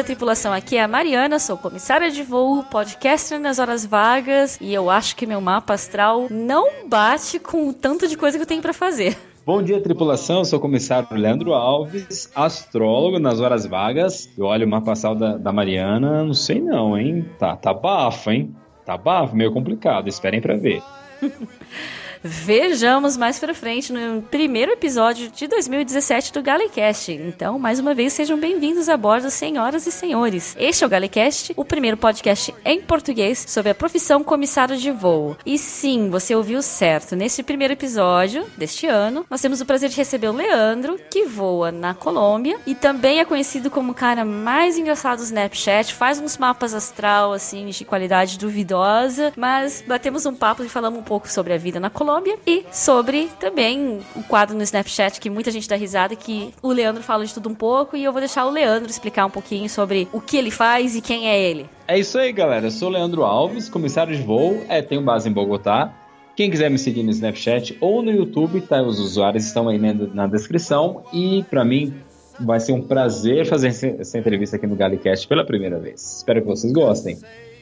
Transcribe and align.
dia, 0.00 0.04
tripulação. 0.04 0.52
Aqui 0.52 0.76
é 0.76 0.82
a 0.82 0.88
Mariana, 0.88 1.38
sou 1.38 1.56
comissária 1.56 2.10
de 2.10 2.22
voo, 2.22 2.64
podcaster 2.64 3.38
nas 3.38 3.58
horas 3.58 3.84
vagas 3.84 4.58
e 4.60 4.72
eu 4.72 4.88
acho 4.88 5.14
que 5.14 5.26
meu 5.26 5.40
mapa 5.40 5.74
astral 5.74 6.26
não 6.30 6.88
bate 6.88 7.38
com 7.38 7.68
o 7.68 7.72
tanto 7.72 8.08
de 8.08 8.16
coisa 8.16 8.38
que 8.38 8.42
eu 8.42 8.46
tenho 8.46 8.62
para 8.62 8.72
fazer. 8.72 9.16
Bom 9.44 9.62
dia, 9.62 9.80
tripulação. 9.80 10.38
Eu 10.38 10.44
sou 10.44 10.58
o 10.58 10.62
comissário 10.62 11.08
Leandro 11.12 11.52
Alves, 11.52 12.30
astrólogo 12.34 13.18
nas 13.18 13.40
horas 13.40 13.66
vagas. 13.66 14.30
Eu 14.38 14.46
olho 14.46 14.66
o 14.66 14.70
mapa 14.70 14.92
astral 14.92 15.14
da, 15.14 15.36
da 15.36 15.52
Mariana, 15.52 16.24
não 16.24 16.34
sei 16.34 16.60
não, 16.60 16.96
hein? 16.96 17.28
Tá, 17.38 17.56
tá 17.56 17.74
bafo, 17.74 18.30
hein? 18.30 18.54
Tá 18.86 18.96
bafo, 18.96 19.36
meio 19.36 19.52
complicado. 19.52 20.08
Esperem 20.08 20.40
para 20.40 20.56
ver. 20.56 20.82
vejamos 22.22 23.16
mais 23.16 23.38
pra 23.38 23.54
frente 23.54 23.92
no 23.92 24.22
primeiro 24.22 24.72
episódio 24.72 25.30
de 25.30 25.46
2017 25.46 26.32
do 26.32 26.42
Galecast. 26.42 27.12
Então, 27.12 27.58
mais 27.58 27.78
uma 27.78 27.94
vez, 27.94 28.12
sejam 28.12 28.38
bem-vindos 28.38 28.88
a 28.88 28.96
bordo, 28.96 29.30
senhoras 29.30 29.86
e 29.86 29.92
senhores. 29.92 30.54
Este 30.58 30.84
é 30.84 30.86
o 30.86 30.90
Galecast, 30.90 31.52
o 31.56 31.64
primeiro 31.64 31.96
podcast 31.96 32.54
em 32.64 32.80
português 32.80 33.44
sobre 33.48 33.70
a 33.70 33.74
profissão 33.74 34.22
comissário 34.22 34.76
de 34.76 34.90
voo. 34.90 35.36
E 35.46 35.56
sim, 35.56 36.10
você 36.10 36.34
ouviu 36.34 36.60
certo. 36.60 37.16
Neste 37.16 37.42
primeiro 37.42 37.72
episódio 37.72 38.44
deste 38.56 38.86
ano, 38.86 39.24
nós 39.30 39.40
temos 39.40 39.60
o 39.60 39.66
prazer 39.66 39.88
de 39.88 39.96
receber 39.96 40.28
o 40.28 40.32
Leandro, 40.32 40.98
que 41.10 41.24
voa 41.24 41.72
na 41.72 41.94
Colômbia 41.94 42.58
e 42.66 42.74
também 42.74 43.20
é 43.20 43.24
conhecido 43.24 43.70
como 43.70 43.92
o 43.92 43.94
cara 43.94 44.24
mais 44.24 44.76
engraçado 44.76 45.18
do 45.18 45.24
Snapchat, 45.24 45.94
faz 45.94 46.18
uns 46.18 46.36
mapas 46.36 46.74
astral, 46.74 47.32
assim, 47.32 47.66
de 47.66 47.84
qualidade 47.84 48.38
duvidosa, 48.38 49.32
mas 49.36 49.82
batemos 49.86 50.26
um 50.26 50.34
papo 50.34 50.62
e 50.62 50.68
falamos 50.68 51.00
um 51.00 51.02
pouco 51.02 51.28
sobre 51.28 51.52
a 51.52 51.58
vida 51.58 51.80
na 51.80 51.88
Colômbia 51.88 52.09
Colômbia 52.10 52.36
e 52.44 52.64
sobre 52.72 53.28
também 53.38 54.00
o 54.16 54.22
quadro 54.24 54.56
no 54.56 54.64
Snapchat 54.64 55.20
que 55.20 55.30
muita 55.30 55.52
gente 55.52 55.68
dá 55.68 55.76
risada 55.76 56.16
que 56.16 56.52
o 56.60 56.72
Leandro 56.72 57.04
fala 57.04 57.24
de 57.24 57.32
tudo 57.32 57.48
um 57.48 57.54
pouco 57.54 57.96
e 57.96 58.02
eu 58.02 58.10
vou 58.10 58.20
deixar 58.20 58.46
o 58.46 58.50
Leandro 58.50 58.90
explicar 58.90 59.26
um 59.26 59.30
pouquinho 59.30 59.70
sobre 59.70 60.08
o 60.12 60.20
que 60.20 60.36
ele 60.36 60.50
faz 60.50 60.96
e 60.96 61.00
quem 61.00 61.28
é 61.28 61.40
ele. 61.40 61.66
É 61.86 61.96
isso 61.96 62.18
aí, 62.18 62.32
galera. 62.32 62.66
Eu 62.66 62.70
sou 62.72 62.88
o 62.88 62.90
Leandro 62.90 63.22
Alves, 63.22 63.68
comissário 63.68 64.16
de 64.16 64.24
voo, 64.24 64.60
é, 64.68 64.82
tenho 64.82 65.00
base 65.02 65.28
em 65.28 65.32
Bogotá. 65.32 65.94
Quem 66.34 66.50
quiser 66.50 66.68
me 66.68 66.78
seguir 66.78 67.04
no 67.04 67.10
Snapchat 67.10 67.78
ou 67.80 68.02
no 68.02 68.10
YouTube, 68.10 68.60
tá? 68.62 68.82
Os 68.82 68.98
usuários 68.98 69.46
estão 69.46 69.68
aí 69.68 69.78
na 69.78 70.26
descrição. 70.26 71.04
E 71.12 71.44
para 71.48 71.64
mim 71.64 71.94
vai 72.40 72.58
ser 72.58 72.72
um 72.72 72.82
prazer 72.82 73.46
fazer 73.46 73.68
essa 74.00 74.18
entrevista 74.18 74.56
aqui 74.56 74.66
no 74.66 74.74
Galicast 74.74 75.28
pela 75.28 75.44
primeira 75.44 75.78
vez. 75.78 76.16
Espero 76.16 76.40
que 76.40 76.48
vocês 76.48 76.72
gostem. 76.72 77.18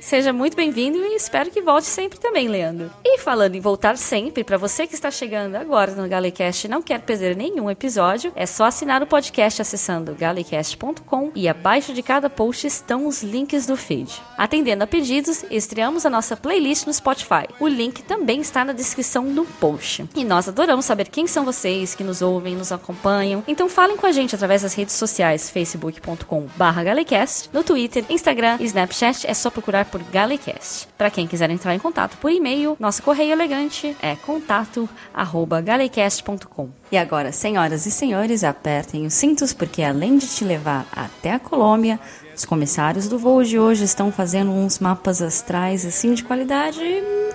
Seja 0.08 0.32
muito 0.32 0.56
bem-vindo 0.56 0.96
e 0.96 1.16
espero 1.16 1.50
que 1.50 1.60
volte 1.60 1.86
sempre 1.86 2.18
também, 2.18 2.48
Leandro. 2.48 2.90
E 3.04 3.18
falando 3.18 3.56
em 3.56 3.60
voltar 3.60 3.98
sempre, 3.98 4.42
para 4.42 4.56
você 4.56 4.86
que 4.86 4.94
está 4.94 5.10
chegando 5.10 5.54
agora 5.54 5.92
no 5.92 6.08
Galecast 6.08 6.66
e 6.66 6.70
não 6.70 6.80
quer 6.80 7.02
perder 7.02 7.36
nenhum 7.36 7.70
episódio, 7.70 8.32
é 8.34 8.46
só 8.46 8.64
assinar 8.64 9.02
o 9.02 9.06
podcast 9.06 9.60
acessando 9.60 10.14
galecast.com 10.14 11.30
e 11.34 11.46
abaixo 11.46 11.92
de 11.92 12.02
cada 12.02 12.30
post 12.30 12.66
estão 12.66 13.06
os 13.06 13.22
links 13.22 13.66
do 13.66 13.76
feed. 13.76 14.10
Atendendo 14.38 14.82
a 14.82 14.86
pedidos, 14.86 15.44
estreamos 15.50 16.06
a 16.06 16.10
nossa 16.10 16.34
playlist 16.34 16.86
no 16.86 16.94
Spotify. 16.94 17.46
O 17.60 17.68
link 17.68 18.02
também 18.02 18.40
está 18.40 18.64
na 18.64 18.72
descrição 18.72 19.30
do 19.30 19.44
post. 19.44 20.08
E 20.16 20.24
nós 20.24 20.48
adoramos 20.48 20.86
saber 20.86 21.08
quem 21.08 21.26
são 21.26 21.44
vocês 21.44 21.94
que 21.94 22.02
nos 22.02 22.22
ouvem, 22.22 22.56
nos 22.56 22.72
acompanham. 22.72 23.44
Então 23.46 23.68
falem 23.68 23.98
com 23.98 24.06
a 24.06 24.12
gente 24.12 24.34
através 24.34 24.62
das 24.62 24.72
redes 24.72 24.94
sociais 24.94 25.50
facebook.com/galecast, 25.50 27.50
no 27.52 27.62
Twitter, 27.62 28.06
Instagram 28.08 28.56
e 28.58 28.64
Snapchat 28.64 29.26
é 29.26 29.34
só 29.34 29.50
procurar 29.50 29.84
por 29.84 29.97
por 29.98 30.12
Galecast. 30.12 30.86
Para 30.96 31.10
quem 31.10 31.26
quiser 31.26 31.50
entrar 31.50 31.74
em 31.74 31.78
contato 31.78 32.16
por 32.18 32.30
e-mail, 32.30 32.76
nosso 32.78 33.02
correio 33.02 33.32
elegante 33.32 33.96
é 34.00 34.14
contato@galecast.com. 34.16 36.68
E 36.90 36.96
agora, 36.96 37.30
senhoras 37.32 37.84
e 37.86 37.90
senhores, 37.90 38.44
apertem 38.44 39.04
os 39.06 39.14
cintos 39.14 39.52
porque 39.52 39.82
além 39.82 40.16
de 40.16 40.28
te 40.28 40.44
levar 40.44 40.86
até 40.92 41.32
a 41.32 41.38
Colômbia, 41.38 41.98
os 42.34 42.44
comissários 42.44 43.08
do 43.08 43.18
voo 43.18 43.42
de 43.42 43.58
hoje 43.58 43.84
estão 43.84 44.12
fazendo 44.12 44.52
uns 44.52 44.78
mapas 44.78 45.20
astrais 45.20 45.84
assim 45.84 46.14
de 46.14 46.22
qualidade 46.22 46.80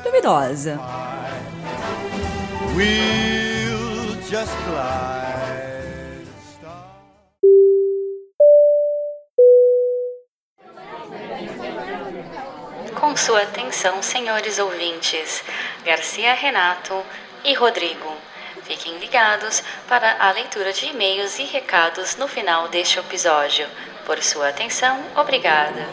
duvidosa. 0.03 0.79
We'll 2.75 3.13
Com 13.13 13.17
sua 13.17 13.43
atenção, 13.43 14.01
senhores 14.01 14.57
ouvintes, 14.57 15.45
Garcia 15.85 16.33
Renato 16.33 16.99
e 17.43 17.53
Rodrigo. 17.53 18.11
Fiquem 18.63 18.97
ligados 18.97 19.61
para 19.87 20.17
a 20.17 20.31
leitura 20.31 20.73
de 20.73 20.87
e-mails 20.87 21.37
e 21.37 21.43
recados 21.43 22.15
no 22.15 22.27
final 22.27 22.67
deste 22.69 22.97
episódio. 22.97 23.69
Por 24.03 24.17
sua 24.23 24.49
atenção, 24.49 24.99
obrigada. 25.15 25.85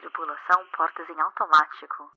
Tripulação 0.00 0.66
portas 0.76 1.08
em 1.08 1.18
automático. 1.18 2.10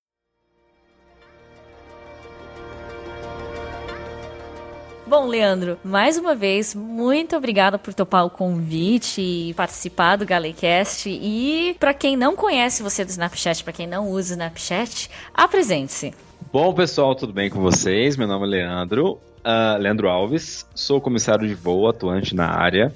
Bom, 5.11 5.27
Leandro, 5.27 5.77
mais 5.83 6.17
uma 6.17 6.33
vez, 6.33 6.73
muito 6.73 7.35
obrigada 7.35 7.77
por 7.77 7.94
topar 7.94 8.25
o 8.25 8.29
convite 8.29 9.19
e 9.19 9.53
participar 9.55 10.16
do 10.16 10.25
Galecast. 10.25 11.09
E 11.09 11.75
para 11.77 11.94
quem 11.94 12.16
não 12.16 12.33
conhece 12.33 12.81
você 12.81 13.03
do 13.03 13.09
Snapchat, 13.09 13.61
para 13.61 13.73
quem 13.73 13.85
não 13.85 14.07
usa 14.07 14.29
o 14.29 14.35
Snapchat, 14.35 15.09
apresente-se. 15.33 16.13
Bom, 16.53 16.73
pessoal, 16.73 17.13
tudo 17.13 17.33
bem 17.33 17.49
com 17.49 17.59
vocês? 17.59 18.16
Meu 18.16 18.25
nome 18.25 18.45
é 18.45 18.49
Leandro, 18.51 19.19
uh, 19.39 19.77
Leandro 19.77 20.07
Alves, 20.07 20.66
sou 20.73 21.01
comissário 21.01 21.45
de 21.45 21.55
voo 21.55 21.89
atuante 21.89 22.33
na 22.33 22.47
área. 22.47 22.93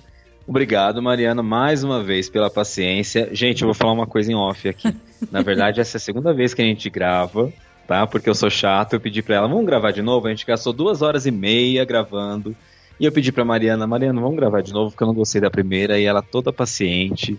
Obrigado, 0.48 1.02
Mariana, 1.02 1.44
mais 1.44 1.84
uma 1.84 2.02
vez 2.02 2.30
pela 2.30 2.50
paciência. 2.50 3.28
Gente, 3.34 3.64
eu 3.64 3.68
vou 3.68 3.76
falar 3.76 3.92
uma 3.92 4.08
coisa 4.08 4.32
em 4.32 4.36
off 4.36 4.70
aqui. 4.70 4.96
Na 5.30 5.42
verdade, 5.42 5.82
essa 5.82 5.98
é 5.98 6.00
a 6.00 6.02
segunda 6.02 6.34
vez 6.34 6.54
que 6.54 6.62
a 6.62 6.66
gente 6.66 6.90
grava 6.90 7.52
tá? 7.88 8.06
Porque 8.06 8.30
eu 8.30 8.36
sou 8.36 8.50
chato, 8.50 8.94
eu 8.94 9.00
pedi 9.00 9.22
pra 9.22 9.36
ela, 9.36 9.48
vamos 9.48 9.66
gravar 9.66 9.92
de 9.92 10.02
novo? 10.02 10.28
A 10.28 10.30
gente 10.30 10.46
gastou 10.46 10.74
duas 10.74 11.02
horas 11.02 11.26
e 11.26 11.32
meia 11.32 11.86
gravando. 11.86 12.56
E 13.00 13.06
eu 13.06 13.12
pedi 13.12 13.32
pra 13.32 13.44
Mariana, 13.44 13.86
Mariana, 13.86 14.22
vamos 14.22 14.38
gravar 14.38 14.62
de 14.62 14.74
novo, 14.74 14.92
porque 14.92 15.04
eu 15.04 15.08
não 15.08 15.14
gostei 15.14 15.42
da 15.42 15.50
primeira, 15.50 16.00
e 16.00 16.06
ela 16.06 16.22
toda 16.22 16.54
paciente, 16.54 17.38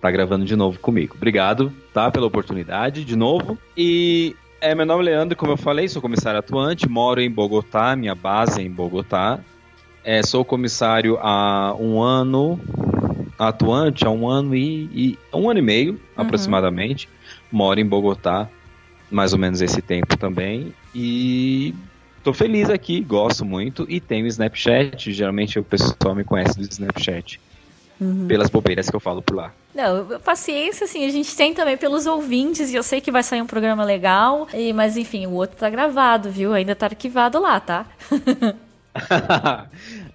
tá 0.00 0.10
gravando 0.10 0.44
de 0.44 0.54
novo 0.54 0.78
comigo. 0.78 1.14
Obrigado, 1.16 1.72
tá, 1.94 2.10
pela 2.10 2.26
oportunidade, 2.26 3.04
de 3.04 3.16
novo. 3.16 3.56
E 3.76 4.36
é, 4.60 4.74
meu 4.74 4.84
nome 4.84 5.02
é 5.02 5.06
Leandro, 5.06 5.36
como 5.36 5.52
eu 5.52 5.56
falei, 5.56 5.88
sou 5.88 6.02
comissário 6.02 6.38
atuante, 6.38 6.88
moro 6.88 7.20
em 7.20 7.30
Bogotá, 7.30 7.96
minha 7.96 8.14
base 8.14 8.60
é 8.60 8.64
em 8.64 8.70
Bogotá. 8.70 9.40
É, 10.04 10.22
sou 10.22 10.44
comissário 10.44 11.18
há 11.20 11.74
um 11.78 12.00
ano, 12.00 12.60
atuante 13.38 14.06
há 14.06 14.10
um 14.10 14.28
ano 14.28 14.54
e, 14.54 14.90
e 14.92 15.18
um 15.32 15.48
ano 15.48 15.58
e 15.58 15.62
meio, 15.62 15.92
uhum. 15.92 15.98
aproximadamente. 16.16 17.08
Moro 17.50 17.80
em 17.80 17.86
Bogotá 17.86 18.48
mais 19.10 19.32
ou 19.32 19.38
menos 19.38 19.60
esse 19.60 19.80
tempo 19.80 20.16
também. 20.16 20.74
E 20.94 21.74
tô 22.22 22.32
feliz 22.32 22.70
aqui, 22.70 23.00
gosto 23.00 23.44
muito. 23.44 23.86
E 23.88 24.00
tenho 24.00 24.26
Snapchat, 24.26 25.12
geralmente 25.12 25.58
o 25.58 25.64
pessoal 25.64 26.14
me 26.14 26.24
conhece 26.24 26.58
do 26.58 26.62
Snapchat. 26.62 27.40
Uhum. 28.00 28.28
Pelas 28.28 28.48
bobeiras 28.48 28.88
que 28.88 28.94
eu 28.94 29.00
falo 29.00 29.20
por 29.20 29.34
lá. 29.34 29.52
Não, 29.74 30.20
paciência, 30.20 30.84
assim, 30.84 31.04
a 31.04 31.10
gente 31.10 31.36
tem 31.36 31.52
também 31.52 31.76
pelos 31.76 32.06
ouvintes, 32.06 32.72
e 32.72 32.76
eu 32.76 32.82
sei 32.82 33.00
que 33.00 33.10
vai 33.10 33.24
sair 33.24 33.42
um 33.42 33.46
programa 33.46 33.84
legal, 33.84 34.46
e, 34.54 34.72
mas 34.72 34.96
enfim, 34.96 35.26
o 35.26 35.32
outro 35.32 35.56
tá 35.56 35.68
gravado, 35.68 36.30
viu? 36.30 36.52
Ainda 36.52 36.76
tá 36.76 36.86
arquivado 36.86 37.40
lá, 37.40 37.58
tá? 37.58 37.86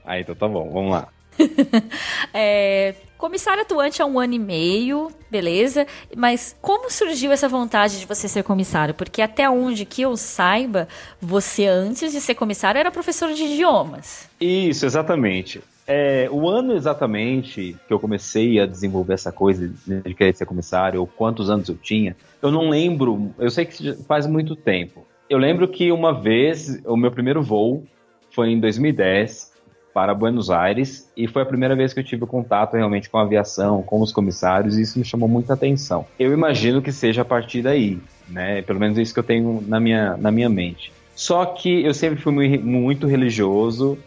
ah, 0.05 0.19
então 0.19 0.33
tá 0.33 0.47
bom, 0.47 0.69
vamos 0.71 0.91
lá. 0.91 1.09
é, 2.33 2.95
comissário 3.17 3.61
atuante 3.61 4.01
há 4.01 4.05
um 4.05 4.19
ano 4.19 4.33
e 4.33 4.39
meio, 4.39 5.09
beleza. 5.31 5.87
Mas 6.15 6.55
como 6.61 6.91
surgiu 6.91 7.31
essa 7.31 7.47
vontade 7.47 7.99
de 7.99 8.05
você 8.05 8.27
ser 8.27 8.43
comissário? 8.43 8.93
Porque 8.93 9.21
até 9.21 9.49
onde 9.49 9.85
que 9.85 10.01
eu 10.01 10.17
saiba, 10.17 10.87
você 11.21 11.65
antes 11.65 12.11
de 12.11 12.19
ser 12.19 12.35
comissário 12.35 12.79
era 12.79 12.91
professor 12.91 13.31
de 13.33 13.43
idiomas. 13.43 14.29
Isso, 14.41 14.85
exatamente. 14.85 15.61
É, 15.85 16.29
o 16.31 16.49
ano 16.49 16.75
exatamente 16.75 17.75
que 17.87 17.93
eu 17.93 17.99
comecei 17.99 18.59
a 18.59 18.65
desenvolver 18.65 19.13
essa 19.13 19.31
coisa 19.31 19.67
de 19.67 20.13
querer 20.13 20.35
ser 20.35 20.45
comissário, 20.45 20.99
ou 20.99 21.07
quantos 21.07 21.49
anos 21.49 21.67
eu 21.67 21.75
tinha, 21.75 22.15
eu 22.41 22.51
não 22.51 22.69
lembro. 22.69 23.33
Eu 23.37 23.49
sei 23.49 23.65
que 23.65 23.93
faz 24.05 24.25
muito 24.25 24.55
tempo. 24.55 25.05
Eu 25.29 25.37
lembro 25.37 25.67
que 25.67 25.91
uma 25.91 26.13
vez, 26.13 26.81
o 26.85 26.97
meu 26.97 27.11
primeiro 27.11 27.41
voo 27.41 27.85
foi 28.31 28.49
em 28.49 28.59
2010 28.59 29.52
para 29.93 30.13
Buenos 30.13 30.49
Aires 30.49 31.09
e 31.15 31.27
foi 31.27 31.43
a 31.43 31.45
primeira 31.45 31.75
vez 31.75 31.93
que 31.93 31.99
eu 31.99 32.03
tive 32.03 32.25
contato 32.25 32.73
realmente 32.73 33.09
com 33.09 33.17
a 33.17 33.21
aviação, 33.21 33.83
com 33.83 34.01
os 34.01 34.11
comissários, 34.11 34.77
e 34.77 34.81
isso 34.81 34.97
me 34.97 35.05
chamou 35.05 35.29
muita 35.29 35.53
atenção. 35.53 36.05
Eu 36.19 36.33
imagino 36.33 36.81
que 36.81 36.91
seja 36.91 37.21
a 37.21 37.25
partir 37.25 37.61
daí, 37.61 37.99
né? 38.27 38.61
Pelo 38.63 38.79
menos 38.79 38.97
isso 38.97 39.13
que 39.13 39.19
eu 39.19 39.23
tenho 39.23 39.63
na 39.67 39.79
minha, 39.79 40.17
na 40.17 40.31
minha 40.31 40.49
mente. 40.49 40.91
Só 41.15 41.45
que 41.45 41.83
eu 41.83 41.93
sempre 41.93 42.19
fui 42.19 42.57
muito 42.57 43.07
religioso. 43.07 43.97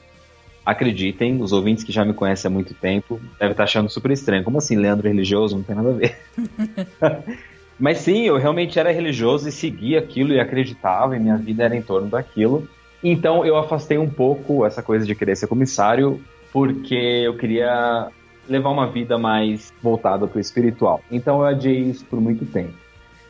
Acreditem, 0.64 1.40
os 1.40 1.52
ouvintes 1.52 1.84
que 1.84 1.92
já 1.92 2.04
me 2.04 2.12
conhecem 2.12 2.48
há 2.48 2.52
muito 2.52 2.74
tempo 2.74 3.20
devem 3.38 3.52
estar 3.52 3.64
achando 3.64 3.88
super 3.88 4.10
estranho. 4.10 4.42
Como 4.42 4.58
assim, 4.58 4.74
Leandro 4.74 5.06
religioso? 5.06 5.56
Não 5.56 5.62
tem 5.62 5.76
nada 5.76 5.90
a 5.90 5.92
ver. 5.92 6.18
Mas 7.78 7.98
sim, 7.98 8.22
eu 8.22 8.36
realmente 8.38 8.78
era 8.78 8.90
religioso 8.90 9.48
e 9.48 9.52
seguia 9.52 9.98
aquilo 9.98 10.32
e 10.32 10.40
acreditava, 10.40 11.14
e 11.14 11.20
minha 11.20 11.36
vida 11.36 11.62
era 11.62 11.76
em 11.76 11.82
torno 11.82 12.08
daquilo. 12.08 12.66
Então 13.02 13.44
eu 13.44 13.56
afastei 13.56 13.98
um 13.98 14.08
pouco 14.08 14.64
essa 14.64 14.82
coisa 14.82 15.06
de 15.06 15.14
querer 15.14 15.36
ser 15.36 15.46
comissário, 15.46 16.20
porque 16.52 16.94
eu 16.94 17.36
queria 17.36 18.08
levar 18.48 18.70
uma 18.70 18.86
vida 18.86 19.18
mais 19.18 19.72
voltada 19.82 20.26
para 20.26 20.38
o 20.38 20.40
espiritual. 20.40 21.00
Então 21.10 21.40
eu 21.40 21.46
adiei 21.46 21.80
isso 21.80 22.04
por 22.04 22.20
muito 22.20 22.44
tempo. 22.46 22.74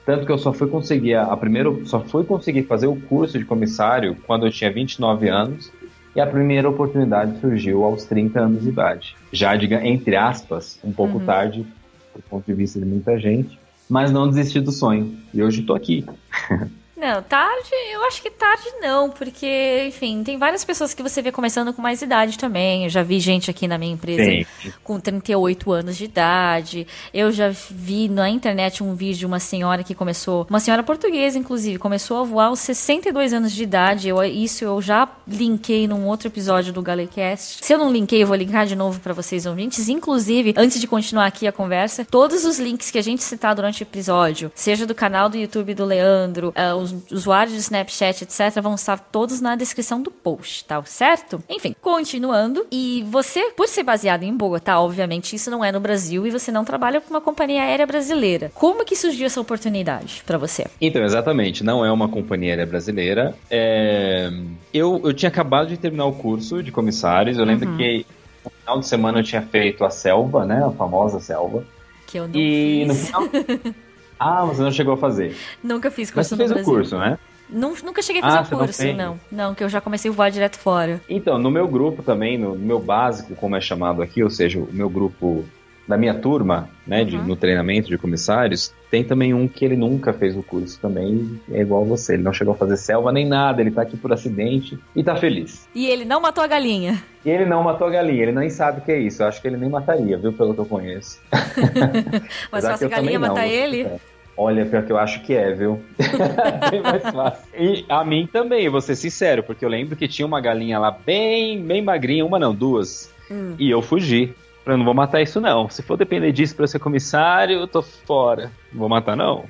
Tanto 0.05 0.25
que 0.25 0.31
eu 0.31 0.39
só 0.39 0.53
fui 0.53 0.69
conseguir 0.69 1.15
a, 1.15 1.25
a 1.25 1.37
primeiro, 1.37 1.85
só 1.85 2.01
fui 2.01 2.25
conseguir 2.25 2.63
fazer 2.63 2.87
o 2.87 2.95
curso 2.95 3.39
de 3.39 3.45
comissário 3.45 4.17
quando 4.27 4.47
eu 4.47 4.53
tinha 4.53 4.71
29 4.71 5.29
anos 5.29 5.73
e 6.15 6.21
a 6.21 6.27
primeira 6.27 6.69
oportunidade 6.69 7.41
surgiu 7.41 7.85
aos 7.85 8.05
30 8.05 8.41
anos 8.41 8.63
de 8.63 8.69
idade. 8.69 9.17
Já 9.33 9.57
diga 9.57 9.85
entre 9.85 10.17
aspas, 10.17 10.79
um 10.85 10.93
pouco 10.93 11.19
uhum. 11.19 11.27
tarde, 11.27 11.67
do 12.15 12.23
ponto 12.23 12.47
de 12.47 12.55
vista 12.55 12.79
de 12.79 12.87
muita 12.87 13.19
gente, 13.19 13.59
mas 13.91 14.13
não 14.13 14.29
desisti 14.29 14.61
do 14.61 14.71
sonho. 14.71 15.15
E 15.35 15.43
hoje 15.43 15.61
estou 15.61 15.75
aqui. 15.75 16.07
Não, 16.97 17.23
tarde, 17.23 17.71
eu 17.93 18.03
acho 18.07 18.23
que 18.23 18.31
tarde 18.31 18.65
não, 18.81 19.11
porque, 19.11 19.85
enfim, 19.87 20.25
tem 20.25 20.39
várias 20.39 20.65
pessoas 20.65 20.95
que 20.95 21.03
você 21.03 21.21
vê 21.21 21.31
começando 21.31 21.71
com 21.75 21.83
mais 21.83 22.01
idade 22.01 22.39
também. 22.39 22.85
Eu 22.85 22.89
já 22.89 23.03
vi 23.03 23.21
gente 23.21 23.51
aqui 23.51 23.69
na 23.69 23.77
minha 23.77 23.93
empresa 23.93 24.25
Sim. 24.63 24.73
com 24.83 24.99
38 24.99 25.71
anos 25.73 25.95
de 25.95 26.05
idade. 26.05 26.87
Eu 27.13 27.31
já 27.31 27.51
vi 27.71 28.09
na 28.09 28.31
internet 28.31 28.83
um 28.83 28.95
vídeo 28.95 29.19
de 29.19 29.27
uma 29.27 29.39
senhora 29.39 29.85
que 29.85 29.95
começou, 29.95 30.47
uma 30.49 30.59
senhora 30.59 30.83
portuguesa, 30.83 31.39
inclusive, 31.39 31.79
começou 31.79 32.23
a 32.23 32.25
voar 32.25 32.47
aos 32.47 32.61
62 32.61 33.35
anos 33.35 33.53
de 33.53 33.63
idade. 33.63 34.09
Eu, 34.09 34.25
isso 34.25 34.65
eu 34.65 34.81
já 34.81 35.07
linkei 35.29 35.87
num 35.87 36.07
outro 36.07 36.29
episódio 36.29 36.73
do 36.73 36.81
Galecast. 36.81 37.63
Se 37.63 37.75
eu 37.75 37.79
não 37.79 37.93
linkei, 37.93 38.23
eu 38.23 38.27
vou 38.27 38.37
linkar 38.37 38.65
de 38.65 38.75
novo 38.75 39.01
para 39.01 39.13
vocês 39.13 39.45
ouvintes. 39.45 39.91
Inclusive, 39.91 40.55
antes 40.57 40.81
de 40.81 40.87
continuar 40.87 41.27
aqui 41.27 41.47
a 41.47 41.53
conversa, 41.53 42.07
todos 42.07 42.47
os 42.47 42.59
links 42.59 42.91
que 42.91 42.99
a 42.99 43.03
gente 43.03 43.23
citar 43.23 43.55
durante 43.55 43.83
o 43.83 43.85
episódio, 43.85 44.51
seja 44.55 44.87
do 44.87 44.95
canal 44.95 45.29
do 45.29 45.37
YouTube 45.37 45.75
do 45.75 45.85
Leandro, 45.85 46.55
uh, 46.57 46.86
os 46.93 47.11
usuários 47.11 47.55
de 47.55 47.61
Snapchat, 47.61 48.25
etc., 48.25 48.61
vão 48.63 48.75
estar 48.75 48.99
todos 48.99 49.41
na 49.41 49.57
descrição 49.57 50.01
do 50.01 50.11
post, 50.11 50.65
tá 50.65 50.83
certo? 50.85 51.43
Enfim, 51.49 51.75
continuando. 51.81 52.67
E 52.71 53.05
você, 53.09 53.51
por 53.51 53.69
ser 53.69 53.83
baseado 53.83 54.23
em 54.23 54.37
Bogotá, 54.37 54.81
obviamente 54.81 55.37
isso 55.37 55.51
não 55.51 55.65
é 55.65 55.71
no 55.71 55.81
Brasil 55.81 56.27
e 56.27 56.31
você 56.31 56.51
não 56.51 56.65
trabalha 56.65 57.01
com 57.01 57.11
uma 57.11 57.21
companhia 57.21 57.63
aérea 57.63 57.87
brasileira. 57.87 58.51
Como 58.55 58.85
que 58.85 58.97
surgiu 58.97 59.27
essa 59.27 59.41
oportunidade 59.41 60.23
para 60.27 60.39
você? 60.39 60.67
Então, 60.81 61.03
exatamente, 61.03 61.65
não 61.65 61.85
é 61.85 61.91
uma 61.91 62.09
companhia 62.09 62.53
aérea 62.53 62.67
brasileira. 62.67 63.35
É... 63.51 64.31
Eu, 64.73 65.01
eu 65.05 65.13
tinha 65.13 65.29
acabado 65.29 65.69
de 65.69 65.77
terminar 65.77 66.07
o 66.07 66.13
curso 66.13 66.63
de 66.63 66.71
comissários. 66.71 67.39
Eu 67.39 67.45
lembro 67.45 67.69
uhum. 67.69 67.77
que 67.77 68.07
no 68.45 68.51
final 68.51 68.81
de 68.81 68.87
semana 68.87 69.19
eu 69.21 69.25
tinha 69.25 69.43
feito 69.43 69.85
a 69.85 69.91
selva, 69.91 70.45
né? 70.45 70.65
A 70.65 70.71
famosa 70.71 71.21
selva. 71.21 71.65
Que 72.07 72.19
eu 72.19 72.29
não 72.29 72.35
e 72.39 72.87
fiz. 72.87 72.89
no 72.89 72.95
final. 72.95 73.75
Ah, 74.19 74.45
você 74.45 74.63
não 74.63 74.71
chegou 74.71 74.95
a 74.95 74.97
fazer. 74.97 75.37
Nunca 75.63 75.91
fiz 75.91 76.11
curso 76.11 76.37
Mas 76.37 76.49
você 76.49 76.55
fez 76.55 76.67
o 76.67 76.71
curso, 76.71 76.99
né? 76.99 77.19
nunca 77.49 78.03
cheguei 78.03 78.23
a 78.23 78.25
fazer 78.25 78.39
ah, 78.39 78.59
curso, 78.59 78.87
não, 78.87 78.95
não, 78.95 79.21
não. 79.31 79.55
que 79.55 79.63
eu 79.63 79.69
já 79.69 79.81
comecei 79.81 80.11
a 80.11 80.15
voar 80.15 80.31
direto 80.31 80.59
fora. 80.59 81.01
Então, 81.09 81.39
no 81.39 81.51
meu 81.51 81.69
grupo 81.69 82.03
também, 82.03 82.37
no 82.37 82.57
meu 82.57 82.81
básico, 82.81 83.35
como 83.37 83.55
é 83.55 83.61
chamado 83.61 84.03
aqui, 84.03 84.23
ou 84.23 84.31
seja, 84.31 84.59
o 84.59 84.69
meu 84.73 84.89
grupo 84.89 85.45
da 85.87 85.97
minha 85.97 86.15
turma, 86.15 86.69
né, 86.87 87.05
de, 87.05 87.17
uhum. 87.17 87.25
no 87.25 87.37
treinamento 87.37 87.89
de 87.89 87.99
comissários, 87.99 88.73
tem 88.91 89.05
também 89.05 89.33
um 89.33 89.47
que 89.47 89.65
ele 89.65 89.77
nunca 89.77 90.13
fez 90.13 90.37
o 90.37 90.43
curso 90.43 90.79
também, 90.81 91.41
é 91.51 91.61
igual 91.61 91.85
você, 91.85 92.15
ele 92.15 92.23
não 92.23 92.33
chegou 92.33 92.55
a 92.55 92.57
fazer 92.57 92.77
selva 92.77 93.13
nem 93.13 93.27
nada, 93.27 93.61
ele 93.61 93.71
tá 93.71 93.83
aqui 93.83 93.97
por 93.97 94.13
acidente 94.13 94.79
e 94.95 95.03
tá 95.03 95.17
feliz. 95.17 95.69
E 95.75 95.87
ele 95.87 96.05
não 96.05 96.21
matou 96.21 96.43
a 96.43 96.47
galinha. 96.47 97.03
E 97.25 97.31
ele 97.31 97.45
não 97.45 97.63
matou 97.63 97.87
a 97.87 97.91
galinha, 97.91 98.23
ele 98.23 98.33
nem 98.33 98.51
sabe 98.51 98.81
o 98.81 98.83
que 98.83 98.93
é 98.93 98.99
isso, 98.99 99.23
eu 99.23 99.27
acho 99.27 99.41
que 99.41 99.49
ele 99.49 99.57
nem 99.57 99.71
mataria, 99.71 100.19
viu, 100.19 100.33
pelo 100.33 100.55
que 100.55 100.61
eu 100.61 100.67
conheço. 100.67 101.21
Mas 102.51 102.65
se 102.79 102.85
a 102.85 102.89
galinha 102.89 103.19
matar 103.19 103.47
ele... 103.47 103.83
É. 103.83 103.99
Olha, 104.39 104.67
pior 104.67 104.85
que 104.85 104.93
eu 104.93 104.99
acho 104.99 105.23
que 105.23 105.35
é, 105.35 105.55
viu? 105.55 105.83
bem 106.71 106.83
mais 106.83 107.03
fácil. 107.03 107.49
E 107.59 107.87
a 107.89 108.05
mim 108.05 108.29
também, 108.31 108.69
vou 108.69 108.83
ser 108.83 108.95
sincero, 108.95 109.43
porque 109.43 109.65
eu 109.65 109.69
lembro 109.69 109.97
que 109.97 110.07
tinha 110.07 110.27
uma 110.27 110.43
galinha 110.43 110.79
lá 110.79 110.91
bem, 110.91 111.63
bem 111.63 111.81
magrinha, 111.81 112.23
uma 112.23 112.39
não, 112.39 112.55
duas. 112.55 113.11
Hum. 113.31 113.55
E 113.59 113.71
eu 113.71 113.81
fugi. 113.81 114.35
Eu 114.67 114.77
não 114.77 114.85
vou 114.85 114.93
matar 114.93 115.23
isso, 115.23 115.41
não. 115.41 115.71
Se 115.71 115.81
for 115.81 115.97
depender 115.97 116.33
disso 116.33 116.57
pra 116.57 116.65
eu 116.65 116.69
ser 116.69 116.81
comissário, 116.81 117.61
eu 117.61 117.69
tô 117.69 117.83
fora. 117.83 118.51
Não 118.73 118.81
vou 118.81 118.89
matar, 118.89 119.17
não. 119.17 119.45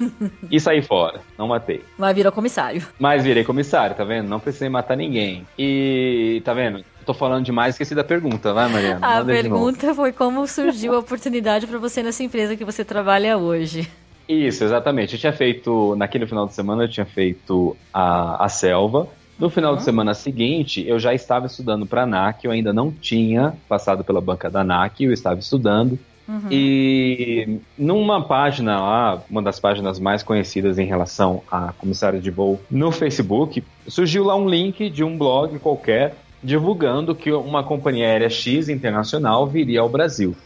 e 0.50 0.58
saí 0.58 0.80
fora. 0.80 1.20
Não 1.36 1.46
matei. 1.46 1.84
Mas 1.98 2.16
virou 2.16 2.32
comissário. 2.32 2.82
Mas 2.98 3.22
virei 3.22 3.44
comissário, 3.44 3.94
tá 3.94 4.02
vendo? 4.02 4.28
Não 4.28 4.40
precisei 4.40 4.70
matar 4.70 4.96
ninguém. 4.96 5.46
E, 5.58 6.40
tá 6.42 6.54
vendo? 6.54 6.82
Tô 7.04 7.12
falando 7.12 7.44
demais, 7.44 7.74
esqueci 7.74 7.94
da 7.94 8.04
pergunta, 8.04 8.54
vai, 8.54 8.68
Mariana? 8.68 9.18
A 9.18 9.24
pergunta 9.24 9.94
foi 9.94 10.12
como 10.12 10.46
surgiu 10.46 10.94
a 10.94 11.00
oportunidade 11.00 11.66
para 11.66 11.78
você 11.78 12.02
nessa 12.02 12.22
empresa 12.22 12.56
que 12.56 12.64
você 12.64 12.84
trabalha 12.84 13.36
hoje. 13.36 13.90
Isso, 14.28 14.64
exatamente. 14.64 15.14
Eu 15.14 15.20
tinha 15.20 15.32
feito, 15.32 15.94
naquele 15.96 16.26
final 16.26 16.46
de 16.46 16.54
semana, 16.54 16.84
eu 16.84 16.88
tinha 16.88 17.04
feito 17.04 17.76
a, 17.92 18.44
a 18.44 18.48
selva. 18.48 19.08
No 19.38 19.50
final 19.50 19.72
uhum. 19.72 19.78
de 19.78 19.84
semana 19.84 20.14
seguinte, 20.14 20.84
eu 20.86 20.98
já 20.98 21.12
estava 21.14 21.46
estudando 21.46 21.86
para 21.86 22.02
a 22.02 22.04
ANAC, 22.04 22.44
eu 22.44 22.50
ainda 22.50 22.72
não 22.72 22.90
tinha 22.90 23.54
passado 23.68 24.04
pela 24.04 24.20
banca 24.20 24.50
da 24.50 24.60
ANAC, 24.60 25.04
eu 25.04 25.12
estava 25.12 25.40
estudando. 25.40 25.98
Uhum. 26.28 26.48
E 26.50 27.58
numa 27.76 28.22
página 28.22 28.80
lá, 28.80 29.22
uma 29.28 29.42
das 29.42 29.58
páginas 29.58 29.98
mais 29.98 30.22
conhecidas 30.22 30.78
em 30.78 30.86
relação 30.86 31.42
a 31.50 31.72
comissário 31.72 32.20
de 32.20 32.30
voo 32.30 32.60
no 32.70 32.92
Facebook, 32.92 33.62
surgiu 33.88 34.24
lá 34.24 34.36
um 34.36 34.48
link 34.48 34.88
de 34.88 35.02
um 35.02 35.18
blog 35.18 35.58
qualquer 35.58 36.14
divulgando 36.42 37.14
que 37.14 37.30
uma 37.30 37.62
companhia 37.62 38.06
aérea 38.06 38.30
X 38.30 38.68
internacional 38.68 39.46
viria 39.46 39.80
ao 39.80 39.88
Brasil. 39.88 40.36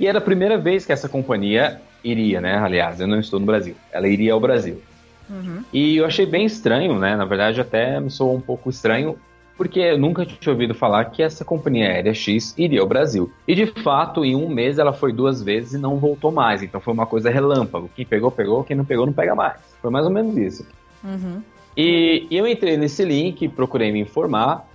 E 0.00 0.06
era 0.06 0.18
a 0.18 0.22
primeira 0.22 0.56
vez 0.56 0.86
que 0.86 0.92
essa 0.92 1.08
companhia 1.08 1.80
iria, 2.02 2.40
né? 2.40 2.56
Aliás, 2.56 3.00
eu 3.00 3.06
não 3.06 3.20
estou 3.20 3.38
no 3.38 3.46
Brasil. 3.46 3.74
Ela 3.92 4.08
iria 4.08 4.32
ao 4.32 4.40
Brasil. 4.40 4.82
Uhum. 5.32 5.64
E 5.72 5.96
eu 5.96 6.04
achei 6.04 6.26
bem 6.26 6.44
estranho, 6.44 6.98
né? 6.98 7.16
Na 7.16 7.24
verdade, 7.24 7.60
até 7.60 7.98
me 7.98 8.10
soou 8.10 8.36
um 8.36 8.40
pouco 8.40 8.68
estranho, 8.68 9.16
porque 9.56 9.80
eu 9.80 9.98
nunca 9.98 10.26
tinha 10.26 10.52
ouvido 10.52 10.74
falar 10.74 11.06
que 11.06 11.22
essa 11.22 11.44
companhia 11.44 11.86
aérea 11.86 12.12
X 12.12 12.54
iria 12.58 12.80
ao 12.80 12.86
Brasil. 12.86 13.32
E 13.48 13.54
de 13.54 13.66
fato, 13.66 14.24
em 14.24 14.36
um 14.36 14.48
mês 14.48 14.78
ela 14.78 14.92
foi 14.92 15.12
duas 15.12 15.42
vezes 15.42 15.72
e 15.72 15.78
não 15.78 15.96
voltou 15.96 16.30
mais. 16.30 16.62
Então 16.62 16.80
foi 16.80 16.92
uma 16.92 17.06
coisa 17.06 17.30
relâmpago. 17.30 17.90
Quem 17.94 18.04
pegou, 18.04 18.30
pegou. 18.30 18.62
Quem 18.62 18.76
não 18.76 18.84
pegou, 18.84 19.06
não 19.06 19.12
pega 19.12 19.34
mais. 19.34 19.58
Foi 19.80 19.90
mais 19.90 20.04
ou 20.04 20.12
menos 20.12 20.36
isso. 20.36 20.66
Uhum. 21.02 21.42
E 21.76 22.26
eu 22.30 22.46
entrei 22.46 22.76
nesse 22.76 23.04
link, 23.04 23.48
procurei 23.48 23.90
me 23.90 24.00
informar. 24.00 24.68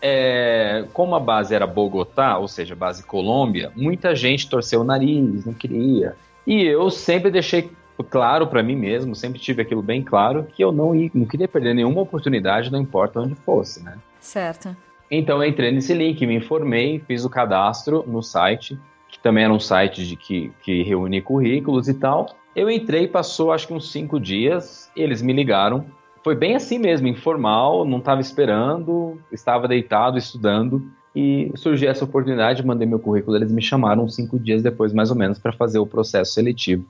É, 0.00 0.84
como 0.92 1.14
a 1.14 1.20
base 1.20 1.54
era 1.54 1.64
Bogotá, 1.66 2.36
ou 2.38 2.48
seja, 2.48 2.74
base 2.74 3.04
Colômbia, 3.04 3.70
muita 3.76 4.16
gente 4.16 4.48
torceu 4.48 4.80
o 4.80 4.84
nariz, 4.84 5.44
não 5.44 5.52
queria. 5.52 6.16
E 6.44 6.64
eu 6.64 6.90
sempre 6.90 7.30
deixei 7.30 7.70
claro 8.02 8.46
para 8.46 8.62
mim 8.62 8.76
mesmo, 8.76 9.14
sempre 9.14 9.40
tive 9.40 9.62
aquilo 9.62 9.82
bem 9.82 10.02
claro, 10.02 10.44
que 10.44 10.62
eu 10.62 10.72
não, 10.72 10.94
ia, 10.94 11.10
não 11.14 11.26
queria 11.26 11.48
perder 11.48 11.74
nenhuma 11.74 12.00
oportunidade, 12.00 12.70
não 12.70 12.80
importa 12.80 13.20
onde 13.20 13.34
fosse, 13.34 13.82
né? 13.82 13.98
Certo. 14.20 14.76
Então 15.10 15.42
eu 15.42 15.48
entrei 15.48 15.70
nesse 15.70 15.92
link, 15.92 16.26
me 16.26 16.36
informei, 16.36 16.98
fiz 17.06 17.24
o 17.24 17.30
cadastro 17.30 18.04
no 18.06 18.22
site, 18.22 18.78
que 19.08 19.18
também 19.18 19.44
era 19.44 19.52
um 19.52 19.60
site 19.60 20.06
de 20.06 20.16
que, 20.16 20.50
que 20.62 20.82
reúne 20.82 21.20
currículos 21.20 21.86
e 21.86 21.94
tal. 21.94 22.34
Eu 22.56 22.70
entrei, 22.70 23.06
passou 23.06 23.52
acho 23.52 23.66
que 23.66 23.74
uns 23.74 23.90
cinco 23.92 24.18
dias, 24.18 24.90
eles 24.96 25.20
me 25.20 25.32
ligaram. 25.32 25.84
Foi 26.24 26.34
bem 26.34 26.54
assim 26.54 26.78
mesmo, 26.78 27.08
informal, 27.08 27.84
não 27.84 27.98
estava 27.98 28.20
esperando, 28.20 29.20
estava 29.30 29.68
deitado, 29.68 30.16
estudando. 30.16 30.82
E 31.14 31.52
surgiu 31.56 31.90
essa 31.90 32.06
oportunidade, 32.06 32.64
mandei 32.64 32.86
meu 32.86 32.98
currículo, 32.98 33.36
eles 33.36 33.52
me 33.52 33.60
chamaram 33.60 34.08
cinco 34.08 34.38
dias 34.38 34.62
depois, 34.62 34.94
mais 34.94 35.10
ou 35.10 35.16
menos, 35.16 35.38
para 35.38 35.52
fazer 35.52 35.78
o 35.78 35.86
processo 35.86 36.32
seletivo. 36.32 36.86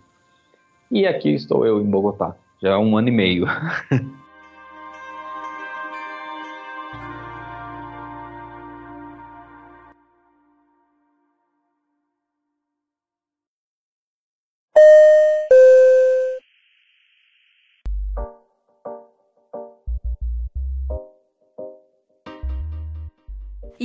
E 0.93 1.07
aqui 1.07 1.31
estou 1.31 1.65
eu 1.67 1.81
em 1.81 1.91
Bogotá, 1.91 2.37
já 2.63 2.75
há 2.75 2.79
um 2.79 2.99
ano 2.99 3.09
e 3.09 3.13
meio. 3.13 3.47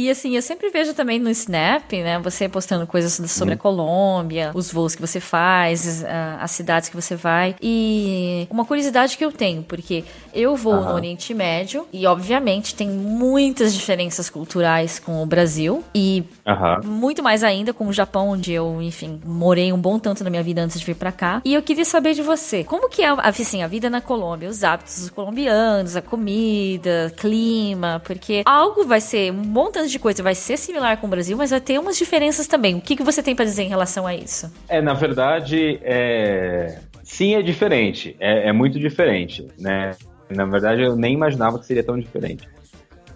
E 0.07 0.09
assim, 0.09 0.37
eu 0.37 0.41
sempre 0.41 0.69
vejo 0.69 0.93
também 0.93 1.19
no 1.19 1.29
Snap, 1.29 1.91
né, 1.91 2.17
você 2.19 2.47
postando 2.47 2.87
coisas 2.87 3.29
sobre 3.29 3.55
a 3.55 3.57
Colômbia, 3.57 4.51
os 4.53 4.71
voos 4.71 4.95
que 4.95 5.01
você 5.01 5.19
faz, 5.19 6.01
as 6.39 6.51
cidades 6.51 6.87
que 6.87 6.95
você 6.95 7.13
vai. 7.13 7.55
E 7.61 8.47
uma 8.49 8.63
curiosidade 8.63 9.17
que 9.17 9.25
eu 9.25 9.33
tenho, 9.33 9.63
porque 9.63 10.05
eu 10.33 10.55
vou 10.55 10.75
uhum. 10.75 10.85
no 10.85 10.93
Oriente 10.93 11.33
Médio 11.33 11.85
e, 11.91 12.07
obviamente, 12.07 12.73
tem 12.73 12.87
muitas 12.87 13.73
diferenças 13.73 14.29
culturais 14.29 14.97
com 14.97 15.21
o 15.21 15.25
Brasil 15.25 15.83
e 15.93 16.23
uhum. 16.47 16.89
muito 16.89 17.21
mais 17.21 17.43
ainda 17.43 17.73
com 17.73 17.85
o 17.85 17.91
Japão, 17.91 18.29
onde 18.29 18.53
eu, 18.53 18.81
enfim, 18.81 19.19
morei 19.25 19.73
um 19.73 19.77
bom 19.77 19.99
tanto 19.99 20.23
na 20.23 20.29
minha 20.29 20.43
vida 20.43 20.61
antes 20.61 20.79
de 20.79 20.85
vir 20.85 20.95
para 20.95 21.11
cá. 21.11 21.41
E 21.43 21.53
eu 21.53 21.61
queria 21.61 21.83
saber 21.83 22.13
de 22.13 22.21
você, 22.21 22.63
como 22.63 22.87
que 22.87 23.01
é 23.03 23.09
assim, 23.09 23.61
a 23.61 23.67
vida 23.67 23.89
na 23.89 23.99
Colômbia, 23.99 24.47
os 24.47 24.63
hábitos 24.63 25.01
dos 25.01 25.09
colombianos, 25.09 25.97
a 25.97 26.01
comida, 26.01 27.13
clima, 27.17 28.01
porque 28.05 28.43
algo 28.45 28.85
vai 28.85 29.01
ser 29.01 29.33
um 29.33 29.41
bom 29.41 29.69
tanto 29.69 29.89
de 29.89 29.96
coisa 29.99 30.23
vai 30.23 30.35
ser 30.35 30.57
similar 30.57 30.97
com 30.97 31.07
o 31.07 31.09
Brasil, 31.09 31.37
mas 31.37 31.51
vai 31.51 31.61
ter 31.61 31.79
umas 31.79 31.97
diferenças 31.97 32.47
também. 32.47 32.75
O 32.75 32.81
que, 32.81 32.95
que 32.95 33.03
você 33.03 33.21
tem 33.21 33.35
para 33.35 33.45
dizer 33.45 33.63
em 33.63 33.69
relação 33.69 34.05
a 34.05 34.15
isso? 34.15 34.51
É, 34.67 34.81
na 34.81 34.93
verdade, 34.93 35.79
é... 35.83 36.79
sim, 37.03 37.35
é 37.35 37.41
diferente. 37.41 38.15
É, 38.19 38.49
é 38.49 38.53
muito 38.53 38.79
diferente, 38.79 39.47
né? 39.59 39.95
Na 40.29 40.45
verdade, 40.45 40.81
eu 40.81 40.95
nem 40.95 41.13
imaginava 41.13 41.57
que 41.59 41.65
seria 41.65 41.83
tão 41.83 41.97
diferente. 41.97 42.47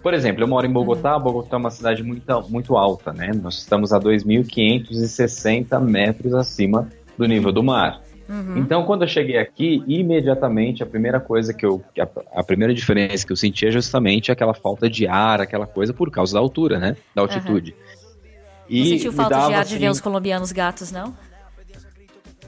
Por 0.02 0.14
exemplo, 0.14 0.42
eu 0.42 0.48
moro 0.48 0.66
em 0.66 0.72
Bogotá, 0.72 1.16
uhum. 1.16 1.22
Bogotá 1.22 1.56
é 1.56 1.60
uma 1.60 1.70
cidade 1.70 2.02
muito, 2.02 2.24
muito 2.48 2.76
alta, 2.76 3.12
né? 3.12 3.30
Nós 3.34 3.58
estamos 3.58 3.92
a 3.92 4.00
2.560 4.00 5.80
metros 5.80 6.34
acima 6.34 6.88
do 7.16 7.26
nível 7.26 7.52
do 7.52 7.62
mar. 7.62 8.00
Uhum. 8.28 8.58
Então, 8.58 8.84
quando 8.84 9.02
eu 9.02 9.08
cheguei 9.08 9.38
aqui, 9.38 9.82
imediatamente 9.86 10.82
a 10.82 10.86
primeira 10.86 11.20
coisa 11.20 11.52
que 11.52 11.66
eu. 11.66 11.82
A, 11.98 12.40
a, 12.40 12.44
primeira 12.44 12.72
diferença 12.72 13.26
que 13.26 13.32
eu 13.32 13.36
senti 13.36 13.66
é 13.66 13.70
justamente 13.70 14.30
aquela 14.30 14.54
falta 14.54 14.88
de 14.88 15.06
ar, 15.06 15.40
aquela 15.40 15.66
coisa 15.66 15.92
por 15.92 16.10
causa 16.10 16.34
da 16.34 16.40
altura, 16.40 16.78
né? 16.78 16.96
Da 17.14 17.22
altitude. 17.22 17.72
Uhum. 17.72 18.02
E 18.68 18.78
não 18.80 18.86
sentiu 18.86 19.12
falta 19.12 19.34
de 19.34 19.54
ar 19.54 19.60
assim, 19.60 19.74
de 19.74 19.78
ver 19.78 19.90
os 19.90 20.00
colombianos 20.00 20.52
gatos, 20.52 20.90
não? 20.90 21.14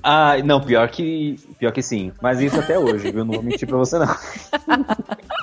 Ah, 0.03 0.37
não, 0.45 0.61
pior 0.61 0.87
que, 0.89 1.37
pior 1.59 1.73
que 1.73 1.83
sim. 1.83 2.13
Mas 2.21 2.39
isso 2.41 2.61
até 2.61 2.79
hoje, 2.79 3.11
viu? 3.11 3.25
Não 3.25 3.35
vou 3.35 3.43
mentir 3.43 3.67
pra 3.67 3.79
você, 3.79 3.99
não. 3.99 4.07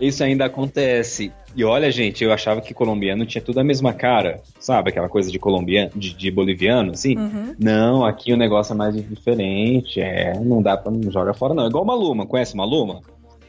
isso 0.00 0.22
ainda 0.22 0.44
acontece. 0.46 1.32
E 1.56 1.64
olha, 1.64 1.90
gente, 1.90 2.22
eu 2.22 2.32
achava 2.32 2.60
que 2.60 2.74
colombiano 2.74 3.26
tinha 3.26 3.42
tudo 3.42 3.60
a 3.60 3.64
mesma 3.64 3.92
cara. 3.92 4.40
Sabe? 4.60 4.90
Aquela 4.90 5.08
coisa 5.08 5.30
de 5.30 5.38
colombiano, 5.38 5.90
de, 5.94 6.14
de 6.14 6.30
boliviano, 6.30 6.92
assim. 6.92 7.16
Uhum. 7.16 7.54
Não, 7.58 8.04
aqui 8.04 8.32
o 8.32 8.36
negócio 8.36 8.72
é 8.72 8.76
mais 8.76 8.94
diferente. 8.94 10.00
É, 10.00 10.38
não 10.38 10.62
dá 10.62 10.76
pra 10.76 10.92
não 10.92 11.10
jogar 11.10 11.34
fora, 11.34 11.54
não. 11.54 11.64
É 11.64 11.68
igual 11.68 11.84
Maluma. 11.84 12.26
Conhece 12.26 12.56
Maluma? 12.56 13.00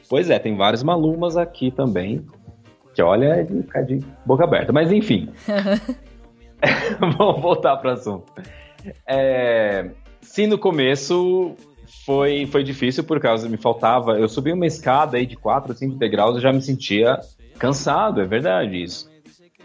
Pois 0.10 0.30
é, 0.30 0.40
tem 0.40 0.56
vários 0.56 0.84
Malumas 0.84 1.38
aqui 1.38 1.72
também. 1.72 2.26
Que 2.96 3.02
olha, 3.02 3.26
é 3.26 3.44
de 3.44 3.62
ficar 3.62 3.82
de 3.84 4.00
boca 4.26 4.44
aberta. 4.44 4.74
Mas 4.74 4.92
enfim. 4.92 5.30
Vamos 7.00 7.42
voltar 7.42 7.78
para 7.78 7.92
o 7.92 7.94
assunto. 7.94 8.34
É, 9.08 9.92
Sim, 10.30 10.48
no 10.48 10.58
começo 10.58 11.56
foi, 12.06 12.46
foi 12.46 12.64
difícil 12.64 13.04
por 13.04 13.20
causa 13.20 13.50
me 13.50 13.58
faltava. 13.58 14.20
Eu 14.20 14.30
subi 14.30 14.52
uma 14.52 14.66
escada 14.66 15.18
aí 15.18 15.26
de 15.26 15.36
4 15.36 15.72
ou 15.72 15.78
5 15.78 15.96
degraus 15.96 16.38
e 16.38 16.42
já 16.42 16.52
me 16.52 16.62
sentia 16.62 17.20
cansado, 17.58 18.22
é 18.22 18.26
verdade 18.26 18.82
isso. 18.82 19.10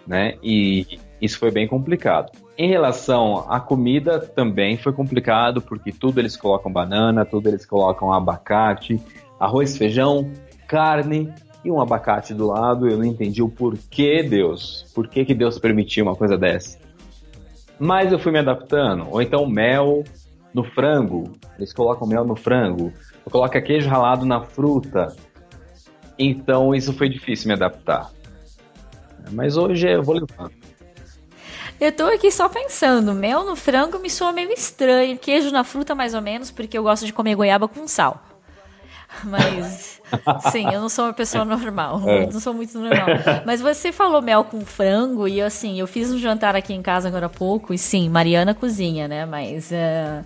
Né? 0.07 0.35
E 0.43 0.99
isso 1.21 1.38
foi 1.38 1.50
bem 1.50 1.66
complicado. 1.66 2.33
Em 2.57 2.69
relação 2.69 3.47
à 3.50 3.59
comida, 3.59 4.21
também 4.21 4.76
foi 4.76 4.93
complicado, 4.93 5.62
porque 5.62 5.90
tudo 5.90 6.21
eles 6.21 6.37
colocam 6.37 6.71
banana, 6.71 7.25
tudo 7.25 7.49
eles 7.49 7.64
colocam 7.64 8.12
abacate, 8.12 9.00
arroz, 9.40 9.76
feijão, 9.76 10.31
carne 10.69 11.33
e 11.64 11.71
um 11.71 11.81
abacate 11.81 12.35
do 12.35 12.49
lado. 12.49 12.88
Eu 12.88 12.99
não 12.99 13.04
entendi 13.04 13.43
o 13.43 13.49
porquê, 13.49 14.23
Deus. 14.23 14.87
Por 14.95 15.09
que, 15.09 15.25
que 15.25 15.35
Deus 15.35 15.59
permitiu 15.59 16.04
uma 16.04 16.14
coisa 16.14 16.37
dessa? 16.37 16.78
Mas 17.78 18.12
eu 18.12 18.19
fui 18.19 18.31
me 18.31 18.38
adaptando. 18.38 19.09
Ou 19.11 19.21
então 19.21 19.47
mel, 19.47 20.04
no 20.54 20.62
frango, 20.62 21.32
eles 21.58 21.73
colocam 21.73 22.06
mel 22.06 22.25
no 22.25 22.37
frango, 22.37 22.92
coloca 23.28 23.61
queijo 23.61 23.88
ralado 23.88 24.25
na 24.25 24.40
fruta. 24.40 25.14
Então 26.16 26.73
isso 26.73 26.92
foi 26.92 27.08
difícil 27.08 27.49
me 27.49 27.54
adaptar. 27.54 28.11
Mas 29.32 29.56
hoje 29.56 29.88
eu 29.88 30.02
vou 30.02 30.14
levando. 30.14 30.52
Eu 31.80 31.90
tô 31.90 32.04
aqui 32.04 32.30
só 32.30 32.49
pensando, 32.49 33.12
mel 33.12 33.44
no 33.44 33.56
frango 33.56 33.99
me 33.99 34.08
soa 34.08 34.32
meio 34.32 34.52
estranho, 34.52 35.18
queijo 35.18 35.50
na 35.50 35.64
fruta 35.64 35.92
mais 35.92 36.14
ou 36.14 36.23
menos, 36.23 36.52
porque 36.52 36.78
eu 36.78 36.84
gosto 36.84 37.04
de 37.04 37.12
comer 37.12 37.34
goiaba 37.34 37.66
com 37.66 37.88
sal. 37.88 38.23
Mas, 39.23 40.00
sim, 40.50 40.66
eu 40.66 40.80
não 40.80 40.88
sou 40.88 41.06
uma 41.06 41.12
pessoa 41.12 41.44
normal. 41.44 42.02
É. 42.09 42.26
Não 42.26 42.40
sou 42.40 42.52
muito 42.52 42.78
normal. 42.78 43.06
Mas 43.47 43.61
você 43.61 43.92
falou 43.92 44.21
mel 44.21 44.44
com 44.44 44.64
frango 44.64 45.28
e, 45.28 45.40
assim, 45.40 45.78
eu 45.78 45.87
fiz 45.87 46.11
um 46.11 46.18
jantar 46.18 46.56
aqui 46.56 46.73
em 46.73 46.83
casa 46.83 47.09
agora 47.09 47.26
há 47.26 47.30
pouco. 47.30 47.73
E, 47.73 47.78
sim, 47.78 48.09
Mariana 48.09 48.54
cozinha, 48.54 49.06
né? 49.06 49.25
Mas 49.26 49.71
uh, 49.71 50.25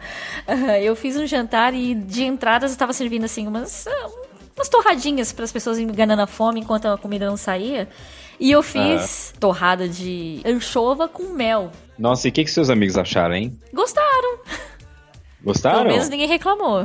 uh, 0.53 0.71
eu 0.83 0.97
fiz 0.97 1.17
um 1.17 1.27
jantar 1.27 1.75
e, 1.75 1.95
de 1.95 2.25
entradas, 2.25 2.71
eu 2.71 2.75
estava 2.75 2.93
servindo, 2.93 3.25
assim, 3.25 3.47
umas, 3.47 3.87
umas 4.57 4.69
torradinhas 4.69 5.33
para 5.33 5.45
as 5.45 5.53
pessoas 5.53 5.79
enganando 5.79 6.23
a 6.23 6.27
fome 6.27 6.61
enquanto 6.61 6.87
a 6.87 6.97
comida 6.97 7.27
não 7.27 7.37
saía. 7.37 7.89
E 8.41 8.53
eu 8.53 8.63
fiz 8.63 9.35
torrada 9.41 9.89
de 9.89 10.41
anchova 10.45 11.09
com 11.09 11.25
mel. 11.35 11.73
Nossa, 11.99 12.29
e 12.29 12.31
o 12.31 12.33
que, 12.33 12.45
que 12.45 12.51
seus 12.51 12.71
amigos 12.71 12.97
acharam, 12.97 13.35
hein? 13.35 13.59
Gostaram. 13.73 14.39
Gostaram? 15.43 15.79
Pelo 15.79 15.91
menos 15.91 16.09
ninguém 16.09 16.29
reclamou. 16.29 16.85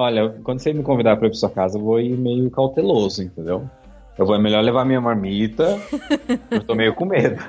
Olha, 0.00 0.32
quando 0.44 0.60
você 0.60 0.72
me 0.72 0.84
convidar 0.84 1.16
para 1.16 1.26
ir 1.26 1.30
pra 1.30 1.38
sua 1.40 1.50
casa, 1.50 1.76
eu 1.76 1.82
vou 1.82 2.00
ir 2.00 2.16
meio 2.16 2.48
cauteloso, 2.52 3.20
entendeu? 3.20 3.68
Eu 4.16 4.24
vou 4.24 4.36
é 4.36 4.38
melhor 4.38 4.62
levar 4.62 4.84
minha 4.84 5.00
marmita. 5.00 5.76
eu 6.52 6.62
tô 6.62 6.76
meio 6.76 6.94
com 6.94 7.04
medo. 7.04 7.42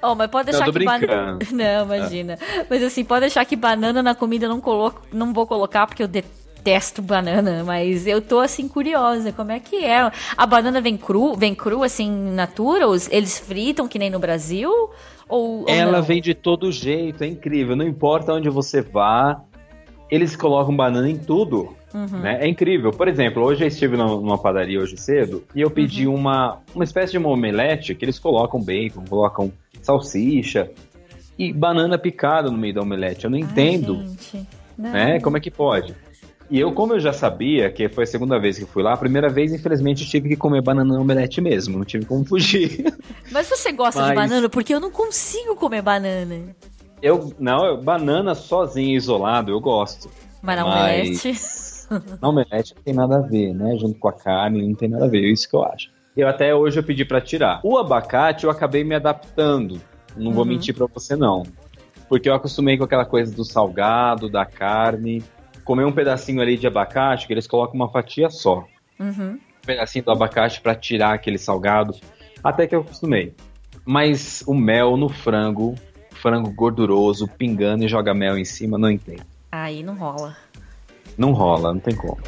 Oh, 0.00 0.14
mas 0.14 0.30
pode 0.30 0.52
deixar 0.52 0.66
não, 0.66 0.72
que 0.72 0.84
banana. 0.84 1.38
Não, 1.50 1.84
imagina. 1.84 2.34
É. 2.34 2.66
Mas 2.70 2.84
assim, 2.84 3.04
pode 3.04 3.22
deixar 3.22 3.44
que 3.44 3.56
banana 3.56 4.00
na 4.00 4.14
comida 4.14 4.46
eu 4.46 4.48
não 4.48 4.60
coloco, 4.60 5.02
não 5.12 5.32
vou 5.32 5.44
colocar 5.44 5.88
porque 5.88 6.04
eu 6.04 6.06
detesto 6.06 7.02
banana, 7.02 7.64
mas 7.64 8.06
eu 8.06 8.22
tô 8.22 8.38
assim 8.38 8.68
curiosa, 8.68 9.32
como 9.32 9.50
é 9.50 9.58
que 9.58 9.84
é? 9.84 10.08
A 10.36 10.46
banana 10.46 10.80
vem 10.80 10.96
cru, 10.96 11.34
vem 11.34 11.52
cru 11.52 11.82
assim 11.82 12.08
natura, 12.30 12.84
eles 13.10 13.40
fritam 13.40 13.88
que 13.88 13.98
nem 13.98 14.08
no 14.08 14.20
Brasil? 14.20 14.70
Ou, 15.28 15.62
ou 15.62 15.64
Ela 15.68 15.98
não? 15.98 16.02
vem 16.02 16.22
de 16.22 16.32
todo 16.32 16.70
jeito, 16.70 17.24
é 17.24 17.26
incrível, 17.26 17.74
não 17.74 17.86
importa 17.86 18.32
onde 18.32 18.48
você 18.48 18.80
vá, 18.80 19.42
eles 20.12 20.36
colocam 20.36 20.76
banana 20.76 21.08
em 21.08 21.16
tudo. 21.16 21.74
Uhum. 21.94 22.20
Né? 22.20 22.40
É 22.42 22.46
incrível. 22.46 22.90
Por 22.90 23.08
exemplo, 23.08 23.42
hoje 23.42 23.64
eu 23.64 23.68
estive 23.68 23.96
numa 23.96 24.36
padaria 24.36 24.78
hoje 24.78 24.94
cedo 24.98 25.42
e 25.54 25.62
eu 25.62 25.70
pedi 25.70 26.06
uhum. 26.06 26.14
uma, 26.14 26.58
uma 26.74 26.84
espécie 26.84 27.12
de 27.12 27.18
uma 27.18 27.30
omelete 27.30 27.94
que 27.94 28.04
eles 28.04 28.18
colocam 28.18 28.62
bacon, 28.62 29.04
colocam 29.08 29.50
salsicha 29.80 30.70
e 31.38 31.50
banana 31.50 31.96
picada 31.96 32.50
no 32.50 32.58
meio 32.58 32.74
da 32.74 32.82
omelete. 32.82 33.24
Eu 33.24 33.30
não 33.30 33.38
Ai, 33.38 33.44
entendo. 33.44 34.04
Né? 34.76 35.18
Como 35.20 35.38
é 35.38 35.40
que 35.40 35.50
pode? 35.50 35.94
E 36.50 36.60
eu, 36.60 36.70
como 36.72 36.92
eu 36.92 37.00
já 37.00 37.14
sabia, 37.14 37.72
que 37.72 37.88
foi 37.88 38.04
a 38.04 38.06
segunda 38.06 38.38
vez 38.38 38.58
que 38.58 38.66
fui 38.66 38.82
lá, 38.82 38.92
a 38.92 38.96
primeira 38.98 39.30
vez, 39.30 39.54
infelizmente, 39.54 40.04
eu 40.04 40.10
tive 40.10 40.28
que 40.28 40.36
comer 40.36 40.60
banana 40.60 40.92
no 40.92 41.00
omelete 41.00 41.40
mesmo, 41.40 41.78
não 41.78 41.84
tive 41.86 42.04
como 42.04 42.22
fugir. 42.26 42.84
Mas 43.32 43.46
você 43.46 43.72
gosta 43.72 44.00
Mas... 44.02 44.10
de 44.10 44.14
banana? 44.14 44.48
Porque 44.50 44.74
eu 44.74 44.80
não 44.80 44.90
consigo 44.90 45.56
comer 45.56 45.80
banana. 45.80 46.54
Eu, 47.02 47.34
não, 47.38 47.66
eu, 47.66 47.82
banana 47.82 48.34
sozinho, 48.34 48.96
isolado, 48.96 49.50
eu 49.50 49.60
gosto. 49.60 50.08
Mas 50.40 50.56
na 50.56 50.64
omelete? 50.64 51.32
Na 52.22 52.28
omelete 52.28 52.74
não 52.74 52.82
tem 52.82 52.94
nada 52.94 53.18
a 53.18 53.20
ver, 53.20 53.52
né? 53.52 53.76
Junto 53.76 53.98
com 53.98 54.08
a 54.08 54.12
carne, 54.14 54.66
não 54.66 54.74
tem 54.74 54.88
nada 54.88 55.04
a 55.04 55.08
ver, 55.08 55.24
é 55.24 55.30
isso 55.30 55.46
que 55.46 55.54
eu 55.54 55.62
acho. 55.62 55.90
Eu 56.16 56.26
até 56.26 56.54
hoje 56.54 56.78
eu 56.78 56.82
pedi 56.82 57.04
para 57.04 57.20
tirar. 57.20 57.60
O 57.62 57.76
abacate 57.76 58.44
eu 58.44 58.50
acabei 58.50 58.82
me 58.82 58.94
adaptando. 58.94 59.78
Não 60.16 60.28
uhum. 60.28 60.32
vou 60.32 60.44
mentir 60.44 60.74
para 60.74 60.86
você 60.86 61.16
não. 61.16 61.42
Porque 62.08 62.30
eu 62.30 62.34
acostumei 62.34 62.78
com 62.78 62.84
aquela 62.84 63.04
coisa 63.04 63.34
do 63.34 63.44
salgado, 63.44 64.30
da 64.30 64.46
carne. 64.46 65.22
Comer 65.64 65.84
um 65.84 65.92
pedacinho 65.92 66.40
ali 66.40 66.56
de 66.56 66.66
abacate, 66.66 67.26
que 67.26 67.32
eles 67.32 67.46
colocam 67.46 67.74
uma 67.74 67.90
fatia 67.90 68.30
só. 68.30 68.64
Uhum. 68.98 69.38
Um 69.38 69.66
pedacinho 69.66 70.04
do 70.04 70.12
abacate 70.12 70.62
para 70.62 70.74
tirar 70.74 71.14
aquele 71.14 71.38
salgado. 71.38 71.94
Até 72.42 72.66
que 72.66 72.74
eu 72.74 72.80
acostumei. 72.80 73.34
Mas 73.84 74.42
o 74.46 74.54
mel 74.54 74.96
no 74.96 75.08
frango 75.08 75.74
frango 76.22 76.52
gorduroso, 76.52 77.26
pingando 77.26 77.84
e 77.84 77.88
joga 77.88 78.14
mel 78.14 78.38
em 78.38 78.44
cima, 78.44 78.78
não 78.78 78.88
entendo. 78.88 79.24
Aí 79.50 79.82
não 79.82 79.96
rola. 79.96 80.36
Não 81.18 81.32
rola, 81.32 81.74
não 81.74 81.80
tem 81.80 81.96
como. 81.96 82.18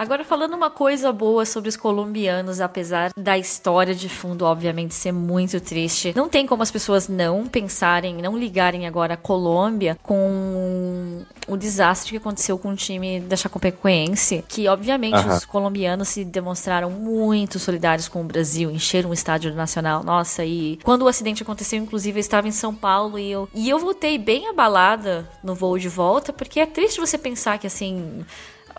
Agora, 0.00 0.24
falando 0.24 0.54
uma 0.54 0.70
coisa 0.70 1.12
boa 1.12 1.44
sobre 1.44 1.68
os 1.68 1.76
colombianos, 1.76 2.58
apesar 2.58 3.10
da 3.14 3.36
história 3.36 3.94
de 3.94 4.08
fundo, 4.08 4.46
obviamente, 4.46 4.94
ser 4.94 5.12
muito 5.12 5.60
triste, 5.60 6.14
não 6.16 6.26
tem 6.26 6.46
como 6.46 6.62
as 6.62 6.70
pessoas 6.70 7.06
não 7.06 7.46
pensarem, 7.46 8.14
não 8.14 8.34
ligarem 8.34 8.86
agora 8.86 9.12
a 9.12 9.16
Colômbia 9.18 9.98
com 10.02 11.22
o 11.46 11.54
desastre 11.54 12.12
que 12.12 12.16
aconteceu 12.16 12.58
com 12.58 12.70
o 12.70 12.74
time 12.74 13.20
da 13.20 13.36
Chapecoense, 13.36 14.42
que 14.48 14.66
obviamente 14.68 15.18
os 15.28 15.44
colombianos 15.44 16.08
se 16.08 16.24
demonstraram 16.24 16.88
muito 16.88 17.58
solidários 17.58 18.08
com 18.08 18.22
o 18.22 18.24
Brasil, 18.24 18.70
encheram 18.70 19.10
o 19.10 19.14
estádio 19.14 19.54
nacional. 19.54 20.02
Nossa, 20.02 20.42
e 20.46 20.78
quando 20.82 21.02
o 21.02 21.08
acidente 21.08 21.42
aconteceu, 21.42 21.78
inclusive, 21.78 22.18
eu 22.18 22.22
estava 22.22 22.48
em 22.48 22.52
São 22.52 22.74
Paulo 22.74 23.18
e 23.18 23.30
eu, 23.30 23.50
e 23.52 23.68
eu 23.68 23.78
voltei 23.78 24.16
bem 24.16 24.48
abalada 24.48 25.28
no 25.44 25.54
voo 25.54 25.78
de 25.78 25.90
volta, 25.90 26.32
porque 26.32 26.58
é 26.58 26.64
triste 26.64 26.98
você 26.98 27.18
pensar 27.18 27.58
que 27.58 27.66
assim 27.66 28.24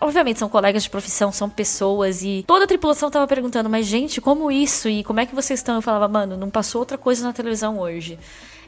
obviamente 0.01 0.39
são 0.39 0.49
colegas 0.49 0.83
de 0.83 0.89
profissão, 0.89 1.31
são 1.31 1.47
pessoas 1.47 2.23
e 2.23 2.43
toda 2.47 2.65
a 2.65 2.67
tripulação 2.67 3.11
tava 3.11 3.27
perguntando, 3.27 3.69
mas 3.69 3.85
gente, 3.85 4.19
como 4.19 4.51
isso 4.51 4.89
e 4.89 5.03
como 5.03 5.19
é 5.19 5.25
que 5.25 5.35
vocês 5.35 5.59
estão? 5.59 5.75
Eu 5.75 5.81
falava, 5.81 6.07
mano, 6.07 6.35
não 6.35 6.49
passou 6.49 6.79
outra 6.81 6.97
coisa 6.97 7.23
na 7.23 7.31
televisão 7.31 7.79
hoje. 7.79 8.17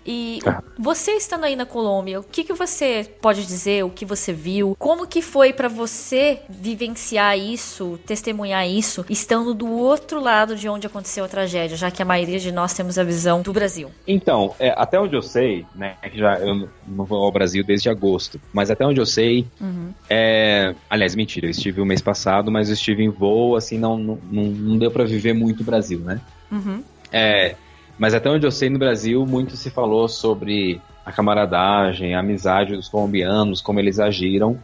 E 0.06 0.40
ah. 0.46 0.62
você 0.78 1.12
estando 1.12 1.46
aí 1.46 1.56
na 1.56 1.66
Colômbia, 1.66 2.20
o 2.20 2.24
que, 2.24 2.44
que 2.44 2.54
você 2.54 3.10
pode 3.22 3.46
dizer, 3.46 3.84
o 3.84 3.90
que 3.90 4.06
você 4.06 4.34
viu? 4.34 4.76
Como 4.78 5.08
que 5.08 5.22
foi 5.22 5.54
para 5.54 5.68
você 5.68 6.42
vivenciar 6.50 7.38
isso, 7.38 8.00
testemunhar 8.06 8.68
isso, 8.68 9.06
estando 9.10 9.54
do 9.54 9.70
outro 9.70 10.22
lado 10.22 10.56
de 10.56 10.68
onde 10.68 10.88
aconteceu 10.88 11.24
a 11.24 11.28
tragédia, 11.28 11.78
já 11.78 11.90
que 11.90 12.02
a 12.02 12.06
maioria 12.06 12.40
de 12.40 12.52
nós 12.52 12.74
temos 12.74 12.98
a 12.98 13.04
visão 13.04 13.42
do 13.42 13.54
Brasil? 13.54 13.90
Então, 14.08 14.56
é, 14.60 14.74
até 14.76 15.00
onde 15.00 15.16
eu 15.16 15.22
sei, 15.22 15.66
né, 15.76 15.96
que 16.02 16.18
já 16.18 16.36
eu 16.36 16.70
não 16.88 17.06
vou 17.06 17.24
ao 17.24 17.32
Brasil 17.32 17.64
desde 17.64 17.90
agosto, 17.90 18.40
mas 18.52 18.70
até 18.70 18.86
onde 18.86 19.00
eu 19.00 19.06
sei, 19.06 19.48
uhum. 19.60 19.94
é, 20.10 20.76
aliás, 20.90 21.16
mentira, 21.16 21.48
eu 21.48 21.52
estive 21.52 21.82
o 21.82 21.86
mês 21.86 22.02
passado, 22.02 22.52
mas 22.52 22.70
eu 22.70 22.74
estive 22.74 23.04
em 23.04 23.10
voo, 23.10 23.56
assim, 23.56 23.78
não, 23.78 23.98
não, 23.98 24.18
não 24.30 24.78
deu 24.78 24.92
para 24.92 25.06
viver 25.06 25.34
muito 25.34 25.62
o 25.62 25.64
Brasil, 25.64 26.00
né? 26.00 26.20
Uhum. 26.52 26.84
É, 27.12 27.56
mas 27.98 28.14
até 28.14 28.30
onde 28.30 28.46
eu 28.46 28.52
sei, 28.52 28.70
no 28.70 28.80
Brasil, 28.80 29.26
muito 29.26 29.56
se 29.56 29.70
falou 29.70 30.08
sobre 30.08 30.82
a 31.06 31.12
camaradagem, 31.12 32.16
a 32.16 32.20
amizade 32.20 32.76
dos 32.76 32.88
colombianos, 32.88 33.62
como 33.62 33.80
eles 33.80 34.00
agiram 34.00 34.58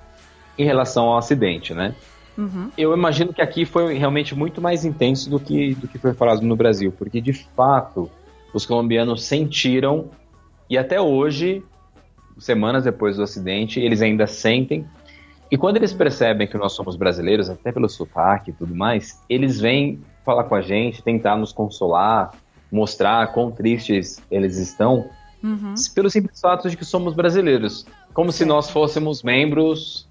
em 0.58 0.66
relação 0.66 1.06
ao 1.06 1.18
acidente, 1.18 1.74
né? 1.74 1.96
Uhum. 2.38 2.72
Eu 2.78 2.94
imagino 2.94 3.34
que 3.34 3.42
aqui 3.42 3.66
foi 3.66 3.98
realmente 3.98 4.34
muito 4.34 4.62
mais 4.62 4.86
intenso 4.86 5.30
do 5.30 5.40
que, 5.40 5.76
do 5.76 5.88
que 5.88 5.98
foi 5.98 6.14
falado 6.14 6.42
no 6.42 6.56
Brasil, 6.56 6.92
porque 6.98 7.20
de 7.20 7.34
fato 7.34 8.10
os 8.54 8.66
colombianos 8.66 9.26
sentiram, 9.26 10.10
e 10.70 10.78
até 10.78 11.00
hoje, 11.00 11.64
semanas 12.38 12.86
depois 12.86 13.18
do 13.18 13.24
acidente, 13.24 13.80
eles 13.80 14.02
ainda 14.02 14.26
sentem. 14.26 14.86
E 15.52 15.58
quando 15.58 15.78
eles 15.78 15.94
percebem 15.94 16.48
que 16.48 16.58
nós 16.58 16.74
somos 16.74 16.96
brasileiros, 16.96 17.50
até 17.50 17.72
pelo 17.72 17.90
sotaque 17.90 18.52
e 18.52 18.54
tudo 18.54 18.74
mais, 18.76 19.22
eles 19.30 19.60
vêm 19.60 20.00
falar 20.24 20.46
com 20.46 20.56
a 20.56 20.62
gente, 20.62 21.04
tentar 21.04 21.36
nos 21.36 21.52
consolar, 21.52 22.32
mostrar 22.72 23.32
quão 23.34 23.52
tristes 23.52 24.22
eles 24.30 24.58
estão, 24.58 25.10
uhum. 25.44 25.74
pelo 25.94 26.10
simples 26.10 26.40
fato 26.40 26.70
de 26.70 26.78
que 26.78 26.86
somos 26.86 27.14
brasileiros. 27.14 27.86
Como 28.14 28.32
se 28.32 28.46
nós 28.46 28.70
fôssemos 28.70 29.24
membros 29.24 30.08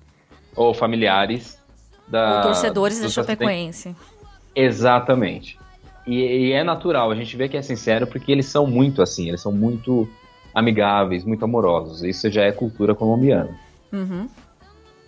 ou 0.57 0.75
familiares 0.75 1.59
da. 2.07 2.37
Ou 2.37 2.43
torcedores 2.43 3.01
da 3.01 3.09
Chapecoense. 3.09 3.95
Exatamente. 4.55 5.59
E, 6.07 6.49
e, 6.49 6.53
é 6.53 6.65
natural, 6.65 7.11
a 7.11 7.15
gente 7.15 7.37
vê 7.37 7.49
que 7.49 7.57
é 7.57 7.63
sincero 7.63 8.07
porque 8.07 8.33
eles 8.33 8.47
são 8.47 8.67
muito 8.67 9.03
assim, 9.03 9.29
eles 9.29 9.43
são 9.43 9.53
muito 9.53 10.09
amigáveis, 10.55 11.23
muito 11.23 11.45
amorosos. 11.45 12.03
Isso 12.03 12.31
já 12.31 12.45
é 12.45 12.53
cultura 12.53 12.95
colombiana. 12.95 13.51
Uhum. 13.93 14.29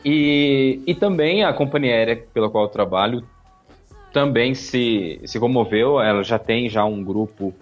E, 0.05 0.81
e 0.87 0.95
também 0.95 1.43
a 1.43 1.53
companhia 1.53 1.93
aérea 1.93 2.25
pela 2.33 2.51
qual 2.51 2.65
eu 2.65 2.71
trabalho 2.71 3.25
também 4.13 4.55
se, 4.55 5.21
se 5.25 5.39
comoveu. 5.39 6.01
Ela 6.01 6.23
já 6.23 6.39
tem 6.39 6.69
já 6.69 6.85
um 6.85 7.03
grupo 7.03 7.55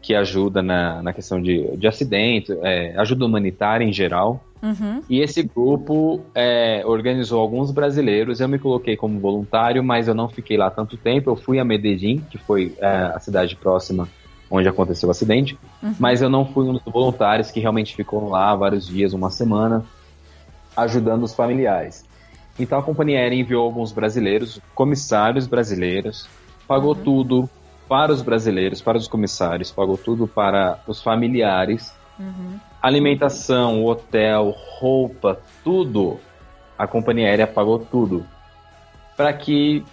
que 0.00 0.14
ajuda 0.14 0.62
na, 0.62 1.02
na 1.02 1.12
questão 1.12 1.40
de, 1.40 1.76
de 1.76 1.86
acidente, 1.86 2.52
é, 2.62 2.94
ajuda 2.96 3.26
humanitária 3.26 3.84
em 3.84 3.92
geral. 3.92 4.42
Uhum. 4.62 5.02
E 5.08 5.20
esse 5.20 5.42
grupo 5.42 6.20
é, 6.34 6.82
organizou 6.84 7.40
alguns 7.40 7.70
brasileiros. 7.70 8.40
Eu 8.40 8.48
me 8.48 8.58
coloquei 8.58 8.96
como 8.96 9.18
voluntário, 9.20 9.82
mas 9.82 10.08
eu 10.08 10.14
não 10.14 10.28
fiquei 10.28 10.56
lá 10.56 10.70
tanto 10.70 10.96
tempo. 10.96 11.30
Eu 11.30 11.36
fui 11.36 11.58
a 11.58 11.64
Medellín, 11.64 12.18
que 12.30 12.38
foi 12.38 12.74
é, 12.78 12.86
a 12.86 13.20
cidade 13.20 13.56
próxima 13.56 14.08
onde 14.50 14.68
aconteceu 14.68 15.08
o 15.08 15.12
acidente, 15.12 15.58
uhum. 15.82 15.94
mas 15.98 16.22
eu 16.22 16.30
não 16.30 16.46
fui 16.46 16.66
um 16.66 16.72
dos 16.72 16.82
voluntários 16.84 17.50
que 17.50 17.60
realmente 17.60 17.94
ficou 17.94 18.30
lá 18.30 18.54
vários 18.56 18.86
dias, 18.86 19.12
uma 19.12 19.30
semana, 19.30 19.84
ajudando 20.74 21.22
os 21.22 21.34
familiares. 21.34 22.07
Então 22.58 22.78
a 22.78 22.82
companhia 22.82 23.18
aérea 23.18 23.36
enviou 23.36 23.64
alguns 23.64 23.92
brasileiros, 23.92 24.60
comissários 24.74 25.46
brasileiros, 25.46 26.28
pagou 26.66 26.94
uhum. 26.94 27.02
tudo 27.02 27.50
para 27.88 28.12
os 28.12 28.20
brasileiros, 28.20 28.82
para 28.82 28.98
os 28.98 29.08
comissários, 29.08 29.70
pagou 29.70 29.96
tudo 29.96 30.26
para 30.26 30.78
os 30.86 31.02
familiares. 31.02 31.94
Uhum. 32.18 32.58
Alimentação, 32.82 33.84
hotel, 33.84 34.54
roupa, 34.78 35.40
tudo. 35.64 36.18
A 36.76 36.86
companhia 36.86 37.28
aérea 37.28 37.46
pagou 37.46 37.78
tudo. 37.78 38.26
Para 39.16 39.32
que, 39.32 39.84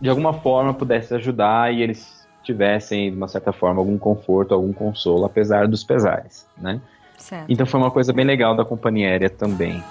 de 0.00 0.08
alguma 0.08 0.32
forma, 0.32 0.72
pudesse 0.72 1.14
ajudar 1.14 1.72
e 1.72 1.82
eles 1.82 2.26
tivessem, 2.42 3.10
de 3.10 3.16
uma 3.16 3.28
certa 3.28 3.52
forma, 3.52 3.80
algum 3.80 3.98
conforto, 3.98 4.54
algum 4.54 4.72
consolo, 4.72 5.24
apesar 5.24 5.68
dos 5.68 5.84
pesares, 5.84 6.48
né? 6.56 6.80
Certo. 7.18 7.46
Então 7.48 7.66
foi 7.66 7.80
uma 7.80 7.90
coisa 7.90 8.12
bem 8.12 8.24
legal 8.24 8.56
da 8.56 8.64
companhia 8.64 9.08
aérea 9.08 9.30
também. 9.30 9.82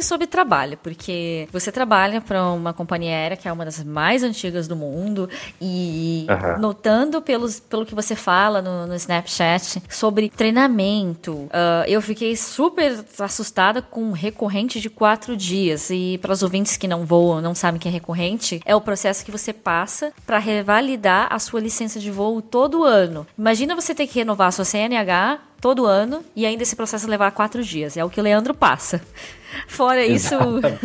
Pouquinho 0.00 0.02
sobre 0.02 0.26
trabalho, 0.26 0.78
porque 0.82 1.46
você 1.52 1.70
trabalha 1.70 2.20
para 2.20 2.50
uma 2.52 2.72
companhia 2.72 3.10
aérea 3.10 3.36
que 3.36 3.46
é 3.46 3.52
uma 3.52 3.64
das 3.64 3.84
mais 3.84 4.22
antigas 4.22 4.66
do 4.66 4.74
mundo 4.74 5.28
e 5.60 6.26
uhum. 6.28 6.60
notando 6.60 7.22
pelos, 7.22 7.60
pelo 7.60 7.86
que 7.86 7.94
você 7.94 8.16
fala 8.16 8.62
no, 8.62 8.86
no 8.86 8.94
Snapchat 8.94 9.82
sobre 9.88 10.28
treinamento, 10.30 11.32
uh, 11.32 11.84
eu 11.86 12.00
fiquei 12.00 12.36
super 12.36 13.04
assustada 13.18 13.82
com 13.82 14.02
um 14.02 14.12
recorrente 14.12 14.80
de 14.80 14.88
quatro 14.88 15.36
dias 15.36 15.90
e 15.90 16.18
para 16.20 16.32
os 16.32 16.42
ouvintes 16.42 16.76
que 16.76 16.88
não 16.88 17.04
voam, 17.04 17.40
não 17.40 17.54
sabem 17.54 17.78
que 17.80 17.88
é 17.88 17.90
recorrente, 17.90 18.60
é 18.64 18.74
o 18.74 18.80
processo 18.80 19.24
que 19.24 19.30
você 19.30 19.52
passa 19.52 20.12
para 20.26 20.38
revalidar 20.38 21.28
a 21.30 21.38
sua 21.38 21.60
licença 21.60 22.00
de 22.00 22.10
voo 22.10 22.40
todo 22.40 22.84
ano. 22.84 23.26
Imagina 23.36 23.74
você 23.74 23.94
ter 23.94 24.06
que 24.06 24.18
renovar 24.18 24.48
a 24.48 24.52
sua 24.52 24.64
CNH 24.64 25.49
todo 25.60 25.86
ano 25.86 26.24
e 26.34 26.46
ainda 26.46 26.62
esse 26.62 26.74
processo 26.74 27.08
levar 27.08 27.30
quatro 27.32 27.62
dias. 27.62 27.96
É 27.96 28.04
o 28.04 28.10
que 28.10 28.20
o 28.20 28.22
Leandro 28.22 28.54
passa. 28.54 29.00
Fora 29.68 30.04
isso. 30.04 30.34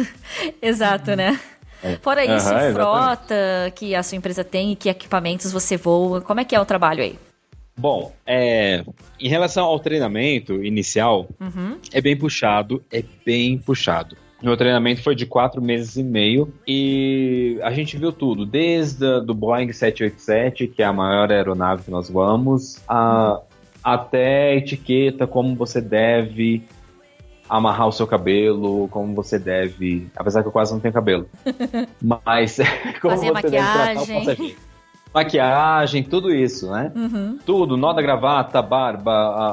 Exato, 0.62 1.16
né? 1.16 1.40
É. 1.84 1.98
Fora 1.98 2.26
isso, 2.26 2.50
frota 2.74 3.36
que 3.76 3.94
a 3.94 4.02
sua 4.02 4.18
empresa 4.18 4.44
tem 4.44 4.72
e 4.72 4.76
que 4.76 4.90
equipamentos 4.90 5.52
você 5.52 5.78
voa. 5.78 6.20
Como 6.22 6.40
é 6.40 6.46
que 6.46 6.56
é 6.56 6.60
o 6.60 6.66
trabalho 6.66 7.04
aí? 7.04 7.18
Bom, 7.78 8.14
é, 8.26 8.84
em 9.20 9.28
relação 9.28 9.66
ao 9.66 9.80
treinamento 9.80 10.64
inicial, 10.64 11.28
uhum. 11.40 11.78
é 11.92 12.02
bem 12.02 12.16
puxado, 12.16 12.84
é 12.92 13.04
bem 13.26 13.58
puxado. 13.58 14.16
Meu 14.42 14.56
treinamento 14.56 15.02
foi 15.02 15.16
de 15.16 15.26
quatro 15.26 15.62
meses 15.62 15.96
e 15.96 16.04
meio 16.04 16.54
e 16.68 17.60
a 17.64 17.72
gente 17.72 17.98
viu 17.98 18.12
tudo, 18.12 18.46
desde 18.46 19.06
a, 19.06 19.20
do 19.20 19.34
Boeing 19.34 19.72
787, 19.72 20.68
que 20.68 20.82
é 20.82 20.86
a 20.86 20.94
maior 20.94 21.32
aeronave 21.32 21.84
que 21.84 21.92
nós 21.92 22.10
voamos, 22.10 22.82
a, 22.88 23.42
até 23.86 24.56
etiqueta, 24.56 25.28
como 25.28 25.56
você 25.56 25.80
deve 25.80 26.64
amarrar 27.48 27.88
o 27.88 27.92
seu 27.92 28.08
cabelo, 28.08 28.88
como 28.88 29.14
você 29.14 29.38
deve. 29.38 30.08
Apesar 30.16 30.42
que 30.42 30.48
eu 30.48 30.52
quase 30.52 30.74
não 30.74 30.80
tenho 30.80 30.92
cabelo. 30.92 31.30
Mas 32.02 32.58
como 33.00 33.14
Fazer 33.14 33.28
você 33.28 33.32
maquiagem. 33.32 34.26
deve 34.26 34.26
tratar 34.26 34.44
o 34.44 34.76
Maquiagem, 35.14 36.04
tudo 36.04 36.34
isso, 36.34 36.72
né? 36.72 36.92
Uhum. 36.96 37.38
Tudo, 37.46 37.78
nó 37.78 37.94
da 37.94 38.02
gravata, 38.02 38.62
barba, 38.62 39.12
a, 39.12 39.46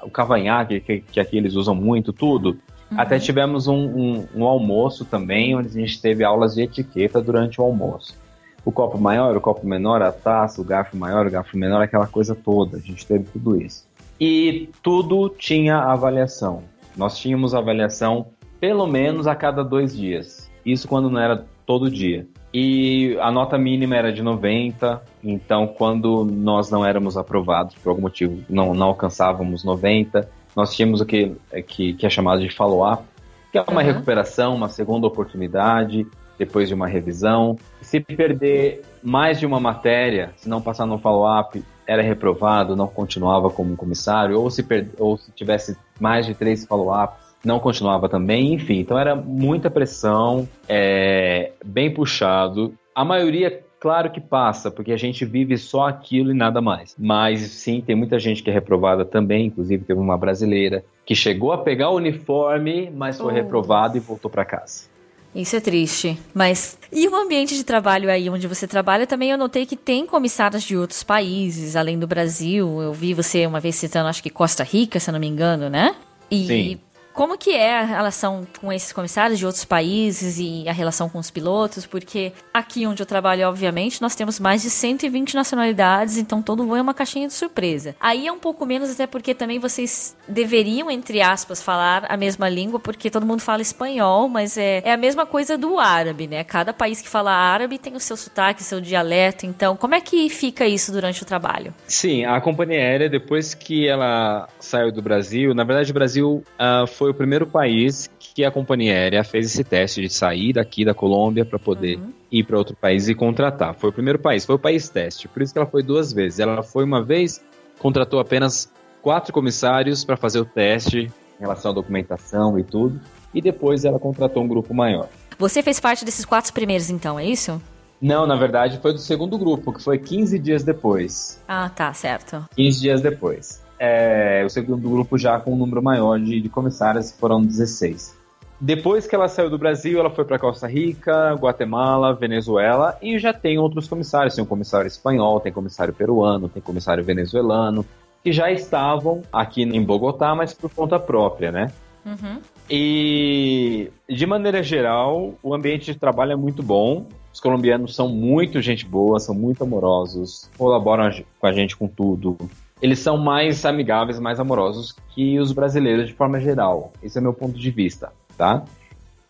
a, 0.00 0.06
o 0.06 0.10
cavanhaque, 0.10 0.80
que, 0.80 1.00
que 1.00 1.20
aqui 1.20 1.36
eles 1.36 1.54
usam 1.54 1.74
muito, 1.74 2.14
tudo. 2.14 2.56
Uhum. 2.90 2.98
Até 2.98 3.18
tivemos 3.18 3.68
um, 3.68 3.76
um, 3.76 4.26
um 4.34 4.44
almoço 4.44 5.04
também, 5.04 5.54
onde 5.54 5.68
a 5.68 5.80
gente 5.80 6.00
teve 6.00 6.24
aulas 6.24 6.54
de 6.54 6.62
etiqueta 6.62 7.20
durante 7.20 7.60
o 7.60 7.64
almoço 7.64 8.19
o 8.64 8.72
copo 8.72 8.98
maior, 8.98 9.36
o 9.36 9.40
copo 9.40 9.66
menor, 9.66 10.02
a 10.02 10.12
taça, 10.12 10.60
o 10.60 10.64
garfo 10.64 10.96
maior, 10.96 11.26
o 11.26 11.30
garfo 11.30 11.56
menor, 11.56 11.82
aquela 11.82 12.06
coisa 12.06 12.34
toda. 12.34 12.76
A 12.76 12.80
gente 12.80 13.06
teve 13.06 13.24
tudo 13.24 13.60
isso. 13.60 13.88
E 14.20 14.68
tudo 14.82 15.28
tinha 15.30 15.78
avaliação. 15.78 16.62
Nós 16.96 17.18
tínhamos 17.18 17.54
avaliação 17.54 18.26
pelo 18.60 18.86
menos 18.86 19.26
a 19.26 19.34
cada 19.34 19.64
dois 19.64 19.96
dias. 19.96 20.50
Isso 20.64 20.86
quando 20.86 21.08
não 21.08 21.18
era 21.20 21.44
todo 21.64 21.90
dia. 21.90 22.26
E 22.52 23.16
a 23.20 23.30
nota 23.30 23.56
mínima 23.56 23.96
era 23.96 24.12
de 24.12 24.22
90, 24.22 25.00
então 25.22 25.68
quando 25.68 26.24
nós 26.24 26.70
não 26.70 26.84
éramos 26.84 27.16
aprovados, 27.16 27.76
por 27.76 27.90
algum 27.90 28.02
motivo, 28.02 28.42
não, 28.48 28.74
não 28.74 28.88
alcançávamos 28.88 29.62
90, 29.62 30.28
nós 30.54 30.74
tínhamos 30.74 31.00
o 31.00 31.06
que, 31.06 31.36
que, 31.66 31.94
que 31.94 32.04
é 32.04 32.10
chamado 32.10 32.42
de 32.42 32.50
follow-up, 32.50 33.04
que 33.52 33.58
é 33.58 33.62
uma 33.62 33.80
uhum. 33.80 33.86
recuperação, 33.86 34.54
uma 34.54 34.68
segunda 34.68 35.06
oportunidade, 35.06 36.06
depois 36.40 36.68
de 36.68 36.74
uma 36.74 36.86
revisão. 36.86 37.58
Se 37.82 38.00
perder 38.00 38.80
mais 39.02 39.38
de 39.38 39.44
uma 39.44 39.60
matéria, 39.60 40.32
se 40.36 40.48
não 40.48 40.62
passar 40.62 40.86
no 40.86 40.98
follow-up, 40.98 41.62
era 41.86 42.00
reprovado, 42.00 42.74
não 42.74 42.88
continuava 42.88 43.50
como 43.50 43.76
comissário, 43.76 44.40
ou 44.40 44.50
se, 44.50 44.64
ou 44.98 45.18
se 45.18 45.30
tivesse 45.32 45.76
mais 46.00 46.24
de 46.24 46.34
três 46.34 46.64
follow-ups, 46.64 47.18
não 47.44 47.60
continuava 47.60 48.08
também, 48.08 48.54
enfim. 48.54 48.78
Então 48.78 48.98
era 48.98 49.14
muita 49.14 49.70
pressão, 49.70 50.48
é, 50.66 51.52
bem 51.62 51.92
puxado. 51.92 52.72
A 52.94 53.04
maioria, 53.04 53.62
claro 53.78 54.10
que 54.10 54.20
passa, 54.20 54.70
porque 54.70 54.92
a 54.92 54.96
gente 54.96 55.26
vive 55.26 55.58
só 55.58 55.88
aquilo 55.88 56.30
e 56.30 56.34
nada 56.34 56.62
mais. 56.62 56.96
Mas 56.98 57.40
sim, 57.40 57.82
tem 57.82 57.94
muita 57.94 58.18
gente 58.18 58.42
que 58.42 58.48
é 58.48 58.52
reprovada 58.52 59.04
também, 59.04 59.46
inclusive 59.46 59.84
teve 59.84 60.00
uma 60.00 60.16
brasileira 60.16 60.82
que 61.04 61.14
chegou 61.14 61.52
a 61.52 61.58
pegar 61.58 61.90
o 61.90 61.96
uniforme, 61.96 62.90
mas 62.90 63.18
foi 63.18 63.30
oh. 63.30 63.34
reprovada 63.34 63.98
e 63.98 64.00
voltou 64.00 64.30
para 64.30 64.44
casa. 64.44 64.89
Isso 65.34 65.54
é 65.54 65.60
triste. 65.60 66.18
Mas 66.34 66.76
e 66.92 67.06
o 67.06 67.14
ambiente 67.14 67.54
de 67.54 67.62
trabalho 67.62 68.10
aí 68.10 68.28
onde 68.28 68.48
você 68.48 68.66
trabalha? 68.66 69.06
Também 69.06 69.30
eu 69.30 69.38
notei 69.38 69.64
que 69.64 69.76
tem 69.76 70.04
comissários 70.04 70.62
de 70.62 70.76
outros 70.76 71.02
países, 71.02 71.76
além 71.76 71.98
do 71.98 72.06
Brasil. 72.06 72.80
Eu 72.82 72.92
vi 72.92 73.14
você 73.14 73.46
uma 73.46 73.60
vez 73.60 73.76
citando, 73.76 74.08
acho 74.08 74.22
que 74.22 74.30
Costa 74.30 74.64
Rica, 74.64 74.98
se 74.98 75.08
eu 75.08 75.12
não 75.12 75.20
me 75.20 75.28
engano, 75.28 75.70
né? 75.70 75.94
E 76.30 76.46
Sim. 76.46 76.80
Como 77.12 77.36
que 77.36 77.50
é 77.50 77.78
a 77.78 77.84
relação 77.84 78.46
com 78.60 78.72
esses 78.72 78.92
comissários 78.92 79.38
de 79.38 79.44
outros 79.44 79.64
países 79.64 80.38
e 80.38 80.68
a 80.68 80.72
relação 80.72 81.08
com 81.08 81.18
os 81.18 81.30
pilotos? 81.30 81.84
Porque 81.84 82.32
aqui 82.54 82.86
onde 82.86 83.02
eu 83.02 83.06
trabalho, 83.06 83.48
obviamente, 83.48 84.00
nós 84.00 84.14
temos 84.14 84.38
mais 84.38 84.62
de 84.62 84.70
120 84.70 85.34
nacionalidades, 85.34 86.16
então 86.16 86.40
todo 86.40 86.64
voo 86.64 86.76
é 86.76 86.82
uma 86.82 86.94
caixinha 86.94 87.26
de 87.26 87.34
surpresa. 87.34 87.96
Aí 88.00 88.26
é 88.26 88.32
um 88.32 88.38
pouco 88.38 88.64
menos, 88.64 88.90
até 88.90 89.06
porque 89.06 89.34
também 89.34 89.58
vocês 89.58 90.16
deveriam, 90.28 90.90
entre 90.90 91.20
aspas, 91.20 91.62
falar 91.62 92.06
a 92.08 92.16
mesma 92.16 92.48
língua, 92.48 92.78
porque 92.78 93.10
todo 93.10 93.26
mundo 93.26 93.40
fala 93.40 93.60
espanhol, 93.60 94.28
mas 94.28 94.56
é, 94.56 94.82
é 94.84 94.92
a 94.92 94.96
mesma 94.96 95.26
coisa 95.26 95.58
do 95.58 95.78
árabe, 95.78 96.26
né? 96.28 96.44
Cada 96.44 96.72
país 96.72 97.00
que 97.00 97.08
fala 97.08 97.32
árabe 97.32 97.78
tem 97.78 97.94
o 97.94 98.00
seu 98.00 98.16
sotaque, 98.16 98.62
seu 98.62 98.80
dialeto. 98.80 99.46
Então, 99.46 99.76
como 99.76 99.94
é 99.94 100.00
que 100.00 100.28
fica 100.28 100.66
isso 100.66 100.92
durante 100.92 101.22
o 101.22 101.26
trabalho? 101.26 101.74
Sim, 101.86 102.24
a 102.24 102.40
companhia 102.40 102.78
aérea, 102.78 103.08
depois 103.08 103.52
que 103.52 103.88
ela 103.88 104.48
saiu 104.58 104.92
do 104.92 105.02
Brasil, 105.02 105.54
na 105.54 105.64
verdade, 105.64 105.90
o 105.90 105.94
Brasil 105.94 106.44
uh, 106.58 106.86
foi 107.00 107.12
o 107.12 107.14
primeiro 107.14 107.46
país 107.46 108.10
que 108.18 108.44
a 108.44 108.50
companhia 108.50 108.92
aérea 108.92 109.24
fez 109.24 109.46
esse 109.46 109.64
teste 109.64 110.02
de 110.02 110.10
sair 110.10 110.52
daqui 110.52 110.84
da 110.84 110.92
Colômbia 110.92 111.46
para 111.46 111.58
poder 111.58 111.96
uhum. 111.96 112.12
ir 112.30 112.44
para 112.44 112.58
outro 112.58 112.76
país 112.76 113.08
e 113.08 113.14
contratar. 113.14 113.74
Foi 113.74 113.88
o 113.88 113.92
primeiro 113.92 114.18
país, 114.18 114.44
foi 114.44 114.56
o 114.56 114.58
país 114.58 114.90
teste. 114.90 115.26
Por 115.26 115.40
isso 115.40 115.50
que 115.50 115.58
ela 115.58 115.66
foi 115.66 115.82
duas 115.82 116.12
vezes. 116.12 116.40
Ela 116.40 116.62
foi 116.62 116.84
uma 116.84 117.02
vez, 117.02 117.42
contratou 117.78 118.20
apenas 118.20 118.70
quatro 119.00 119.32
comissários 119.32 120.04
para 120.04 120.14
fazer 120.14 120.40
o 120.40 120.44
teste 120.44 121.10
em 121.38 121.40
relação 121.40 121.70
à 121.70 121.74
documentação 121.74 122.58
e 122.58 122.62
tudo, 122.62 123.00
e 123.32 123.40
depois 123.40 123.86
ela 123.86 123.98
contratou 123.98 124.42
um 124.42 124.48
grupo 124.48 124.74
maior. 124.74 125.08
Você 125.38 125.62
fez 125.62 125.80
parte 125.80 126.04
desses 126.04 126.26
quatro 126.26 126.52
primeiros, 126.52 126.90
então, 126.90 127.18
é 127.18 127.24
isso? 127.24 127.62
Não, 127.98 128.26
na 128.26 128.36
verdade 128.36 128.78
foi 128.82 128.92
do 128.92 128.98
segundo 128.98 129.38
grupo, 129.38 129.72
que 129.72 129.82
foi 129.82 129.96
15 129.96 130.38
dias 130.38 130.62
depois. 130.62 131.42
Ah, 131.48 131.70
tá, 131.70 131.94
certo. 131.94 132.44
15 132.54 132.78
dias 132.78 133.00
depois 133.00 133.69
é, 133.82 134.42
o 134.44 134.50
segundo 134.50 134.90
grupo 134.90 135.16
já 135.16 135.40
com 135.40 135.54
um 135.54 135.56
número 135.56 135.82
maior 135.82 136.20
de, 136.20 136.38
de 136.38 136.48
comissárias, 136.50 137.10
foram 137.18 137.40
16. 137.40 138.20
Depois 138.60 139.06
que 139.06 139.14
ela 139.14 139.26
saiu 139.26 139.48
do 139.48 139.56
Brasil, 139.56 139.98
ela 139.98 140.10
foi 140.10 140.22
para 140.22 140.38
Costa 140.38 140.66
Rica, 140.66 141.32
Guatemala, 141.32 142.14
Venezuela 142.14 142.98
e 143.00 143.18
já 143.18 143.32
tem 143.32 143.58
outros 143.58 143.88
comissários. 143.88 144.34
Tem 144.34 144.44
um 144.44 144.46
comissário 144.46 144.86
espanhol, 144.86 145.40
tem 145.40 145.50
comissário 145.50 145.94
peruano, 145.94 146.46
tem 146.46 146.60
comissário 146.60 147.02
venezuelano, 147.02 147.86
que 148.22 148.30
já 148.30 148.52
estavam 148.52 149.22
aqui 149.32 149.62
em 149.62 149.82
Bogotá, 149.82 150.34
mas 150.34 150.52
por 150.52 150.70
conta 150.74 150.98
própria, 150.98 151.50
né? 151.50 151.72
Uhum. 152.04 152.38
E 152.68 153.90
de 154.06 154.26
maneira 154.26 154.62
geral, 154.62 155.32
o 155.42 155.54
ambiente 155.54 155.94
de 155.94 155.98
trabalho 155.98 156.32
é 156.32 156.36
muito 156.36 156.62
bom. 156.62 157.06
Os 157.32 157.40
colombianos 157.40 157.94
são 157.94 158.08
muito 158.10 158.60
gente 158.60 158.84
boa, 158.84 159.18
são 159.18 159.34
muito 159.34 159.64
amorosos, 159.64 160.50
colaboram 160.58 161.10
com 161.38 161.46
a 161.46 161.52
gente 161.52 161.74
com 161.74 161.88
tudo 161.88 162.36
eles 162.80 162.98
são 162.98 163.16
mais 163.16 163.64
amigáveis, 163.64 164.18
mais 164.18 164.40
amorosos 164.40 164.94
que 165.14 165.38
os 165.38 165.52
brasileiros 165.52 166.08
de 166.08 166.14
forma 166.14 166.40
geral. 166.40 166.92
Esse 167.02 167.18
é 167.18 167.20
meu 167.20 167.32
ponto 167.32 167.58
de 167.58 167.70
vista, 167.70 168.12
tá? 168.36 168.64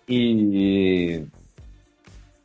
E 0.08 1.24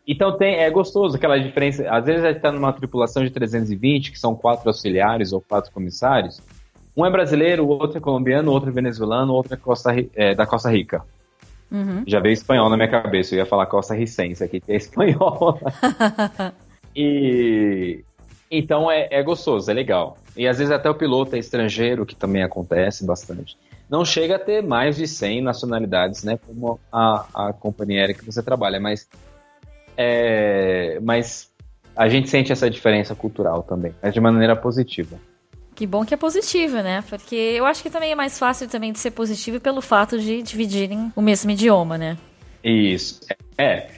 então 0.07 0.37
tem, 0.37 0.55
é 0.55 0.69
gostoso 0.69 1.15
aquela 1.15 1.37
diferença. 1.37 1.89
Às 1.89 2.05
vezes 2.05 2.23
a 2.23 2.27
gente 2.27 2.37
está 2.37 2.51
numa 2.51 2.71
tripulação 2.71 3.23
de 3.23 3.31
320, 3.31 4.11
que 4.11 4.19
são 4.19 4.35
quatro 4.35 4.69
auxiliares 4.69 5.33
ou 5.33 5.41
quatro 5.41 5.71
comissários. 5.71 6.41
Um 6.95 7.05
é 7.05 7.11
brasileiro, 7.11 7.65
o 7.65 7.67
outro 7.67 7.97
é 7.97 8.01
colombiano, 8.01 8.51
o 8.51 8.53
outro 8.53 8.69
é 8.69 8.71
venezuelano, 8.71 9.33
o 9.33 9.35
outro 9.35 9.53
é, 9.53 9.57
Costa, 9.57 9.93
é 10.15 10.35
da 10.35 10.45
Costa 10.45 10.69
Rica. 10.69 11.03
Uhum. 11.71 12.03
Já 12.05 12.19
veio 12.19 12.33
espanhol 12.33 12.69
na 12.69 12.77
minha 12.77 12.89
cabeça, 12.89 13.33
eu 13.33 13.39
ia 13.39 13.45
falar 13.45 13.65
Costa 13.65 13.95
Ricense 13.95 14.43
aqui, 14.43 14.61
que 14.61 14.71
é 14.71 14.75
espanhol. 14.75 15.59
e 16.95 18.03
então 18.57 18.89
é, 18.91 19.07
é 19.11 19.23
gostoso, 19.23 19.69
é 19.69 19.73
legal. 19.73 20.17
E 20.35 20.47
às 20.47 20.57
vezes 20.57 20.71
até 20.71 20.89
o 20.89 20.95
piloto 20.95 21.35
é 21.35 21.39
estrangeiro, 21.39 22.05
que 22.05 22.15
também 22.15 22.43
acontece 22.43 23.05
bastante. 23.05 23.57
Não 23.89 24.03
chega 24.03 24.35
a 24.35 24.39
ter 24.39 24.63
mais 24.63 24.97
de 24.97 25.07
100 25.07 25.41
nacionalidades, 25.41 26.23
né? 26.23 26.39
Como 26.45 26.79
a, 26.91 27.25
a 27.33 27.53
companhia 27.53 28.01
aérea 28.01 28.15
que 28.15 28.25
você 28.25 28.41
trabalha, 28.41 28.79
mas, 28.79 29.07
é, 29.95 30.99
mas 31.01 31.51
a 31.95 32.09
gente 32.09 32.29
sente 32.29 32.51
essa 32.51 32.69
diferença 32.69 33.15
cultural 33.15 33.63
também, 33.63 33.93
mas 34.01 34.13
de 34.13 34.19
maneira 34.19 34.55
positiva. 34.55 35.17
Que 35.75 35.85
bom 35.85 36.05
que 36.05 36.13
é 36.13 36.17
positivo, 36.17 36.77
né? 36.77 37.03
Porque 37.09 37.35
eu 37.35 37.65
acho 37.65 37.83
que 37.83 37.89
também 37.89 38.11
é 38.11 38.15
mais 38.15 38.39
fácil 38.39 38.67
também 38.67 38.91
de 38.91 38.99
ser 38.99 39.11
positivo 39.11 39.59
pelo 39.59 39.81
fato 39.81 40.17
de 40.17 40.41
dividirem 40.41 41.11
o 41.15 41.21
mesmo 41.21 41.51
idioma, 41.51 41.97
né? 41.97 42.17
Isso. 42.63 43.19
É. 43.57 43.89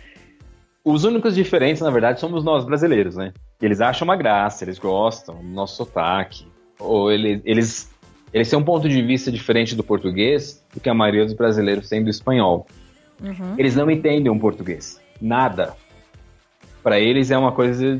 Os 0.83 1.03
únicos 1.03 1.35
diferentes, 1.35 1.81
na 1.81 1.91
verdade, 1.91 2.19
somos 2.19 2.43
nós 2.43 2.65
brasileiros, 2.65 3.15
né? 3.15 3.31
Eles 3.61 3.81
acham 3.81 4.05
uma 4.05 4.15
graça, 4.15 4.63
eles 4.63 4.77
gostam 4.77 5.35
do 5.35 5.47
nosso 5.47 5.75
sotaque. 5.77 6.45
Ou 6.79 7.11
eles, 7.11 7.41
eles, 7.43 7.91
eles 8.31 8.49
têm 8.49 8.59
um 8.59 8.63
ponto 8.63 8.87
de 8.87 9.01
vista 9.01 9.31
diferente 9.31 9.75
do 9.75 9.83
português 9.83 10.63
do 10.73 10.79
que 10.79 10.89
a 10.89 10.93
maioria 10.93 11.25
dos 11.25 11.33
brasileiros 11.33 11.89
tem 11.89 12.03
do 12.03 12.09
espanhol. 12.09 12.67
Uhum. 13.21 13.55
Eles 13.57 13.75
não 13.75 13.89
entendem 13.89 14.31
o 14.31 14.39
português. 14.39 15.01
Nada. 15.19 15.73
Para 16.83 16.99
eles 16.99 17.31
é 17.31 17.37
uma 17.37 17.51
coisa 17.51 17.99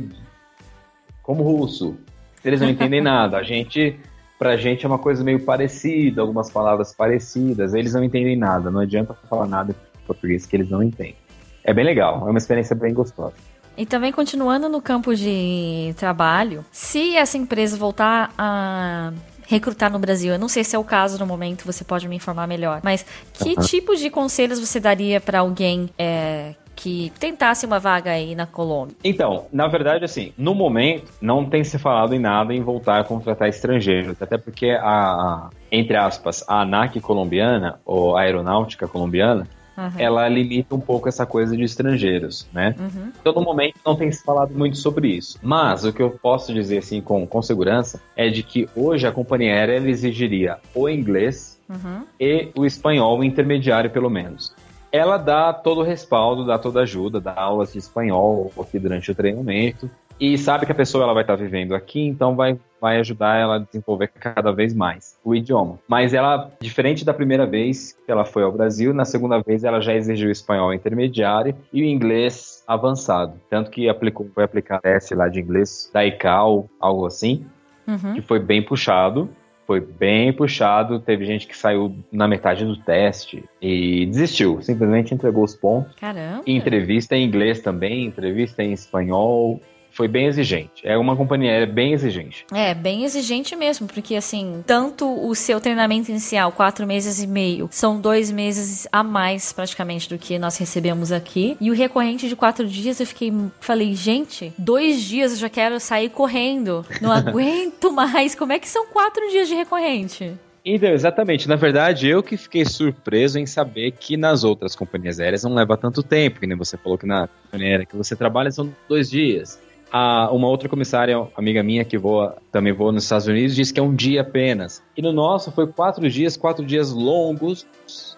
como 1.24 1.44
russo. 1.44 1.98
Eles 2.46 2.62
não 2.62 2.70
entendem 2.70 3.02
nada. 3.02 3.38
A 3.38 3.44
gente, 3.44 4.00
pra 4.38 4.56
gente 4.56 4.86
é 4.86 4.88
uma 4.88 5.00
coisa 5.00 5.24
meio 5.24 5.40
parecida, 5.40 6.22
algumas 6.22 6.52
palavras 6.52 6.94
parecidas. 6.94 7.74
Eles 7.74 7.94
não 7.94 8.04
entendem 8.04 8.38
nada. 8.38 8.70
Não 8.70 8.82
adianta 8.82 9.16
falar 9.28 9.48
nada 9.48 9.72
em 9.72 10.06
português 10.06 10.46
que 10.46 10.56
eles 10.56 10.70
não 10.70 10.84
entendem. 10.84 11.16
É 11.64 11.74
bem 11.74 11.84
legal, 11.84 12.26
é 12.26 12.30
uma 12.30 12.38
experiência 12.38 12.74
bem 12.76 12.94
gostosa. 12.94 13.34
E 13.78 13.86
também 13.86 14.12
continuando 14.12 14.68
no 14.68 14.82
campo 14.82 15.16
de 15.16 15.94
trabalho, 15.98 16.66
se 16.72 17.16
essa 17.16 17.38
empresa 17.38 17.78
voltar 17.78 18.34
a 18.38 19.14
recrutar 19.48 19.92
no 19.92 20.00
Brasil, 20.00 20.34
eu 20.34 20.40
não 20.40 20.50
sei 20.50 20.64
se 20.64 20.76
é 20.76 20.80
o 20.80 20.84
caso 20.84 21.18
no 21.20 21.26
momento, 21.26 21.66
você 21.66 21.84
pode 21.84 22.08
me 22.08 22.16
informar 22.16 22.48
melhor, 22.48 22.82
mas 22.84 23.06
que 23.34 23.50
uhum. 23.50 23.64
tipo 23.64 23.96
de 23.96 24.10
conselhos 24.10 24.60
você 24.60 24.80
daria 24.80 25.22
para 25.22 25.40
alguém 25.40 25.90
é, 25.98 26.54
que 26.76 27.12
tentasse 27.20 27.66
uma 27.66 27.80
vaga 27.80 28.12
aí 28.12 28.36
na 28.36 28.46
Colômbia? 28.46 28.96
Então, 29.04 29.46
na 29.52 29.68
verdade, 29.68 30.06
assim, 30.06 30.32
no 30.38 30.54
momento 30.54 31.12
não 31.20 31.46
tem 31.46 31.64
se 31.64 31.80
falado 31.80 32.14
em 32.14 32.20
nada 32.20 32.54
em 32.54 32.62
voltar 32.62 33.00
a 33.00 33.04
contratar 33.04 33.48
estrangeiros, 33.48 34.22
até 34.22 34.38
porque 34.38 34.72
a, 34.72 35.50
entre 35.72 35.96
aspas, 35.96 36.44
a 36.48 36.62
ANAC 36.62 37.00
colombiana, 37.00 37.80
ou 37.86 38.18
a 38.18 38.22
aeronáutica 38.22 38.88
colombiana, 38.88 39.48
Uhum. 39.78 39.92
ela 40.00 40.28
limita 40.28 40.74
um 40.74 40.80
pouco 40.80 41.08
essa 41.08 41.24
coisa 41.24 41.56
de 41.56 41.64
estrangeiros, 41.64 42.48
né? 42.52 42.74
Uhum. 42.80 43.12
Então, 43.22 43.32
no 43.32 43.42
momento, 43.42 43.76
não 43.86 43.96
tem 43.96 44.12
se 44.12 44.24
falado 44.24 44.52
muito 44.52 44.76
sobre 44.76 45.10
isso. 45.10 45.38
Mas, 45.42 45.86
o 45.86 45.94
que 45.94 46.02
eu 46.02 46.10
posso 46.10 46.52
dizer, 46.52 46.80
assim, 46.80 47.00
com, 47.00 47.28
com 47.28 47.42
segurança, 47.44 48.02
é 48.16 48.28
de 48.28 48.42
que 48.42 48.68
hoje 48.76 49.06
a 49.06 49.12
companhia 49.12 49.54
aérea 49.54 49.78
exigiria 49.88 50.58
o 50.74 50.90
inglês 50.90 51.62
uhum. 51.70 52.04
e 52.20 52.50
o 52.58 52.66
espanhol 52.66 53.24
intermediário, 53.24 53.92
pelo 53.92 54.10
menos. 54.10 54.52
Ela 54.92 55.18
dá 55.18 55.54
todo 55.54 55.82
o 55.82 55.84
respaldo, 55.84 56.44
dá 56.44 56.58
toda 56.58 56.80
a 56.80 56.84
ajuda, 56.84 57.22
dá 57.22 57.36
aulas 57.36 57.74
de 57.74 57.78
espanhol 57.78 58.52
aqui 58.60 58.80
durante 58.80 59.12
o 59.12 59.16
treinamento, 59.16 59.88
e 60.20 60.38
sabe 60.38 60.66
que 60.66 60.72
a 60.72 60.76
pessoa 60.76 61.04
ela 61.04 61.14
vai 61.14 61.22
estar 61.22 61.36
vivendo 61.36 61.76
aqui, 61.76 62.02
então 62.02 62.36
vai, 62.36 62.58
vai 62.82 63.00
ajudar 63.00 63.38
ela 63.38 63.56
a 63.56 63.60
desenvolver 63.60 64.08
cada 64.08 64.52
vez 64.52 64.74
mais 64.74 65.18
o 65.24 65.36
idioma. 65.36 65.80
Mas 65.88 66.14
ela, 66.14 66.52
diferente 66.62 67.04
da 67.04 67.14
primeira 67.14 67.46
vez 67.46 67.98
que 68.06 68.12
ela 68.12 68.26
foi 68.26 68.44
ao 68.44 68.52
Brasil, 68.52 68.94
na 68.94 69.06
segunda 69.06 69.40
vez 69.40 69.64
ela 69.64 69.82
já 69.82 69.94
exigiu 69.94 70.30
o 70.30 70.32
espanhol 70.32 70.74
intermediário 70.74 71.56
e 71.74 71.82
o 71.82 71.86
inglês 71.86 72.64
avançado. 72.68 73.40
Tanto 73.50 73.72
que 73.72 73.90
aplicou, 73.90 74.30
foi 74.34 74.44
aplicar 74.44 74.80
teste 74.80 75.16
lá 75.16 75.28
de 75.28 75.40
inglês 75.40 75.90
da 75.94 76.06
ICAO, 76.06 76.70
algo 76.80 77.06
assim, 77.06 77.46
uhum. 77.88 78.14
que 78.14 78.22
foi 78.22 78.40
bem 78.40 78.62
puxado. 78.62 79.30
Foi 79.66 79.82
bem 79.82 80.32
puxado, 80.32 80.98
teve 80.98 81.26
gente 81.26 81.46
que 81.46 81.58
saiu 81.58 81.94
na 82.10 82.26
metade 82.26 82.64
do 82.64 82.78
teste 82.78 83.44
e 83.62 84.06
desistiu, 84.06 84.62
simplesmente 84.62 85.14
entregou 85.14 85.44
os 85.44 85.58
pontos. 85.58 85.94
Caramba! 85.96 86.42
Entrevista 86.48 87.18
em 87.18 87.26
inglês 87.26 87.60
também, 87.60 88.06
entrevista 88.06 88.64
em 88.64 88.72
espanhol, 88.72 89.60
foi 89.98 90.08
bem 90.08 90.28
exigente. 90.28 90.84
É 90.84 90.96
uma 90.96 91.16
companhia 91.16 91.50
aérea 91.50 91.66
bem 91.66 91.92
exigente. 91.92 92.46
É, 92.54 92.76
bem 92.76 93.04
exigente 93.04 93.56
mesmo, 93.56 93.88
porque 93.88 94.16
assim, 94.16 94.64
tanto 94.68 95.12
o 95.28 95.34
seu 95.34 95.60
treinamento 95.60 96.12
inicial, 96.12 96.52
quatro 96.52 96.86
meses 96.86 97.20
e 97.20 97.26
meio, 97.26 97.68
são 97.72 98.00
dois 98.00 98.30
meses 98.30 98.88
a 98.92 99.02
mais 99.02 99.52
praticamente 99.52 100.08
do 100.08 100.20
que 100.20 100.38
nós 100.38 100.56
recebemos 100.56 101.12
aqui. 101.12 101.58
E 101.60 101.72
o 101.72 101.74
recorrente 101.74 102.30
de 102.30 102.36
quatro 102.36 102.68
dias, 102.68 103.00
eu 103.00 103.08
fiquei, 103.08 103.34
falei, 103.60 103.96
gente, 103.96 104.54
dois 104.56 105.02
dias 105.02 105.32
eu 105.32 105.40
já 105.40 105.50
quero 105.50 105.80
sair 105.80 106.10
correndo. 106.10 106.86
Não 107.02 107.10
aguento 107.12 107.92
mais. 107.92 108.36
Como 108.36 108.54
é 108.54 108.60
que 108.60 108.70
são 108.70 108.86
quatro 108.86 109.28
dias 109.32 109.48
de 109.48 109.56
recorrente? 109.56 110.32
Então, 110.64 110.90
exatamente. 110.90 111.48
Na 111.48 111.56
verdade, 111.56 112.08
eu 112.08 112.22
que 112.22 112.38
fiquei 112.38 112.66
surpreso 112.66 113.40
em 113.40 113.48
saber 113.48 113.94
que 113.94 114.16
nas 114.16 114.44
outras 114.44 114.76
companhias 114.76 115.20
aéreas 115.20 115.44
não 115.44 115.56
leva 115.56 115.76
tanto 115.76 116.04
tempo, 116.04 116.40
que 116.40 116.46
nem 116.46 116.58
você 116.58 116.78
falou 116.78 116.98
que 116.98 117.08
na 117.08 117.28
companhia 117.28 117.70
aérea 117.70 117.86
que 117.86 117.96
você 117.96 118.16
trabalha 118.16 118.52
são 118.52 118.72
dois 118.88 119.10
dias. 119.10 119.60
A, 119.92 120.30
uma 120.32 120.48
outra 120.48 120.68
comissária, 120.68 121.28
amiga 121.36 121.64
minha, 121.64 121.86
que 121.86 121.98
voa, 121.98 122.38
também 122.52 122.74
voa 122.74 122.92
nos 122.92 123.04
Estados 123.04 123.28
Unidos, 123.28 123.56
disse 123.56 123.74
que 123.74 123.80
é 123.80 123.84
um 123.84 123.96
dia 123.96 124.22
apenas. 124.22 124.84
E 124.96 125.02
no 125.02 125.14
nosso 125.14 125.52
foi 125.52 125.68
quatro 125.68 126.10
dias, 126.10 126.36
quatro 126.36 126.66
dias 126.66 126.92
longos, 126.92 127.66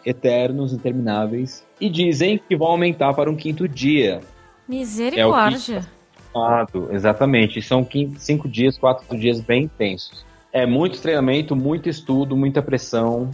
eternos, 0.06 0.74
intermináveis. 0.74 1.66
E 1.80 1.90
dizem 1.90 2.40
que 2.40 2.56
vão 2.56 2.70
aumentar 2.70 3.14
para 3.14 3.30
um 3.30 3.36
quinto 3.36 3.68
dia. 3.68 4.22
Misericórdia. 4.68 5.88
É 6.36 6.96
exatamente. 6.96 7.62
São 7.62 7.88
cinco 8.18 8.48
dias, 8.48 8.78
quatro 8.78 9.18
dias 9.18 9.40
bem 9.42 9.64
intensos. 9.64 10.26
É 10.52 10.66
muito 10.66 11.02
treinamento, 11.02 11.56
muito 11.56 11.90
estudo, 11.90 12.36
muita 12.36 12.62
pressão. 12.62 13.30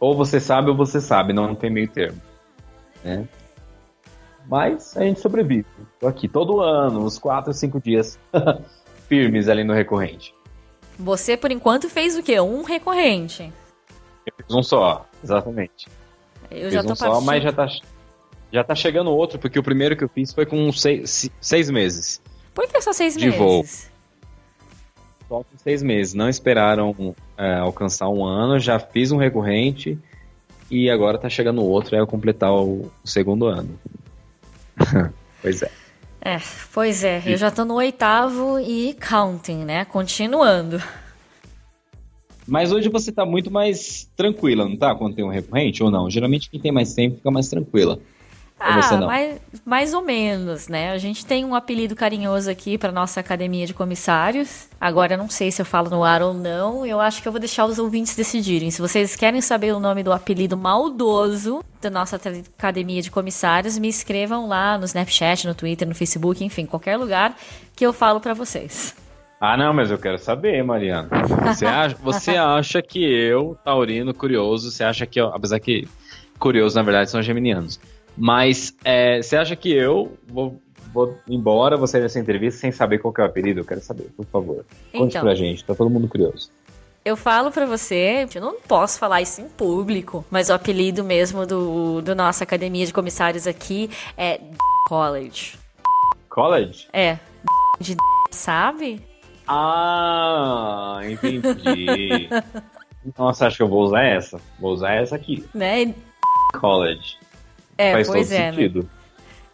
Ou 0.00 0.14
você 0.14 0.40
sabe 0.40 0.70
ou 0.70 0.76
você 0.76 1.00
sabe, 1.00 1.32
não 1.32 1.54
tem 1.54 1.70
meio 1.70 1.88
termo. 1.88 2.20
Né? 3.04 3.26
Mas 4.48 4.96
a 4.96 5.02
gente 5.02 5.20
sobrevive. 5.20 5.66
Tô 5.98 6.06
aqui 6.06 6.28
todo 6.28 6.60
ano, 6.60 7.04
uns 7.04 7.18
4, 7.18 7.52
5 7.52 7.80
dias 7.80 8.18
firmes 9.08 9.48
ali 9.48 9.64
no 9.64 9.72
recorrente. 9.72 10.34
Você, 10.98 11.36
por 11.36 11.50
enquanto, 11.50 11.88
fez 11.88 12.16
o 12.16 12.22
quê? 12.22 12.40
Um 12.40 12.62
recorrente. 12.62 13.52
Eu 14.24 14.32
fiz 14.36 14.54
um 14.54 14.62
só, 14.62 15.06
exatamente. 15.22 15.88
Eu 16.50 16.64
fiz 16.64 16.72
já 16.72 16.82
tô 16.82 16.92
um 16.92 16.96
só, 16.96 17.20
mas 17.20 17.42
já 17.42 17.52
tá, 17.52 17.66
já 18.52 18.64
tá 18.64 18.74
chegando 18.74 19.10
outro, 19.10 19.38
porque 19.38 19.58
o 19.58 19.62
primeiro 19.62 19.96
que 19.96 20.04
eu 20.04 20.08
fiz 20.08 20.32
foi 20.32 20.46
com 20.46 20.72
seis, 20.72 21.28
seis 21.40 21.68
meses. 21.70 22.20
Por 22.54 22.66
que 22.66 22.80
só 22.80 22.92
seis 22.92 23.14
de 23.14 23.26
meses? 23.26 23.38
voo. 23.38 23.64
Só 25.28 25.38
com 25.38 25.58
seis 25.58 25.82
meses. 25.82 26.14
Não 26.14 26.28
esperaram 26.28 27.14
é, 27.36 27.56
alcançar 27.56 28.08
um 28.08 28.24
ano, 28.24 28.58
já 28.58 28.78
fiz 28.78 29.10
um 29.10 29.16
recorrente 29.16 29.98
e 30.70 30.88
agora 30.90 31.18
tá 31.18 31.28
chegando 31.28 31.62
outro, 31.62 31.94
é 31.94 32.00
eu 32.00 32.06
completar 32.06 32.52
o, 32.52 32.90
o 33.04 33.08
segundo 33.08 33.46
ano. 33.46 33.78
pois 35.42 35.62
é. 35.62 35.70
É, 36.20 36.38
pois 36.72 37.04
é, 37.04 37.22
eu 37.24 37.36
já 37.36 37.50
tô 37.50 37.64
no 37.64 37.74
oitavo 37.74 38.58
e 38.58 38.94
counting, 38.94 39.64
né? 39.64 39.84
Continuando. 39.84 40.82
Mas 42.46 42.72
hoje 42.72 42.88
você 42.88 43.10
tá 43.12 43.24
muito 43.24 43.50
mais 43.50 44.10
tranquila, 44.16 44.68
não 44.68 44.76
tá? 44.76 44.94
Quando 44.94 45.14
tem 45.14 45.24
um 45.24 45.28
recorrente 45.28 45.82
ou 45.82 45.90
não? 45.90 46.10
Geralmente 46.10 46.48
quem 46.48 46.60
tem 46.60 46.72
mais 46.72 46.94
tempo 46.94 47.16
fica 47.16 47.30
mais 47.30 47.48
tranquila. 47.48 47.98
Ah, 48.58 48.96
mais, 48.96 49.40
mais 49.66 49.94
ou 49.94 50.02
menos, 50.02 50.66
né? 50.66 50.90
A 50.90 50.98
gente 50.98 51.26
tem 51.26 51.44
um 51.44 51.54
apelido 51.54 51.94
carinhoso 51.94 52.50
aqui 52.50 52.78
para 52.78 52.90
nossa 52.90 53.20
academia 53.20 53.66
de 53.66 53.74
comissários. 53.74 54.68
Agora 54.80 55.12
eu 55.12 55.18
não 55.18 55.28
sei 55.28 55.50
se 55.50 55.60
eu 55.60 55.66
falo 55.66 55.90
no 55.90 56.02
ar 56.02 56.22
ou 56.22 56.32
não. 56.32 56.86
Eu 56.86 56.98
acho 56.98 57.20
que 57.20 57.28
eu 57.28 57.32
vou 57.32 57.38
deixar 57.38 57.66
os 57.66 57.78
ouvintes 57.78 58.16
decidirem. 58.16 58.70
Se 58.70 58.80
vocês 58.80 59.14
querem 59.14 59.42
saber 59.42 59.74
o 59.74 59.80
nome 59.80 60.02
do 60.02 60.10
apelido 60.10 60.56
maldoso 60.56 61.62
da 61.82 61.90
nossa 61.90 62.16
academia 62.16 63.02
de 63.02 63.10
comissários, 63.10 63.78
me 63.78 63.88
escrevam 63.88 64.48
lá 64.48 64.78
no 64.78 64.86
Snapchat, 64.86 65.46
no 65.46 65.54
Twitter, 65.54 65.86
no 65.86 65.94
Facebook, 65.94 66.42
enfim, 66.42 66.64
qualquer 66.64 66.96
lugar 66.96 67.36
que 67.74 67.84
eu 67.84 67.92
falo 67.92 68.20
para 68.20 68.32
vocês. 68.32 68.96
Ah, 69.38 69.54
não, 69.54 69.74
mas 69.74 69.90
eu 69.90 69.98
quero 69.98 70.18
saber, 70.18 70.64
Mariana. 70.64 71.10
Você 71.44 71.66
acha, 71.66 71.94
você 72.02 72.30
acha 72.36 72.80
que 72.80 73.04
eu, 73.04 73.56
taurino, 73.62 74.14
curioso, 74.14 74.70
você 74.70 74.82
acha 74.82 75.04
que 75.04 75.20
eu, 75.20 75.26
apesar 75.26 75.60
que 75.60 75.86
curioso, 76.38 76.74
na 76.74 76.82
verdade, 76.82 77.10
são 77.10 77.20
geminianos. 77.20 77.78
Mas 78.16 78.74
é, 78.84 79.20
você 79.22 79.36
acha 79.36 79.54
que 79.54 79.70
eu 79.72 80.16
vou, 80.26 80.60
vou 80.92 81.18
embora, 81.28 81.76
vou 81.76 81.86
sair 81.86 82.00
dessa 82.00 82.18
entrevista 82.18 82.60
sem 82.60 82.72
saber 82.72 82.98
qual 82.98 83.12
que 83.12 83.20
é 83.20 83.24
o 83.24 83.26
apelido? 83.26 83.60
Eu 83.60 83.64
quero 83.64 83.80
saber, 83.80 84.04
por 84.16 84.24
favor. 84.26 84.64
Conte 84.92 85.10
Então. 85.10 85.22
pra 85.22 85.34
gente, 85.34 85.64
tá 85.64 85.74
todo 85.74 85.90
mundo 85.90 86.08
curioso. 86.08 86.50
Eu 87.04 87.16
falo 87.16 87.52
pra 87.52 87.66
você, 87.66 88.26
eu 88.34 88.40
não 88.40 88.56
posso 88.60 88.98
falar 88.98 89.22
isso 89.22 89.40
em 89.40 89.48
público, 89.48 90.24
mas 90.28 90.48
o 90.48 90.52
apelido 90.54 91.04
mesmo 91.04 91.46
do, 91.46 92.02
do 92.02 92.14
nossa 92.16 92.42
academia 92.42 92.84
de 92.84 92.92
comissários 92.92 93.46
aqui 93.46 93.88
é 94.16 94.40
College. 94.88 95.56
College? 96.28 96.88
É, 96.92 97.18
de 97.78 97.96
sabe? 98.32 99.00
Ah, 99.46 100.98
entendi. 101.04 102.28
Nossa, 103.16 103.46
acho 103.46 103.56
que 103.58 103.62
eu 103.62 103.68
vou 103.68 103.84
usar 103.84 104.02
essa. 104.02 104.40
Vou 104.58 104.72
usar 104.72 104.94
essa 104.94 105.14
aqui. 105.14 105.44
Né? 105.54 105.94
College. 106.58 107.16
É, 107.78 107.92
Faz 107.92 108.06
pois 108.08 108.28
todo 108.28 108.36
é. 108.36 108.38
né? 108.38 108.52
sentido. 108.52 108.88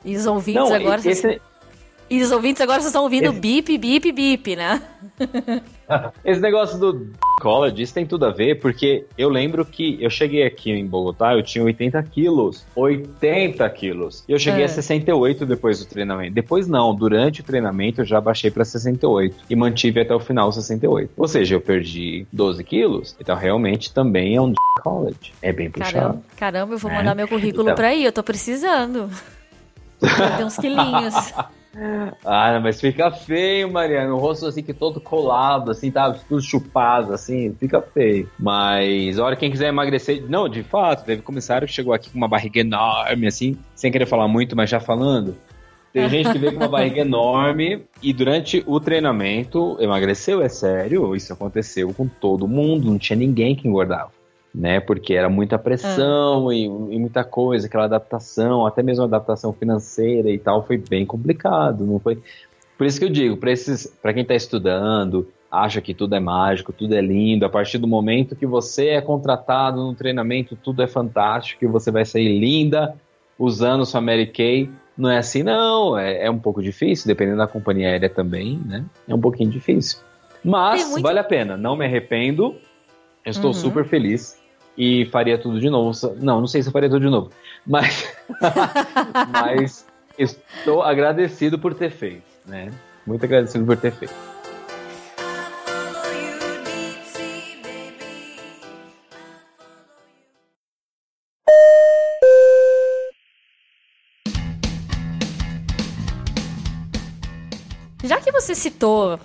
E 0.04 0.16
os 0.16 0.26
ouvintes 0.26 0.68
Não, 0.68 0.74
agora. 0.74 1.00
esse, 1.08 1.40
E 2.12 2.20
os 2.22 2.30
ouvintes 2.30 2.60
agora 2.60 2.78
vocês 2.78 2.88
estão 2.90 3.04
ouvindo 3.04 3.30
Esse- 3.30 3.40
bip, 3.40 3.78
bip, 3.78 4.12
bip, 4.12 4.54
né? 4.54 4.82
Esse 6.22 6.40
negócio 6.42 6.78
do 6.78 7.10
college, 7.40 7.82
isso 7.82 7.94
tem 7.94 8.04
tudo 8.04 8.26
a 8.26 8.30
ver, 8.30 8.60
porque 8.60 9.06
eu 9.16 9.30
lembro 9.30 9.64
que 9.64 9.96
eu 9.98 10.10
cheguei 10.10 10.42
aqui 10.46 10.70
em 10.70 10.86
Bogotá, 10.86 11.32
eu 11.34 11.42
tinha 11.42 11.64
80 11.64 12.02
quilos. 12.02 12.66
80 12.76 13.66
quilos. 13.70 14.24
E 14.28 14.32
eu 14.32 14.38
cheguei 14.38 14.60
É. 14.60 14.64
a 14.66 14.68
68 14.68 15.46
depois 15.46 15.78
do 15.78 15.86
treinamento. 15.86 16.34
Depois 16.34 16.68
não, 16.68 16.94
durante 16.94 17.40
o 17.40 17.44
treinamento 17.44 18.02
eu 18.02 18.04
já 18.04 18.20
baixei 18.20 18.50
pra 18.50 18.62
68. 18.64 19.34
E 19.48 19.56
mantive 19.56 20.00
até 20.00 20.14
o 20.14 20.20
final 20.20 20.52
68. 20.52 21.10
Ou 21.16 21.26
seja, 21.26 21.54
eu 21.54 21.60
perdi 21.62 22.26
12 22.30 22.62
quilos. 22.62 23.16
Então 23.18 23.34
realmente 23.36 23.90
também 23.92 24.36
é 24.36 24.40
um 24.40 24.52
college. 24.82 25.32
É 25.40 25.50
bem 25.50 25.70
puxado. 25.70 25.92
Caramba, 25.94 26.22
caramba, 26.36 26.74
eu 26.74 26.78
vou 26.78 26.90
É. 26.90 26.94
mandar 26.94 27.14
meu 27.14 27.26
currículo 27.26 27.64
Então. 27.64 27.74
pra 27.74 27.88
aí, 27.88 28.04
eu 28.04 28.12
tô 28.12 28.22
precisando. 28.22 29.08
Perder 29.98 30.44
uns 30.44 30.56
quilinhos. 30.56 31.14
Ah, 32.24 32.60
mas 32.62 32.80
fica 32.80 33.10
feio, 33.10 33.70
Mariana. 33.70 34.14
O 34.14 34.18
rosto 34.18 34.46
assim 34.46 34.62
que 34.62 34.74
todo 34.74 35.00
colado, 35.00 35.70
assim, 35.70 35.90
tá 35.90 36.12
tudo 36.12 36.40
chupado, 36.42 37.12
assim, 37.12 37.54
fica 37.58 37.80
feio. 37.80 38.28
Mas, 38.38 39.18
olha, 39.18 39.36
quem 39.36 39.50
quiser 39.50 39.68
emagrecer. 39.68 40.24
Não, 40.28 40.48
de 40.48 40.62
fato, 40.62 41.04
teve 41.04 41.22
comissário 41.22 41.66
que 41.66 41.72
chegou 41.72 41.92
aqui 41.92 42.10
com 42.10 42.18
uma 42.18 42.28
barriga 42.28 42.60
enorme, 42.60 43.26
assim, 43.26 43.56
sem 43.74 43.90
querer 43.90 44.06
falar 44.06 44.28
muito, 44.28 44.54
mas 44.54 44.68
já 44.68 44.80
falando. 44.80 45.36
Tem 45.92 46.08
gente 46.08 46.32
que 46.32 46.38
veio 46.38 46.52
com 46.52 46.58
uma 46.58 46.68
barriga 46.68 47.00
enorme 47.02 47.84
e 48.02 48.12
durante 48.12 48.62
o 48.66 48.80
treinamento 48.80 49.76
emagreceu, 49.78 50.40
é 50.40 50.48
sério. 50.48 51.14
Isso 51.14 51.32
aconteceu 51.32 51.92
com 51.92 52.06
todo 52.06 52.48
mundo, 52.48 52.90
não 52.90 52.98
tinha 52.98 53.16
ninguém 53.16 53.54
que 53.54 53.68
engordava. 53.68 54.10
Né, 54.54 54.80
porque 54.80 55.14
era 55.14 55.30
muita 55.30 55.58
pressão 55.58 56.52
e, 56.52 56.64
e 56.64 56.98
muita 56.98 57.24
coisa, 57.24 57.66
aquela 57.66 57.84
adaptação, 57.84 58.66
até 58.66 58.82
mesmo 58.82 59.02
a 59.02 59.06
adaptação 59.06 59.50
financeira 59.54 60.28
e 60.28 60.38
tal, 60.38 60.66
foi 60.66 60.76
bem 60.76 61.06
complicado. 61.06 61.86
Não 61.86 61.98
foi. 61.98 62.18
Por 62.76 62.86
isso 62.86 62.98
que 62.98 63.06
eu 63.06 63.10
digo, 63.10 63.38
para 63.38 63.50
esses, 63.50 63.86
para 64.02 64.12
quem 64.12 64.20
está 64.20 64.34
estudando, 64.34 65.26
acha 65.50 65.80
que 65.80 65.94
tudo 65.94 66.14
é 66.14 66.20
mágico, 66.20 66.70
tudo 66.70 66.94
é 66.94 67.00
lindo, 67.00 67.46
a 67.46 67.48
partir 67.48 67.78
do 67.78 67.86
momento 67.86 68.36
que 68.36 68.44
você 68.44 68.88
é 68.88 69.00
contratado 69.00 69.80
no 69.82 69.94
treinamento, 69.94 70.54
tudo 70.54 70.82
é 70.82 70.86
fantástico, 70.86 71.64
e 71.64 71.68
você 71.68 71.90
vai 71.90 72.04
sair 72.04 72.38
linda 72.38 72.94
usando 73.38 73.86
sua 73.86 74.02
Mary 74.02 74.26
Kay. 74.26 74.68
Não 74.98 75.08
é 75.08 75.16
assim, 75.16 75.42
não. 75.42 75.96
É, 75.98 76.26
é 76.26 76.30
um 76.30 76.38
pouco 76.38 76.62
difícil, 76.62 77.06
dependendo 77.06 77.38
da 77.38 77.46
companhia 77.46 77.88
aérea 77.88 78.10
também, 78.10 78.60
né? 78.66 78.84
É 79.08 79.14
um 79.14 79.20
pouquinho 79.20 79.48
difícil. 79.48 79.98
Mas 80.44 80.90
muito- 80.90 81.02
vale 81.02 81.20
a 81.20 81.24
pena, 81.24 81.56
não 81.56 81.74
me 81.74 81.86
arrependo. 81.86 82.54
Eu 83.24 83.30
estou 83.30 83.52
Uhum. 83.52 83.54
super 83.54 83.84
feliz 83.86 84.41
e 84.76 85.06
faria 85.06 85.38
tudo 85.38 85.60
de 85.60 85.68
novo. 85.68 85.92
Não, 86.20 86.40
não 86.40 86.46
sei 86.46 86.62
se 86.62 86.68
eu 86.68 86.72
faria 86.72 86.88
tudo 86.88 87.02
de 87.02 87.10
novo, 87.10 87.30
mas, 87.66 88.12
mas 89.32 89.86
estou 90.18 90.82
agradecido 90.82 91.58
por 91.58 91.74
ter 91.74 91.90
feito, 91.90 92.22
né? 92.46 92.70
Muito 93.06 93.24
agradecido 93.24 93.64
por 93.64 93.76
ter 93.76 93.92
feito. 93.92 94.14
Já 108.04 108.20
que 108.20 108.32
você 108.32 108.54
citou 108.54 109.18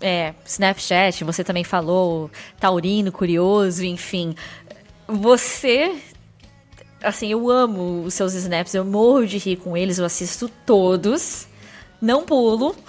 é, 0.00 0.34
Snapchat, 0.44 1.24
você 1.24 1.42
também 1.42 1.64
falou 1.64 2.30
taurino, 2.60 3.10
curioso, 3.10 3.84
enfim. 3.84 4.34
Você. 5.08 5.96
Assim, 7.02 7.32
eu 7.32 7.48
amo 7.48 8.02
os 8.04 8.14
seus 8.14 8.34
snaps, 8.34 8.74
eu 8.74 8.84
morro 8.84 9.26
de 9.26 9.38
rir 9.38 9.56
com 9.56 9.76
eles, 9.76 9.98
eu 9.98 10.04
assisto 10.04 10.48
todos. 10.66 11.48
Não 12.00 12.24
pulo. 12.24 12.76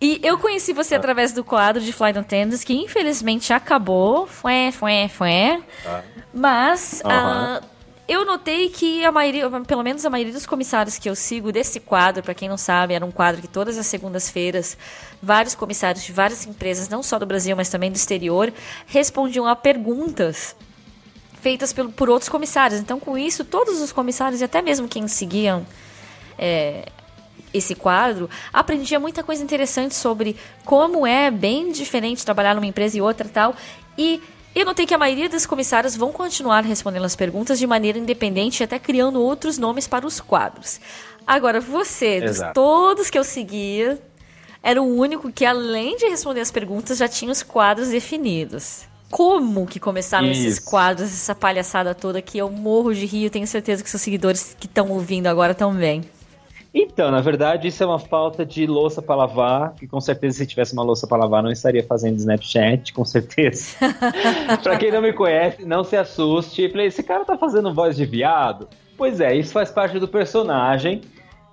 E 0.00 0.20
eu 0.22 0.36
conheci 0.36 0.74
você 0.74 0.96
através 0.96 1.32
do 1.32 1.42
quadro 1.42 1.80
de 1.80 1.90
Flight 1.90 2.18
Attendants, 2.18 2.62
que 2.62 2.74
infelizmente 2.74 3.54
acabou. 3.54 4.26
Fué, 4.26 4.70
fué, 4.70 5.08
fué. 5.08 5.62
Mas 6.30 7.00
ah, 7.06 7.62
eu 8.06 8.24
notei 8.24 8.68
que 8.68 9.04
a 9.04 9.10
maioria, 9.10 9.48
pelo 9.66 9.82
menos 9.82 10.04
a 10.04 10.10
maioria 10.10 10.32
dos 10.32 10.44
comissários 10.44 10.98
que 10.98 11.08
eu 11.08 11.14
sigo 11.14 11.50
desse 11.50 11.80
quadro, 11.80 12.22
para 12.22 12.34
quem 12.34 12.48
não 12.48 12.58
sabe, 12.58 12.92
era 12.94 13.04
um 13.04 13.10
quadro 13.10 13.40
que 13.40 13.48
todas 13.48 13.78
as 13.78 13.86
segundas-feiras 13.86 14.76
vários 15.22 15.54
comissários 15.54 16.04
de 16.04 16.12
várias 16.12 16.46
empresas, 16.46 16.88
não 16.88 17.02
só 17.02 17.18
do 17.18 17.24
Brasil, 17.24 17.56
mas 17.56 17.70
também 17.70 17.90
do 17.90 17.96
exterior, 17.96 18.52
respondiam 18.86 19.46
a 19.46 19.56
perguntas 19.56 20.54
feitas 21.40 21.72
pelo, 21.72 21.90
por 21.90 22.10
outros 22.10 22.28
comissários. 22.28 22.78
Então, 22.78 23.00
com 23.00 23.16
isso, 23.16 23.44
todos 23.44 23.80
os 23.80 23.90
comissários 23.90 24.40
e 24.40 24.44
até 24.44 24.60
mesmo 24.60 24.86
quem 24.86 25.08
seguiam 25.08 25.66
é, 26.38 26.86
esse 27.54 27.74
quadro, 27.74 28.28
aprendia 28.52 29.00
muita 29.00 29.22
coisa 29.22 29.42
interessante 29.42 29.94
sobre 29.94 30.36
como 30.64 31.06
é 31.06 31.30
bem 31.30 31.70
diferente 31.70 32.24
trabalhar 32.24 32.54
numa 32.54 32.66
empresa 32.66 32.98
e 32.98 33.00
outra 33.00 33.28
tal. 33.28 33.54
E 33.96 34.22
eu 34.54 34.64
notei 34.64 34.86
que 34.86 34.94
a 34.94 34.98
maioria 34.98 35.28
dos 35.28 35.46
comissários 35.46 35.96
vão 35.96 36.12
continuar 36.12 36.64
respondendo 36.64 37.04
as 37.04 37.16
perguntas 37.16 37.58
de 37.58 37.66
maneira 37.66 37.98
independente 37.98 38.60
e 38.60 38.64
até 38.64 38.78
criando 38.78 39.20
outros 39.20 39.58
nomes 39.58 39.88
para 39.88 40.06
os 40.06 40.20
quadros. 40.20 40.80
Agora, 41.26 41.60
você, 41.60 42.20
dos 42.20 42.36
Exato. 42.36 42.54
todos 42.54 43.10
que 43.10 43.18
eu 43.18 43.24
seguia, 43.24 44.00
era 44.62 44.80
o 44.80 44.96
único 44.96 45.32
que, 45.32 45.44
além 45.44 45.96
de 45.96 46.06
responder 46.06 46.40
as 46.40 46.50
perguntas, 46.50 46.98
já 46.98 47.08
tinha 47.08 47.32
os 47.32 47.42
quadros 47.42 47.88
definidos. 47.88 48.82
Como 49.10 49.66
que 49.66 49.78
começaram 49.78 50.28
esses 50.30 50.58
Isso. 50.58 50.64
quadros, 50.64 51.12
essa 51.12 51.34
palhaçada 51.34 51.94
toda 51.94 52.22
que 52.22 52.38
eu 52.38 52.50
morro 52.50 52.92
de 52.94 53.06
rir, 53.06 53.24
eu 53.24 53.30
tenho 53.30 53.46
certeza 53.46 53.82
que 53.82 53.90
seus 53.90 54.02
seguidores 54.02 54.56
que 54.58 54.66
estão 54.66 54.90
ouvindo 54.90 55.26
agora 55.26 55.54
também. 55.54 56.02
Então, 56.76 57.08
na 57.12 57.20
verdade, 57.20 57.68
isso 57.68 57.84
é 57.84 57.86
uma 57.86 58.00
falta 58.00 58.44
de 58.44 58.66
louça 58.66 59.00
para 59.00 59.14
lavar, 59.14 59.74
que 59.74 59.86
com 59.86 60.00
certeza 60.00 60.38
se 60.38 60.46
tivesse 60.46 60.72
uma 60.72 60.82
louça 60.82 61.06
para 61.06 61.18
lavar 61.18 61.40
não 61.40 61.52
estaria 61.52 61.84
fazendo 61.84 62.16
Snapchat, 62.16 62.92
com 62.92 63.04
certeza. 63.04 63.76
Pra 64.60 64.76
quem 64.76 64.90
não 64.90 65.00
me 65.00 65.12
conhece, 65.12 65.64
não 65.64 65.84
se 65.84 65.96
assuste. 65.96 66.68
Falei, 66.68 66.88
esse 66.88 67.04
cara 67.04 67.24
tá 67.24 67.38
fazendo 67.38 67.72
voz 67.72 67.96
de 67.96 68.04
viado? 68.04 68.68
Pois 68.96 69.20
é, 69.20 69.36
isso 69.36 69.52
faz 69.52 69.70
parte 69.70 70.00
do 70.00 70.08
personagem 70.08 71.02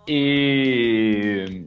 e 0.08 1.66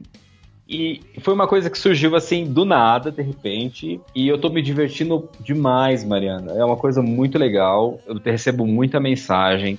e 0.67 0.99
foi 1.21 1.33
uma 1.33 1.47
coisa 1.47 1.69
que 1.69 1.77
surgiu 1.77 2.15
assim 2.15 2.43
do 2.43 2.65
nada, 2.65 3.11
de 3.11 3.21
repente, 3.21 4.01
e 4.15 4.27
eu 4.27 4.37
tô 4.39 4.49
me 4.49 4.63
divertindo 4.63 5.29
demais, 5.39 6.03
Mariana. 6.03 6.53
É 6.53 6.65
uma 6.65 6.75
coisa 6.75 7.03
muito 7.03 7.37
legal. 7.37 7.99
Eu 8.07 8.19
recebo 8.23 8.65
muita 8.65 8.99
mensagem. 8.99 9.77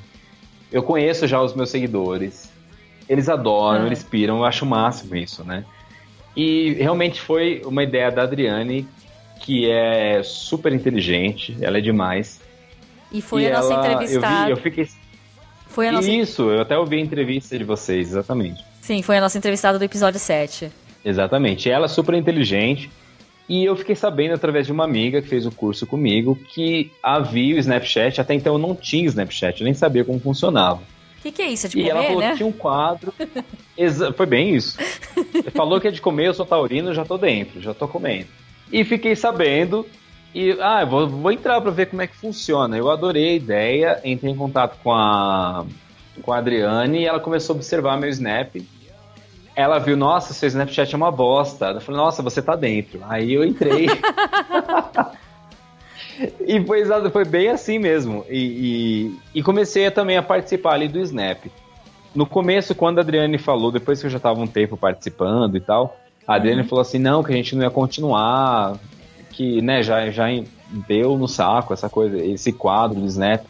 Eu 0.70 0.84
conheço 0.84 1.26
já 1.26 1.42
os 1.42 1.54
meus 1.54 1.70
seguidores. 1.70 2.55
Eles 3.08 3.28
adoram, 3.28 3.84
Ah. 3.84 3.86
eles 3.86 4.02
piram, 4.02 4.38
eu 4.38 4.44
acho 4.44 4.64
o 4.64 4.68
máximo 4.68 5.14
isso, 5.16 5.44
né? 5.44 5.64
E 6.36 6.74
realmente 6.74 7.20
foi 7.20 7.62
uma 7.64 7.82
ideia 7.82 8.10
da 8.10 8.22
Adriane, 8.22 8.86
que 9.40 9.70
é 9.70 10.22
super 10.22 10.72
inteligente, 10.72 11.56
ela 11.60 11.78
é 11.78 11.80
demais. 11.80 12.40
E 13.12 13.22
foi 13.22 13.42
e 13.42 13.50
a 13.50 13.56
nossa 13.58 13.72
ela, 13.72 13.86
entrevistada. 13.92 14.36
Eu, 14.42 14.44
vi, 14.46 14.50
eu 14.52 14.56
fiquei. 14.56 14.88
Foi 15.68 15.88
a 15.88 15.92
nossa... 15.92 16.10
Isso, 16.10 16.50
eu 16.50 16.60
até 16.60 16.76
ouvi 16.76 16.96
a 16.96 17.00
entrevista 17.00 17.56
de 17.56 17.64
vocês, 17.64 18.08
exatamente. 18.08 18.64
Sim, 18.80 19.02
foi 19.02 19.18
a 19.18 19.20
nossa 19.20 19.38
entrevistada 19.38 19.78
do 19.78 19.84
episódio 19.84 20.18
7. 20.18 20.70
Exatamente. 21.04 21.70
Ela 21.70 21.84
é 21.84 21.88
super 21.88 22.14
inteligente. 22.14 22.90
E 23.48 23.64
eu 23.64 23.76
fiquei 23.76 23.94
sabendo 23.94 24.34
através 24.34 24.66
de 24.66 24.72
uma 24.72 24.82
amiga 24.84 25.22
que 25.22 25.28
fez 25.28 25.46
o 25.46 25.52
curso 25.52 25.86
comigo 25.86 26.34
que 26.34 26.90
havia 27.00 27.54
o 27.54 27.58
Snapchat. 27.58 28.20
Até 28.20 28.34
então 28.34 28.54
eu 28.54 28.58
não 28.58 28.74
tinha 28.74 29.06
Snapchat, 29.06 29.60
eu 29.60 29.64
nem 29.64 29.74
sabia 29.74 30.04
como 30.04 30.18
funcionava. 30.18 30.80
O 31.26 31.28
que, 31.28 31.32
que 31.32 31.42
é 31.42 31.48
isso? 31.48 31.66
É 31.66 31.70
de 31.70 31.78
e 31.80 31.90
ela 31.90 32.02
comer, 32.02 32.06
falou 32.06 32.20
né? 32.22 32.30
que 32.30 32.36
tinha 32.36 32.46
um 32.46 32.52
quadro. 32.52 33.12
Foi 34.16 34.26
bem 34.26 34.54
isso. 34.54 34.78
falou 35.54 35.80
que 35.80 35.88
é 35.88 35.90
de 35.90 36.00
comer, 36.00 36.28
eu 36.28 36.34
sou 36.34 36.46
taurino, 36.46 36.94
já 36.94 37.04
tô 37.04 37.18
dentro, 37.18 37.60
já 37.60 37.74
tô 37.74 37.88
comendo. 37.88 38.28
E 38.72 38.84
fiquei 38.84 39.16
sabendo. 39.16 39.84
E, 40.32 40.52
ah, 40.60 40.84
vou, 40.84 41.08
vou 41.08 41.32
entrar 41.32 41.60
pra 41.60 41.72
ver 41.72 41.86
como 41.86 42.00
é 42.00 42.06
que 42.06 42.16
funciona. 42.16 42.76
Eu 42.76 42.88
adorei 42.90 43.30
a 43.30 43.34
ideia, 43.34 44.00
entrei 44.04 44.30
em 44.30 44.36
contato 44.36 44.78
com 44.84 44.92
a, 44.92 45.66
com 46.22 46.32
a 46.32 46.38
Adriane 46.38 47.00
e 47.00 47.06
ela 47.06 47.18
começou 47.18 47.54
a 47.54 47.56
observar 47.56 47.98
meu 47.98 48.08
Snap. 48.08 48.54
Ela 49.56 49.78
viu, 49.78 49.96
nossa, 49.96 50.32
seu 50.32 50.46
Snapchat 50.46 50.94
é 50.94 50.96
uma 50.96 51.10
bosta. 51.10 51.70
Eu 51.70 51.80
falei, 51.80 52.00
nossa, 52.00 52.22
você 52.22 52.40
tá 52.40 52.54
dentro. 52.54 53.00
Aí 53.08 53.32
eu 53.32 53.44
entrei. 53.44 53.88
e 56.46 56.62
foi, 56.64 56.80
exato, 56.80 57.10
foi 57.10 57.24
bem 57.24 57.48
assim 57.48 57.78
mesmo. 57.78 58.24
E, 58.28 59.12
e, 59.34 59.38
e 59.38 59.42
comecei 59.42 59.86
a, 59.86 59.90
também 59.90 60.16
a 60.16 60.22
participar 60.22 60.74
ali 60.74 60.88
do 60.88 60.98
Snap. 61.00 61.46
No 62.14 62.26
começo, 62.26 62.74
quando 62.74 62.98
a 62.98 63.02
Adriane 63.02 63.38
falou, 63.38 63.70
depois 63.70 64.00
que 64.00 64.06
eu 64.06 64.10
já 64.10 64.16
estava 64.16 64.40
um 64.40 64.46
tempo 64.46 64.76
participando 64.76 65.56
e 65.56 65.60
tal, 65.60 65.96
a 66.26 66.36
Adriane 66.36 66.64
falou 66.64 66.80
assim, 66.80 66.98
não, 66.98 67.22
que 67.22 67.32
a 67.32 67.36
gente 67.36 67.54
não 67.54 67.62
ia 67.62 67.70
continuar, 67.70 68.78
que 69.30 69.60
né, 69.60 69.82
já, 69.82 70.10
já 70.10 70.24
deu 70.88 71.16
no 71.16 71.28
saco 71.28 71.74
essa 71.74 71.88
coisa, 71.88 72.16
esse 72.16 72.52
quadro 72.52 73.00
do 73.00 73.06
Snap. 73.06 73.44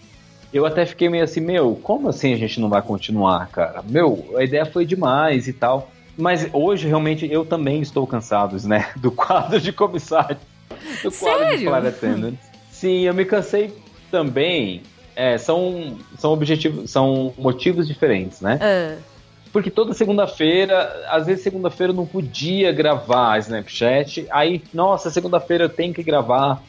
Eu 0.53 0.67
até 0.67 0.85
fiquei 0.85 1.09
meio 1.09 1.25
assim, 1.25 1.41
meu, 1.41 1.79
como 1.83 2.09
assim 2.09 2.33
a 2.33 2.37
gente 2.37 2.61
não 2.61 2.69
vai 2.69 2.83
continuar, 2.83 3.49
cara? 3.49 3.83
Meu, 3.87 4.35
a 4.37 4.43
ideia 4.43 4.67
foi 4.67 4.85
demais 4.85 5.49
e 5.49 5.53
tal. 5.53 5.91
Mas 6.17 6.49
hoje, 6.53 6.89
realmente, 6.89 7.31
eu 7.31 7.45
também 7.45 7.81
estou 7.81 8.07
cansado, 8.07 8.57
né? 8.67 8.89
Do 8.97 9.11
quadro 9.11 9.61
de 9.61 9.73
comissário. 9.73 10.39
Do 11.03 11.13
quadro 11.13 11.45
de 11.45 11.59
Sério? 11.59 11.71
Flight 11.71 11.87
Attendant. 11.87 12.35
Sim, 12.77 13.07
eu 13.07 13.15
me 13.15 13.25
cansei 13.25 13.73
também. 14.11 14.83
É, 15.15 15.39
são, 15.39 15.97
são 16.19 16.33
objetivos, 16.33 16.91
são 16.91 17.33
motivos 17.39 17.89
diferentes, 17.89 18.43
né? 18.43 18.59
Ah, 18.61 18.99
Porque 19.51 19.71
toda 19.71 19.95
segunda-feira, 19.95 21.07
às 21.09 21.27
vezes 21.27 21.43
segunda-feira 21.43 21.93
eu 21.93 21.97
não 21.97 22.05
podia 22.05 22.71
gravar 22.73 23.39
Snapchat, 23.39 24.27
aí, 24.31 24.63
nossa, 24.75 25.11
segunda-feira 25.11 25.65
eu 25.65 25.69
tenho 25.71 25.95
que 25.95 26.03
gravar. 26.03 26.63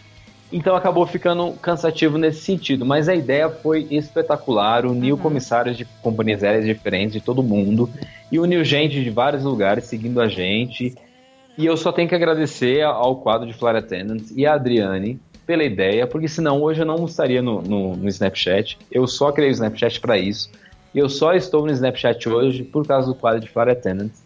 Então 0.50 0.78
acabou 0.78 1.06
ficando 1.06 1.52
cansativo 1.62 2.18
nesse 2.18 2.40
sentido, 2.40 2.86
mas 2.86 3.10
a 3.10 3.14
ideia 3.14 3.50
foi 3.50 3.86
espetacular, 3.92 4.86
uniu 4.86 5.18
comissários 5.18 5.76
de 5.76 5.84
companhias 6.02 6.42
aéreas 6.42 6.66
diferentes 6.66 7.12
de 7.12 7.20
todo 7.20 7.44
mundo 7.44 7.90
e 8.32 8.40
uniu 8.40 8.64
gente 8.64 9.04
de 9.04 9.10
vários 9.10 9.44
lugares 9.44 9.84
seguindo 9.84 10.22
a 10.22 10.30
gente. 10.30 10.96
E 11.58 11.66
eu 11.66 11.76
só 11.76 11.92
tenho 11.92 12.08
que 12.08 12.16
agradecer 12.16 12.82
ao 12.84 13.18
quadro 13.18 13.46
de 13.46 13.54
Flight 13.54 13.80
Attendants 13.80 14.32
e 14.38 14.46
a 14.46 14.54
Adriane 14.54 15.20
pela 15.48 15.64
ideia, 15.64 16.06
porque 16.06 16.28
senão 16.28 16.62
hoje 16.62 16.82
eu 16.82 16.86
não 16.86 17.06
estaria 17.06 17.42
no, 17.42 17.62
no, 17.62 17.96
no 17.96 18.10
Snapchat. 18.10 18.78
Eu 18.92 19.08
só 19.08 19.32
criei 19.32 19.50
o 19.50 19.54
Snapchat 19.54 20.02
para 20.02 20.18
isso. 20.18 20.52
E 20.94 21.00
eu 21.00 21.08
só 21.08 21.34
estou 21.34 21.66
no 21.66 21.72
Snapchat 21.72 22.28
hoje 22.28 22.64
por 22.64 22.86
causa 22.86 23.08
do 23.08 23.16
quadro 23.16 23.40
de 23.40 23.48
Flight 23.48 23.72
Attendants, 23.72 24.22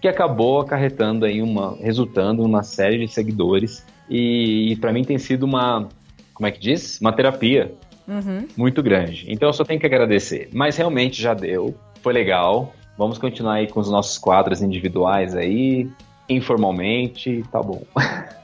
que 0.00 0.08
acabou 0.08 0.60
acarretando 0.60 1.24
aí 1.24 1.40
uma, 1.40 1.76
resultando 1.76 2.42
numa 2.42 2.64
série 2.64 2.98
de 2.98 3.06
seguidores. 3.06 3.86
E, 4.10 4.72
e 4.72 4.76
para 4.76 4.92
mim 4.92 5.04
tem 5.04 5.16
sido 5.16 5.44
uma, 5.44 5.88
como 6.34 6.48
é 6.48 6.50
que 6.50 6.58
diz? 6.58 7.00
Uma 7.00 7.12
terapia 7.12 7.72
uhum. 8.08 8.48
muito 8.56 8.82
grande. 8.82 9.26
Então 9.28 9.48
eu 9.48 9.52
só 9.52 9.64
tenho 9.64 9.78
que 9.78 9.86
agradecer. 9.86 10.48
Mas 10.52 10.76
realmente 10.76 11.22
já 11.22 11.34
deu, 11.34 11.72
foi 12.02 12.12
legal. 12.12 12.74
Vamos 12.98 13.16
continuar 13.16 13.54
aí 13.54 13.68
com 13.68 13.78
os 13.78 13.90
nossos 13.90 14.18
quadros 14.18 14.60
individuais 14.60 15.36
aí, 15.36 15.88
informalmente, 16.28 17.42
tá 17.50 17.62
bom. 17.62 17.82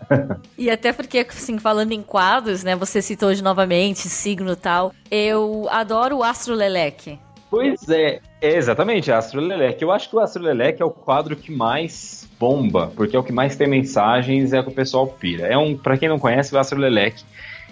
E 0.58 0.68
até 0.68 0.92
porque, 0.92 1.18
assim, 1.18 1.56
falando 1.56 1.92
em 1.92 2.02
quadros, 2.02 2.64
né? 2.64 2.74
Você 2.74 3.00
citou 3.00 3.28
hoje 3.28 3.44
novamente, 3.44 4.08
signo 4.08 4.56
tal. 4.56 4.92
Eu 5.08 5.68
adoro 5.70 6.16
o 6.16 6.24
Astro 6.24 6.52
Leleque. 6.52 7.16
Pois 7.48 7.88
é, 7.88 8.20
é 8.40 8.56
exatamente, 8.56 9.12
Astro 9.12 9.40
Leleque. 9.40 9.84
Eu 9.84 9.92
acho 9.92 10.10
que 10.10 10.16
o 10.16 10.18
Astro 10.18 10.42
Leleque 10.42 10.82
é 10.82 10.84
o 10.84 10.90
quadro 10.90 11.36
que 11.36 11.52
mais 11.52 12.28
bomba, 12.40 12.92
porque 12.96 13.14
é 13.14 13.18
o 13.18 13.22
que 13.22 13.32
mais 13.32 13.54
tem 13.54 13.68
mensagens, 13.68 14.52
é 14.52 14.58
o 14.58 14.64
que 14.64 14.70
o 14.70 14.74
pessoal 14.74 15.06
pira. 15.06 15.46
É 15.46 15.56
um, 15.56 15.76
para 15.76 15.96
quem 15.96 16.08
não 16.08 16.18
conhece, 16.18 16.54
o 16.54 16.58
Astro 16.58 16.78
Leleque 16.80 17.24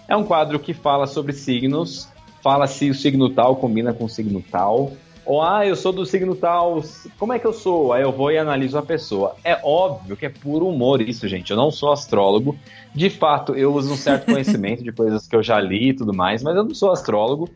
é 0.09 0.17
um 0.17 0.25
quadro 0.25 0.59
que 0.59 0.73
fala 0.73 1.07
sobre 1.07 1.33
signos, 1.33 2.09
fala 2.43 2.67
se 2.67 2.89
o 2.91 2.95
signo 2.95 3.31
tal 3.31 3.57
combina 3.57 3.93
com 3.93 4.05
o 4.05 4.09
signo 4.09 4.43
tal. 4.51 4.93
Ou, 5.29 5.43
ah, 5.43 5.67
eu 5.67 5.77
sou 5.77 5.93
do 5.93 6.07
signo 6.07 6.35
tal, 6.35 6.83
como 7.19 7.35
é 7.35 7.39
que 7.39 7.47
eu 7.47 7.53
sou? 7.53 7.93
Aí 7.93 8.03
eu 8.03 8.11
vou 8.11 8.33
e 8.33 8.39
analiso 8.39 8.79
a 8.79 8.83
pessoa. 8.83 9.37
É 9.45 9.61
óbvio 9.63 10.17
que 10.17 10.25
é 10.25 10.31
puro 10.31 10.67
humor 10.67 11.03
isso, 11.03 11.29
gente. 11.29 11.51
Eu 11.51 11.57
não 11.59 11.71
sou 11.71 11.93
astrólogo. 11.93 12.57
De 12.95 13.11
fato, 13.11 13.55
eu 13.55 13.75
uso 13.75 13.93
um 13.93 13.97
certo 13.97 14.25
conhecimento 14.33 14.83
de 14.83 14.91
coisas 14.91 15.29
que 15.29 15.37
eu 15.37 15.43
já 15.43 15.61
li 15.61 15.91
e 15.91 15.93
tudo 15.93 16.15
mais, 16.15 16.43
mas 16.43 16.57
eu 16.57 16.65
não 16.65 16.75
sou 16.75 16.91
astrólogo. 16.91 17.51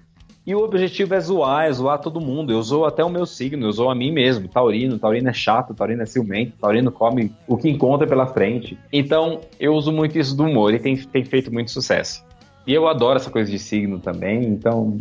E 0.47 0.55
o 0.55 0.63
objetivo 0.63 1.15
é 1.15 1.21
zoar, 1.21 1.65
é 1.65 1.73
zoar 1.73 1.99
todo 1.99 2.21
mundo. 2.21 2.53
Eu 2.53 2.63
zoo 2.63 2.85
até 2.85 3.03
o 3.03 3.09
meu 3.09 3.25
signo, 3.25 3.65
eu 3.65 3.73
zoo 3.73 3.89
a 3.89 3.95
mim 3.95 4.13
mesmo. 4.13 4.49
Taurino, 4.49 4.99
Taurino 4.99 5.31
é 5.31 5.33
chato, 5.33 5.73
Taurino 5.73 6.03
é 6.03 6.07
ciumento, 6.07 6.53
Taurino 6.61 6.93
come 6.93 7.33
o 7.49 7.57
que 7.57 7.71
encontra 7.71 8.07
pela 8.07 8.27
frente. 8.27 8.77
Então, 8.93 9.41
eu 9.59 9.73
uso 9.73 9.91
muito 9.91 10.19
isso 10.19 10.37
do 10.37 10.45
humor 10.45 10.75
e 10.75 10.79
tem, 10.79 10.95
tem 10.95 11.25
feito 11.25 11.51
muito 11.51 11.71
sucesso. 11.71 12.23
E 12.67 12.75
eu 12.75 12.87
adoro 12.87 13.17
essa 13.17 13.31
coisa 13.31 13.51
de 13.51 13.59
signo 13.59 13.99
também, 13.99 14.45
então. 14.45 14.99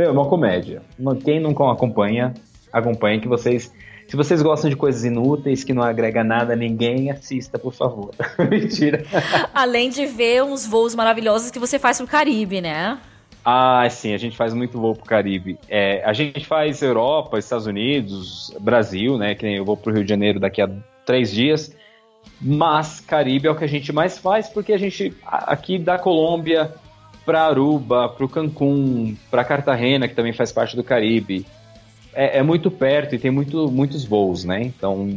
Meu, 0.00 0.08
é 0.08 0.12
uma 0.12 0.24
comédia. 0.24 0.80
Quem 1.22 1.38
não 1.38 1.50
acompanha, 1.68 2.32
acompanha 2.72 3.20
que 3.20 3.28
vocês. 3.28 3.70
Se 4.08 4.16
vocês 4.16 4.40
gostam 4.40 4.70
de 4.70 4.74
coisas 4.74 5.04
inúteis 5.04 5.62
que 5.62 5.74
não 5.74 5.82
agrega 5.82 6.24
nada 6.24 6.54
a 6.54 6.56
ninguém, 6.56 7.10
assista, 7.10 7.58
por 7.58 7.74
favor. 7.74 8.14
Mentira. 8.48 9.04
Além 9.52 9.90
de 9.90 10.06
ver 10.06 10.42
uns 10.42 10.66
voos 10.66 10.94
maravilhosos 10.94 11.50
que 11.50 11.58
você 11.58 11.78
faz 11.78 11.98
pro 11.98 12.06
Caribe, 12.06 12.62
né? 12.62 12.98
Ah, 13.44 13.86
sim, 13.90 14.14
a 14.14 14.16
gente 14.16 14.38
faz 14.38 14.54
muito 14.54 14.80
voo 14.80 14.94
pro 14.94 15.04
Caribe. 15.04 15.58
É, 15.68 16.02
a 16.02 16.14
gente 16.14 16.46
faz 16.46 16.80
Europa, 16.80 17.38
Estados 17.38 17.66
Unidos, 17.66 18.56
Brasil, 18.58 19.18
né? 19.18 19.34
Que 19.34 19.44
nem 19.44 19.56
eu 19.56 19.66
vou 19.66 19.76
pro 19.76 19.92
Rio 19.92 20.02
de 20.02 20.08
Janeiro 20.08 20.40
daqui 20.40 20.62
a 20.62 20.70
três 21.04 21.30
dias. 21.30 21.76
Mas 22.40 23.00
Caribe 23.00 23.48
é 23.48 23.50
o 23.50 23.54
que 23.54 23.64
a 23.64 23.68
gente 23.68 23.92
mais 23.92 24.16
faz, 24.16 24.48
porque 24.48 24.72
a 24.72 24.78
gente, 24.78 25.14
aqui 25.26 25.78
da 25.78 25.98
Colômbia 25.98 26.72
pra 27.30 27.44
Aruba, 27.44 28.08
pro 28.08 28.28
Cancún, 28.28 29.16
pra 29.30 29.44
Cartagena, 29.44 30.08
que 30.08 30.16
também 30.16 30.32
faz 30.32 30.50
parte 30.50 30.74
do 30.74 30.82
Caribe, 30.82 31.46
é, 32.12 32.38
é 32.38 32.42
muito 32.42 32.72
perto 32.72 33.14
e 33.14 33.20
tem 33.20 33.30
muito, 33.30 33.70
muitos 33.70 34.04
voos, 34.04 34.44
né? 34.44 34.62
Então 34.62 35.16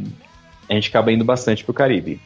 a 0.68 0.74
gente 0.74 0.90
acaba 0.90 1.10
indo 1.10 1.24
bastante 1.24 1.64
pro 1.64 1.74
Caribe 1.74 2.20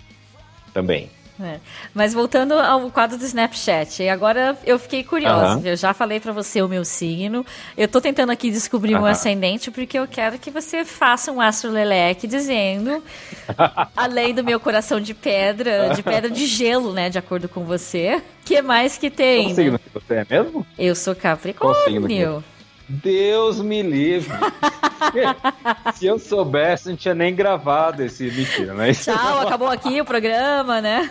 também. 0.74 1.09
É. 1.40 1.61
Mas 1.94 2.12
voltando 2.12 2.53
ao 2.55 2.90
quadro 2.90 3.16
do 3.16 3.24
Snapchat, 3.24 4.03
e 4.03 4.09
agora 4.09 4.57
eu 4.66 4.79
fiquei 4.79 5.05
curiosa. 5.05 5.55
Aham. 5.55 5.62
Eu 5.64 5.77
já 5.77 5.94
falei 5.94 6.18
pra 6.18 6.33
você 6.33 6.61
o 6.61 6.68
meu 6.68 6.85
signo. 6.85 7.46
Eu 7.77 7.87
tô 7.87 8.01
tentando 8.01 8.31
aqui 8.31 8.51
descobrir 8.51 8.94
o 8.94 8.98
meu 8.98 9.07
ascendente 9.07 9.70
porque 9.70 9.99
eu 9.99 10.07
quero 10.09 10.39
que 10.39 10.51
você 10.51 10.84
faça 10.84 11.30
um 11.30 11.41
astroleleque 11.41 12.26
dizendo, 12.26 13.03
além 13.97 14.34
do 14.34 14.43
meu 14.43 14.59
coração 14.59 15.01
de 15.01 15.14
pedra, 15.14 15.91
de 15.95 16.03
pedra 16.03 16.30
de 16.30 16.47
gelo, 16.47 16.93
né, 16.93 17.09
de 17.09 17.18
acordo 17.18 17.49
com 17.49 17.64
você, 17.64 18.20
que 18.45 18.61
mais 18.61 18.99
que 18.99 19.11
tem? 19.11 19.45
Qual 19.45 19.49
né? 19.49 19.55
signo 19.55 19.78
que 19.78 19.91
você 19.93 20.14
é 20.14 20.26
mesmo? 20.28 20.66
Eu 20.78 20.95
sou 20.95 21.14
Qual 21.14 21.36
signo 21.36 22.09
que 22.09 22.18
Capricórnio. 22.18 22.45
Deus 22.89 23.61
me 23.61 23.82
livre. 23.82 24.32
Se 25.95 26.07
eu 26.07 26.18
soubesse, 26.18 26.89
não 26.89 26.97
tinha 26.97 27.14
nem 27.14 27.34
gravado 27.34 28.03
esse. 28.03 28.24
Mentira, 28.30 28.72
mas. 28.74 29.05
Tchau, 29.05 29.41
acabou 29.41 29.68
aqui 29.68 30.01
o 30.01 30.05
programa, 30.05 30.80
né? 30.80 31.11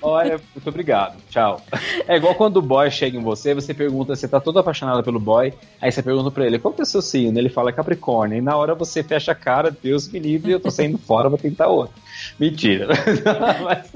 Olha, 0.00 0.40
muito 0.54 0.68
obrigado. 0.68 1.16
Tchau. 1.30 1.60
É 2.06 2.16
igual 2.16 2.34
quando 2.34 2.58
o 2.58 2.62
boy 2.62 2.90
chega 2.90 3.16
em 3.16 3.22
você, 3.22 3.54
você 3.54 3.74
pergunta, 3.74 4.14
você 4.14 4.28
tá 4.28 4.40
todo 4.40 4.58
apaixonado 4.58 5.02
pelo 5.02 5.20
boy, 5.20 5.52
aí 5.80 5.90
você 5.90 6.02
pergunta 6.02 6.30
pra 6.30 6.46
ele, 6.46 6.58
qual 6.58 6.72
que 6.72 6.80
é 6.80 6.84
o 6.84 6.86
seu 6.86 7.02
signo? 7.02 7.38
Ele 7.38 7.48
fala 7.48 7.72
Capricórnio. 7.72 8.38
E 8.38 8.40
na 8.40 8.56
hora 8.56 8.74
você 8.74 9.02
fecha 9.02 9.32
a 9.32 9.34
cara, 9.34 9.70
Deus 9.70 10.08
me 10.08 10.18
livre, 10.18 10.52
eu 10.52 10.60
tô 10.60 10.70
saindo 10.70 10.98
fora, 11.06 11.28
vou 11.28 11.38
tentar 11.38 11.68
outro. 11.68 11.94
Mentira. 12.38 12.88
mas, 13.64 13.92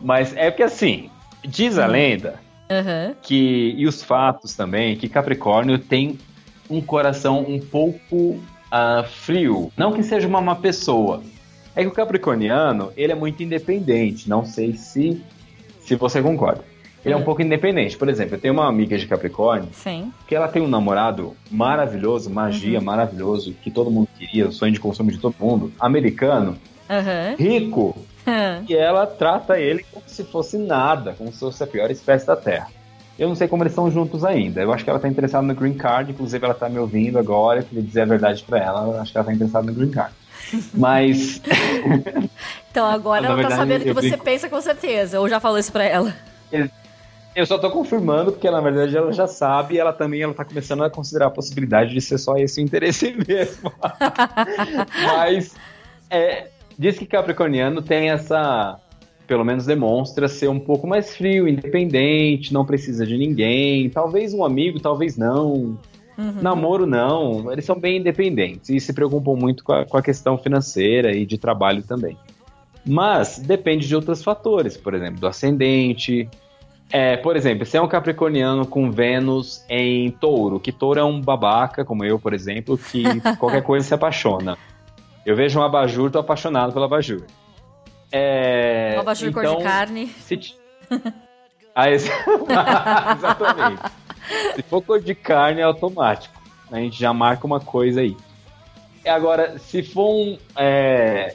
mas 0.00 0.36
é 0.36 0.50
porque 0.50 0.62
assim, 0.62 1.10
diz 1.44 1.78
a 1.78 1.86
lenda 1.86 2.40
Aham. 2.70 3.14
que 3.22 3.74
e 3.76 3.86
os 3.86 4.02
fatos 4.02 4.54
também 4.54 4.96
que 4.96 5.08
Capricórnio 5.08 5.78
tem 5.78 6.18
um 6.68 6.80
coração 6.80 7.40
um 7.40 7.60
pouco 7.60 8.40
ah, 8.70 9.04
frio. 9.04 9.70
Não 9.76 9.92
que 9.92 10.02
seja 10.02 10.26
uma 10.26 10.40
má 10.40 10.56
pessoa. 10.56 11.22
É 11.76 11.82
que 11.82 11.88
o 11.88 11.92
capricorniano 11.92 12.92
ele 12.96 13.12
é 13.12 13.16
muito 13.16 13.42
independente. 13.42 14.28
Não 14.28 14.44
sei 14.44 14.74
se 14.74 15.20
se 15.80 15.96
você 15.96 16.22
concorda. 16.22 16.64
Ele 17.04 17.12
é 17.12 17.16
um 17.16 17.20
Uhum. 17.20 17.24
pouco 17.26 17.42
independente. 17.42 17.98
Por 17.98 18.08
exemplo, 18.08 18.36
eu 18.36 18.40
tenho 18.40 18.54
uma 18.54 18.66
amiga 18.66 18.96
de 18.96 19.06
Capricórnio 19.06 19.68
Sim. 19.72 20.10
que 20.26 20.34
ela 20.34 20.48
tem 20.48 20.62
um 20.62 20.68
namorado 20.68 21.36
maravilhoso, 21.50 22.30
magia 22.30 22.80
maravilhoso, 22.80 23.52
que 23.62 23.70
todo 23.70 23.90
mundo 23.90 24.08
queria, 24.16 24.48
o 24.48 24.52
sonho 24.52 24.72
de 24.72 24.80
consumo 24.80 25.10
de 25.10 25.18
todo 25.20 25.34
mundo, 25.38 25.70
americano, 25.78 26.58
Aham. 26.88 27.34
rico, 27.38 28.06
e 28.66 28.74
ela 28.74 29.06
trata 29.06 29.58
ele 29.60 29.84
como 29.92 30.08
se 30.08 30.24
fosse 30.24 30.56
nada, 30.56 31.12
como 31.12 31.30
se 31.30 31.40
fosse 31.40 31.62
a 31.62 31.66
pior 31.66 31.90
espécie 31.90 32.26
da 32.26 32.36
Terra. 32.36 32.68
Eu 33.18 33.28
não 33.28 33.34
sei 33.34 33.46
como 33.46 33.62
eles 33.62 33.72
estão 33.72 33.90
juntos 33.90 34.24
ainda. 34.24 34.62
Eu 34.62 34.72
acho 34.72 34.82
que 34.82 34.88
ela 34.90 34.98
tá 34.98 35.06
interessada 35.06 35.46
no 35.46 35.54
Green 35.54 35.74
Card, 35.74 36.12
inclusive 36.12 36.42
ela 36.42 36.54
tá 36.54 36.68
me 36.70 36.78
ouvindo 36.78 37.18
agora, 37.18 37.60
eu 37.60 37.64
queria 37.64 37.82
dizer 37.82 38.00
a 38.00 38.06
verdade 38.06 38.42
pra 38.44 38.58
ela, 38.58 38.84
eu 38.86 39.00
acho 39.00 39.12
que 39.12 39.18
ela 39.18 39.26
tá 39.26 39.32
interessada 39.34 39.66
no 39.66 39.74
Green 39.74 39.90
Card. 39.90 40.14
Mas 40.72 41.40
Então 42.70 42.86
agora 42.86 43.20
Na 43.22 43.28
ela 43.28 43.36
tá 43.36 43.48
verdade, 43.48 43.60
sabendo 43.60 43.82
que 43.84 43.92
você 43.92 44.08
brinco- 44.10 44.24
pensa 44.24 44.48
com 44.48 44.60
certeza. 44.60 45.20
Ou 45.20 45.28
já 45.28 45.38
falou 45.40 45.58
isso 45.58 45.70
pra 45.72 45.84
ela. 45.84 46.14
eu 47.36 47.46
só 47.46 47.58
tô 47.58 47.70
confirmando 47.70 48.32
porque 48.32 48.50
na 48.50 48.60
verdade 48.60 48.96
ela 48.96 49.12
já 49.12 49.26
sabe 49.26 49.74
e 49.74 49.78
ela 49.78 49.92
também 49.92 50.22
ela 50.22 50.34
tá 50.34 50.44
começando 50.44 50.82
a 50.84 50.90
considerar 50.90 51.26
a 51.26 51.30
possibilidade 51.30 51.92
de 51.92 52.00
ser 52.00 52.18
só 52.18 52.36
esse 52.36 52.60
o 52.60 52.64
interesse 52.64 53.14
mesmo. 53.28 53.72
Mas 55.16 55.54
é, 56.10 56.48
diz 56.78 56.98
que 56.98 57.06
Capricorniano 57.06 57.82
tem 57.82 58.10
essa, 58.10 58.78
pelo 59.26 59.44
menos 59.44 59.66
demonstra 59.66 60.28
ser 60.28 60.48
um 60.48 60.58
pouco 60.60 60.86
mais 60.86 61.16
frio, 61.16 61.48
independente, 61.48 62.52
não 62.52 62.64
precisa 62.64 63.06
de 63.06 63.16
ninguém, 63.16 63.88
talvez 63.90 64.34
um 64.34 64.44
amigo, 64.44 64.80
talvez 64.80 65.16
não. 65.16 65.78
Uhum. 66.16 66.34
Namoro 66.40 66.86
não, 66.86 67.50
eles 67.52 67.64
são 67.64 67.78
bem 67.78 67.98
independentes 67.98 68.68
e 68.70 68.78
se 68.78 68.92
preocupam 68.92 69.34
muito 69.34 69.64
com 69.64 69.72
a, 69.72 69.84
com 69.84 69.96
a 69.96 70.02
questão 70.02 70.38
financeira 70.38 71.12
e 71.12 71.26
de 71.26 71.36
trabalho 71.38 71.82
também. 71.82 72.16
Mas 72.86 73.38
depende 73.38 73.88
de 73.88 73.96
outros 73.96 74.22
fatores, 74.22 74.76
por 74.76 74.94
exemplo, 74.94 75.18
do 75.20 75.26
ascendente. 75.26 76.28
É, 76.92 77.16
por 77.16 77.34
exemplo, 77.34 77.64
se 77.66 77.76
é 77.76 77.80
um 77.82 77.88
capricorniano 77.88 78.66
com 78.66 78.90
Vênus 78.90 79.64
em 79.68 80.10
touro, 80.10 80.60
que 80.60 80.70
touro 80.70 81.00
é 81.00 81.04
um 81.04 81.20
babaca, 81.20 81.84
como 81.84 82.04
eu, 82.04 82.18
por 82.18 82.32
exemplo, 82.34 82.76
que 82.78 83.02
qualquer 83.38 83.62
coisa 83.62 83.86
se 83.86 83.94
apaixona. 83.94 84.56
Eu 85.24 85.34
vejo 85.34 85.58
um 85.58 85.62
abajur, 85.62 86.10
tô 86.10 86.18
apaixonado 86.18 86.72
pelo 86.72 86.84
abajur. 86.84 87.22
É, 88.12 88.96
abajur 89.00 89.32
cor 89.32 89.42
então, 89.44 89.56
de 89.58 89.64
carne. 89.64 90.06
se 90.06 90.38
Ah, 91.74 91.90
esse- 91.90 92.10
Exatamente. 93.16 93.82
Se 94.54 94.62
for 94.62 94.82
cor 94.82 95.00
de 95.00 95.14
carne, 95.14 95.60
é 95.60 95.64
automático. 95.64 96.34
A 96.70 96.78
gente 96.78 96.98
já 96.98 97.12
marca 97.12 97.46
uma 97.46 97.60
coisa 97.60 98.00
aí. 98.00 98.16
Agora, 99.06 99.58
se 99.58 99.82
for 99.82 100.10
um, 100.10 100.38
é, 100.56 101.34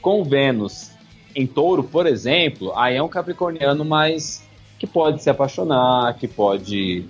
com 0.00 0.24
Vênus 0.24 0.90
em 1.34 1.46
touro, 1.46 1.84
por 1.84 2.06
exemplo, 2.06 2.72
aí 2.76 2.96
é 2.96 3.02
um 3.02 3.08
capricorniano 3.08 3.84
mais 3.84 4.46
que 4.78 4.86
pode 4.86 5.22
se 5.22 5.30
apaixonar, 5.30 6.14
que 6.14 6.26
pode. 6.26 7.06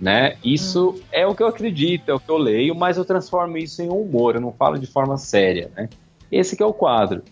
Né? 0.00 0.36
Isso 0.44 1.00
é 1.10 1.26
o 1.26 1.34
que 1.34 1.42
eu 1.42 1.46
acredito, 1.46 2.10
é 2.10 2.14
o 2.14 2.20
que 2.20 2.30
eu 2.30 2.36
leio, 2.36 2.74
mas 2.74 2.98
eu 2.98 3.04
transformo 3.04 3.56
isso 3.56 3.80
em 3.82 3.88
um 3.88 4.02
humor, 4.02 4.34
eu 4.34 4.40
não 4.40 4.52
falo 4.52 4.78
de 4.78 4.86
forma 4.86 5.16
séria. 5.16 5.70
Né? 5.74 5.88
Esse 6.30 6.56
que 6.56 6.62
é 6.62 6.66
o 6.66 6.72
quadro. 6.72 7.22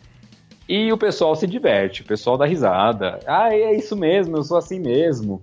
E 0.66 0.90
o 0.90 0.96
pessoal 0.96 1.36
se 1.36 1.46
diverte, 1.46 2.00
o 2.00 2.06
pessoal 2.06 2.38
dá 2.38 2.46
risada. 2.46 3.20
Ah, 3.26 3.54
é 3.54 3.74
isso 3.74 3.94
mesmo, 3.94 4.36
eu 4.36 4.42
sou 4.42 4.56
assim 4.56 4.78
mesmo. 4.78 5.42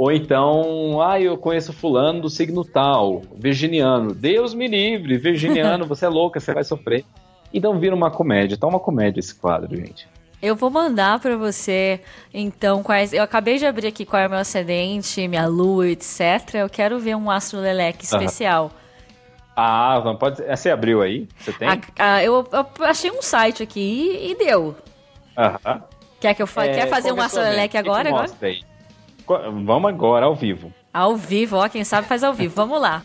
Ou 0.00 0.10
então, 0.10 1.02
ah, 1.02 1.20
eu 1.20 1.36
conheço 1.36 1.74
fulano 1.74 2.22
do 2.22 2.30
signo 2.30 2.64
tal, 2.64 3.20
virginiano. 3.36 4.14
Deus 4.14 4.54
me 4.54 4.66
livre, 4.66 5.18
virginiano, 5.18 5.84
você 5.84 6.06
é 6.06 6.08
louca, 6.08 6.40
você 6.40 6.54
vai 6.54 6.64
sofrer. 6.64 7.04
Então 7.52 7.78
vira 7.78 7.94
uma 7.94 8.10
comédia, 8.10 8.56
tá 8.56 8.66
uma 8.66 8.80
comédia 8.80 9.20
esse 9.20 9.34
quadro, 9.34 9.76
gente. 9.76 10.08
Eu 10.40 10.56
vou 10.56 10.70
mandar 10.70 11.20
pra 11.20 11.36
você, 11.36 12.00
então, 12.32 12.82
quais. 12.82 13.12
Eu 13.12 13.22
acabei 13.22 13.58
de 13.58 13.66
abrir 13.66 13.88
aqui 13.88 14.06
qual 14.06 14.22
é 14.22 14.26
o 14.26 14.30
meu 14.30 14.38
ascendente, 14.38 15.28
minha 15.28 15.46
lua, 15.46 15.86
etc. 15.90 16.54
Eu 16.54 16.70
quero 16.70 16.98
ver 16.98 17.14
um 17.14 17.30
astro 17.30 17.60
leleque 17.60 18.06
especial. 18.06 18.70
Ah, 19.54 20.00
não 20.02 20.16
pode 20.16 20.38
ser. 20.38 20.56
Você 20.56 20.70
abriu 20.70 21.02
aí? 21.02 21.28
Você 21.36 21.52
tem? 21.52 21.68
A- 21.68 21.78
a- 21.98 22.24
eu, 22.24 22.48
eu 22.50 22.84
achei 22.86 23.10
um 23.10 23.20
site 23.20 23.62
aqui 23.62 23.82
e, 23.82 24.30
e 24.30 24.34
deu. 24.34 24.74
Aham. 25.36 25.82
Quer 26.18 26.32
que 26.32 26.40
eu 26.40 26.46
fa... 26.46 26.64
É, 26.64 26.72
Quer 26.72 26.88
fazer 26.88 27.12
um 27.12 27.18
é 27.18 27.24
astro 27.26 27.42
leleque 27.42 27.76
agora? 27.76 28.08
Agora? 28.08 28.30
aí? 28.40 28.69
Vamos 29.38 29.88
agora, 29.88 30.26
ao 30.26 30.34
vivo. 30.34 30.72
Ao 30.92 31.16
vivo, 31.16 31.56
ó. 31.56 31.68
Quem 31.68 31.84
sabe 31.84 32.08
faz 32.08 32.24
ao 32.24 32.34
vivo. 32.34 32.52
Vamos 32.56 32.80
lá. 32.80 33.02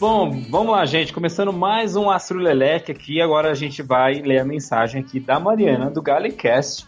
Bom, 0.00 0.42
vamos 0.50 0.72
lá, 0.72 0.86
gente. 0.86 1.12
Começando 1.12 1.52
mais 1.52 1.96
um 1.96 2.10
Astro 2.10 2.38
Leleque 2.38 2.92
aqui. 2.92 3.20
Agora 3.20 3.50
a 3.50 3.54
gente 3.54 3.82
vai 3.82 4.14
ler 4.22 4.38
a 4.38 4.44
mensagem 4.44 5.02
aqui 5.02 5.20
da 5.20 5.38
Mariana, 5.38 5.90
do 5.90 6.00
Galecast. 6.00 6.86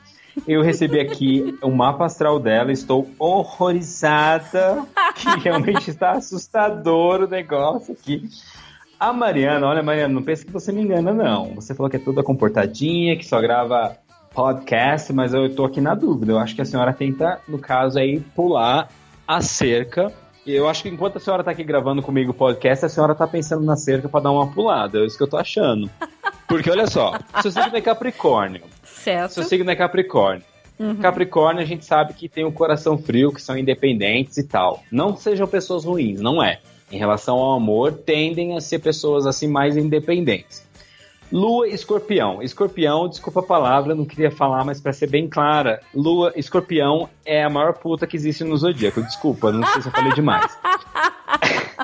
Eu 0.49 0.62
recebi 0.62 0.99
aqui 0.99 1.59
o 1.62 1.70
mapa 1.70 2.07
astral 2.07 2.39
dela. 2.39 2.72
Estou 2.72 3.11
horrorizada. 3.18 4.87
Que 5.14 5.41
realmente 5.41 5.91
está 5.91 6.12
assustador 6.12 7.22
o 7.22 7.29
negócio 7.29 7.95
aqui. 7.95 8.29
A 8.99 9.13
Mariana, 9.13 9.67
olha, 9.67 9.83
Mariana, 9.83 10.15
não 10.15 10.23
pensa 10.23 10.45
que 10.45 10.51
você 10.51 10.73
me 10.73 10.81
engana, 10.81 11.13
não. 11.13 11.55
Você 11.55 11.75
falou 11.75 11.91
que 11.91 11.97
é 11.97 12.01
toda 12.01 12.23
comportadinha, 12.23 13.17
que 13.17 13.27
só 13.27 13.41
grava 13.41 13.97
podcast, 14.35 15.13
mas 15.13 15.35
eu 15.35 15.55
tô 15.55 15.65
aqui 15.65 15.81
na 15.81 15.95
dúvida. 15.95 16.33
Eu 16.33 16.39
acho 16.39 16.55
que 16.55 16.63
a 16.63 16.65
senhora 16.65 16.93
tenta, 16.93 17.41
no 17.47 17.59
caso 17.59 17.99
aí, 17.99 18.21
pular 18.35 18.89
a 19.29 19.41
cerca. 19.41 20.13
E 20.47 20.55
eu 20.55 20.69
acho 20.69 20.83
que 20.83 20.89
enquanto 20.89 21.17
a 21.17 21.21
senhora 21.21 21.45
tá 21.45 21.51
aqui 21.51 21.65
gravando 21.65 22.01
comigo 22.01 22.31
o 22.31 22.35
podcast, 22.35 22.87
a 22.87 22.89
senhora 22.89 23.15
tá 23.15 23.27
pensando 23.27 23.65
na 23.65 23.77
cerca 23.77 24.09
pra 24.09 24.21
dar 24.21 24.31
uma 24.31 24.47
pulada. 24.47 24.99
É 24.99 25.05
isso 25.05 25.17
que 25.17 25.23
eu 25.23 25.29
tô 25.29 25.37
achando. 25.37 25.91
Porque 26.49 26.71
olha 26.71 26.87
só, 26.87 27.19
seu 27.43 27.51
signo 27.51 27.77
é 27.77 27.81
Capricórnio. 27.81 28.63
Certo. 28.85 29.33
Seu 29.33 29.43
signo 29.43 29.71
é 29.71 29.77
Capricórnio. 29.77 30.45
Capricórnio, 31.01 31.63
a 31.63 31.67
gente 31.67 31.85
sabe 31.85 32.13
que 32.15 32.29
tem 32.29 32.45
um 32.45 32.53
coração 32.53 32.97
frio, 32.99 33.33
que 33.33 33.43
são 33.43 33.59
independentes 33.59 34.37
e 34.37 34.45
tal. 34.45 34.83
Não 34.93 35.17
sejam 35.17 35.47
pessoas 35.47 35.85
ruins, 35.85 36.21
não 36.21 36.43
é. 36.43 36.61
Em 36.91 36.99
relação 36.99 37.37
ao 37.37 37.57
amor, 37.57 37.93
tendem 37.93 38.57
a 38.57 38.61
ser 38.61 38.78
pessoas 38.78 39.26
assim 39.26 39.49
mais 39.49 39.76
independentes. 39.76 40.64
Lua 41.32 41.66
Escorpião. 41.68 42.41
Escorpião, 42.41 43.09
desculpa 43.09 43.41
a 43.41 43.43
palavra, 43.43 43.95
não 43.95 44.05
queria 44.05 44.30
falar, 44.30 44.64
mas 44.64 44.80
para 44.80 44.93
ser 44.93 45.09
bem 45.09 45.28
clara, 45.28 45.80
Lua 45.93 46.32
Escorpião 46.37 47.09
é 47.24 47.43
a 47.43 47.51
maior 47.51 47.74
puta 47.74 48.07
que 48.07 48.16
existe 48.16 48.45
no 48.45 48.57
zodíaco. 48.57 49.03
Desculpa, 49.03 49.51
não 49.51 49.66
sei 49.66 49.82
se 49.82 49.89
eu 49.89 49.93
falei 49.93 50.12
demais. 50.12 50.57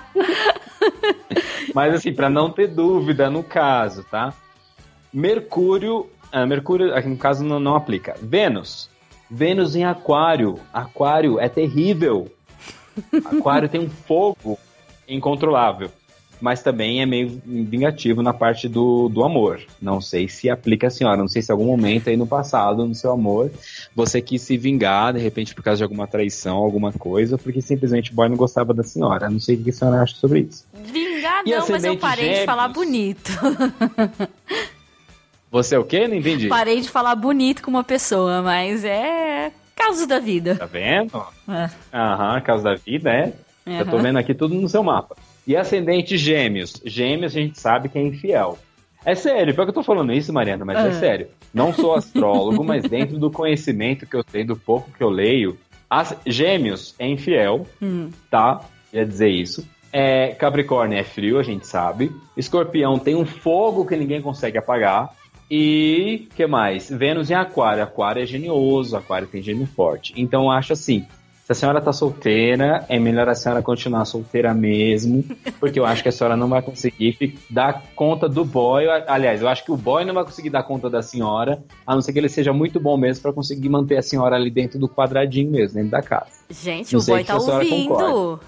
mas 1.75 1.95
assim, 1.95 2.13
para 2.13 2.31
não 2.31 2.51
ter 2.51 2.69
dúvida 2.69 3.29
no 3.29 3.43
caso, 3.43 4.05
tá? 4.05 4.33
Mercúrio, 5.13 6.09
ah, 6.31 6.47
Mercúrio 6.47 6.95
aqui 6.95 7.09
no 7.09 7.17
caso 7.17 7.45
não, 7.45 7.59
não 7.59 7.75
aplica. 7.75 8.15
Vênus. 8.23 8.89
Vênus 9.29 9.75
em 9.75 9.85
Aquário. 9.85 10.61
Aquário 10.73 11.41
é 11.41 11.49
terrível. 11.49 12.31
Aquário 13.13 13.69
tem 13.69 13.81
um 13.81 13.91
fogo 13.91 14.59
incontrolável. 15.09 15.91
Mas 16.41 16.61
também 16.61 17.01
é 17.01 17.07
meio 17.07 17.41
vingativo 17.47 18.21
na 18.21 18.33
parte 18.33 18.69
do, 18.69 19.09
do 19.09 19.23
amor. 19.23 19.61
Não 19.81 20.01
sei 20.01 20.29
se 20.29 20.51
aplica 20.51 20.89
a 20.89 20.91
senhora. 20.91 21.17
Não 21.17 21.29
sei 21.29 21.41
se 21.41 21.53
em 21.53 21.55
algum 21.55 21.67
momento 21.67 22.11
aí 22.11 22.17
no 22.17 22.27
passado, 22.27 22.85
no 22.85 22.97
seu 22.97 23.13
amor, 23.13 23.49
você 23.95 24.21
quis 24.21 24.43
se 24.43 24.57
vingar, 24.57 25.13
de 25.13 25.21
repente, 25.21 25.55
por 25.55 25.63
causa 25.63 25.79
de 25.79 25.85
alguma 25.85 26.05
traição, 26.09 26.57
alguma 26.57 26.91
coisa, 26.93 27.39
porque 27.39 27.63
simplesmente 27.63 28.11
o 28.11 28.15
boy 28.17 28.29
não 28.29 28.37
gostava 28.37 28.75
da 28.75 28.83
senhora. 28.83 29.31
Não 29.31 29.39
sei 29.39 29.55
o 29.55 29.63
que 29.63 29.71
a 29.71 29.73
senhora 29.73 30.03
acha 30.03 30.17
sobre 30.17 30.41
isso. 30.41 30.67
Vingar 30.75 31.45
E 31.47 31.51
não, 31.53 31.69
mas 31.69 31.85
eu 31.85 31.97
parei 31.97 32.25
de 32.25 32.31
gêmeos? 32.31 32.45
falar 32.47 32.69
bonito. 32.69 33.31
Você 35.51 35.75
é 35.75 35.79
o 35.79 35.85
quê? 35.85 36.09
Não 36.09 36.17
entendi. 36.17 36.49
parei 36.49 36.81
de 36.81 36.89
falar 36.89 37.15
bonito 37.15 37.63
com 37.63 37.71
uma 37.71 37.85
pessoa, 37.85 38.41
mas 38.43 38.85
é 38.85 39.53
casos 39.77 40.07
da 40.07 40.19
vida. 40.19 40.57
Tá 40.57 40.67
vendo? 40.67 41.23
É. 41.49 41.71
Aham, 41.97 42.41
causa 42.41 42.65
da 42.65 42.75
vida, 42.75 43.11
é. 43.11 43.33
Eu 43.67 43.87
tô 43.87 43.99
vendo 43.99 44.19
aqui 44.19 44.35
tudo 44.35 44.55
no 44.55 44.69
seu 44.69 44.83
mapa. 44.83 45.17
E 45.47 45.57
ascendente 45.57 46.17
gêmeos. 46.19 46.75
Gêmeos 46.85 47.37
a 47.37 47.41
gente 47.41 47.59
sabe 47.61 47.89
que 47.89 47.99
é 47.99 48.03
infiel. 48.03 48.59
É 49.05 49.15
sério, 49.15 49.53
pior 49.55 49.65
que 49.65 49.71
eu 49.71 49.75
tô 49.75 49.83
falando 49.83 50.13
isso, 50.13 50.33
Mariana, 50.33 50.65
mas 50.65 50.79
é 50.79 50.89
Ah. 50.89 50.93
sério. 50.93 51.27
Não 51.53 51.73
sou 51.73 51.95
astrólogo, 51.95 52.63
mas 52.65 52.85
dentro 52.85 53.19
do 53.19 53.31
conhecimento 53.31 54.07
que 54.07 54.15
eu 54.17 54.23
tenho, 54.23 54.47
do 54.49 54.57
pouco 54.57 54.91
que 54.97 55.03
eu 55.03 55.11
leio, 55.11 55.59
as- 55.91 56.17
gêmeos 56.27 56.95
é 56.99 57.07
infiel, 57.09 57.67
Hum. 57.83 58.11
tá? 58.31 58.61
Ia 58.93 59.05
dizer 59.05 59.29
isso. 59.29 59.67
É, 59.93 60.29
Capricórnio 60.29 60.97
é 60.99 61.03
frio, 61.05 61.39
a 61.39 61.43
gente 61.43 61.67
sabe. 61.67 62.11
Escorpião 62.37 62.99
tem 62.99 63.15
um 63.15 63.27
fogo 63.27 63.85
que 63.85 63.97
ninguém 63.97 64.23
consegue 64.23 64.57
apagar. 64.57 65.11
E 65.51 66.29
que 66.35 66.47
mais? 66.47 66.89
Vênus 66.89 67.31
em 67.31 67.35
Aquário. 67.35 67.83
Aquário 67.83 68.23
é 68.23 68.27
genioso, 68.27 68.97
Aquário 68.97 69.27
tem 69.29 69.43
gênio 69.43 69.67
forte. 69.67 70.15
Então 70.17 70.45
eu 70.45 70.51
acho 70.51 70.73
assim, 70.73 71.05
se 71.55 71.59
a 71.59 71.69
senhora 71.69 71.81
tá 71.81 71.93
solteira, 71.93 72.85
é 72.89 72.99
melhor 72.99 73.29
a 73.29 73.35
senhora 73.35 73.63
continuar 73.63 74.05
solteira 74.05 74.53
mesmo, 74.55 75.25
porque 75.61 75.79
eu 75.79 75.85
acho 75.87 76.03
que 76.03 76.09
a 76.09 76.13
senhora 76.13 76.37
não 76.37 76.49
vai 76.49 76.63
conseguir 76.63 77.39
dar 77.51 77.83
conta 77.95 78.29
do 78.29 78.45
boy. 78.45 78.85
Aliás, 79.07 79.43
eu 79.43 79.49
acho 79.49 79.65
que 79.65 79.73
o 79.73 79.77
boy 79.77 80.05
não 80.05 80.15
vai 80.15 80.25
conseguir 80.25 80.51
dar 80.51 80.63
conta 80.63 80.89
da 80.89 81.03
senhora, 81.03 81.63
a 81.87 81.95
não 81.95 82.03
ser 82.03 82.13
que 82.13 82.19
ele 82.19 82.29
seja 82.29 82.53
muito 82.53 82.79
bom 82.81 82.97
mesmo 82.97 83.23
pra 83.23 83.33
conseguir 83.33 83.69
manter 83.69 83.97
a 83.99 84.03
senhora 84.03 84.37
ali 84.37 84.51
dentro 84.51 84.79
do 84.79 84.89
quadradinho 84.89 85.51
mesmo, 85.51 85.75
dentro 85.77 85.91
da 85.91 86.03
casa. 86.03 86.31
Gente, 86.51 86.93
Não 86.95 87.01
o 87.01 87.05
boy 87.05 87.25
tá 87.25 87.37
ouvindo. 87.37 87.89
concorda. 87.89 88.41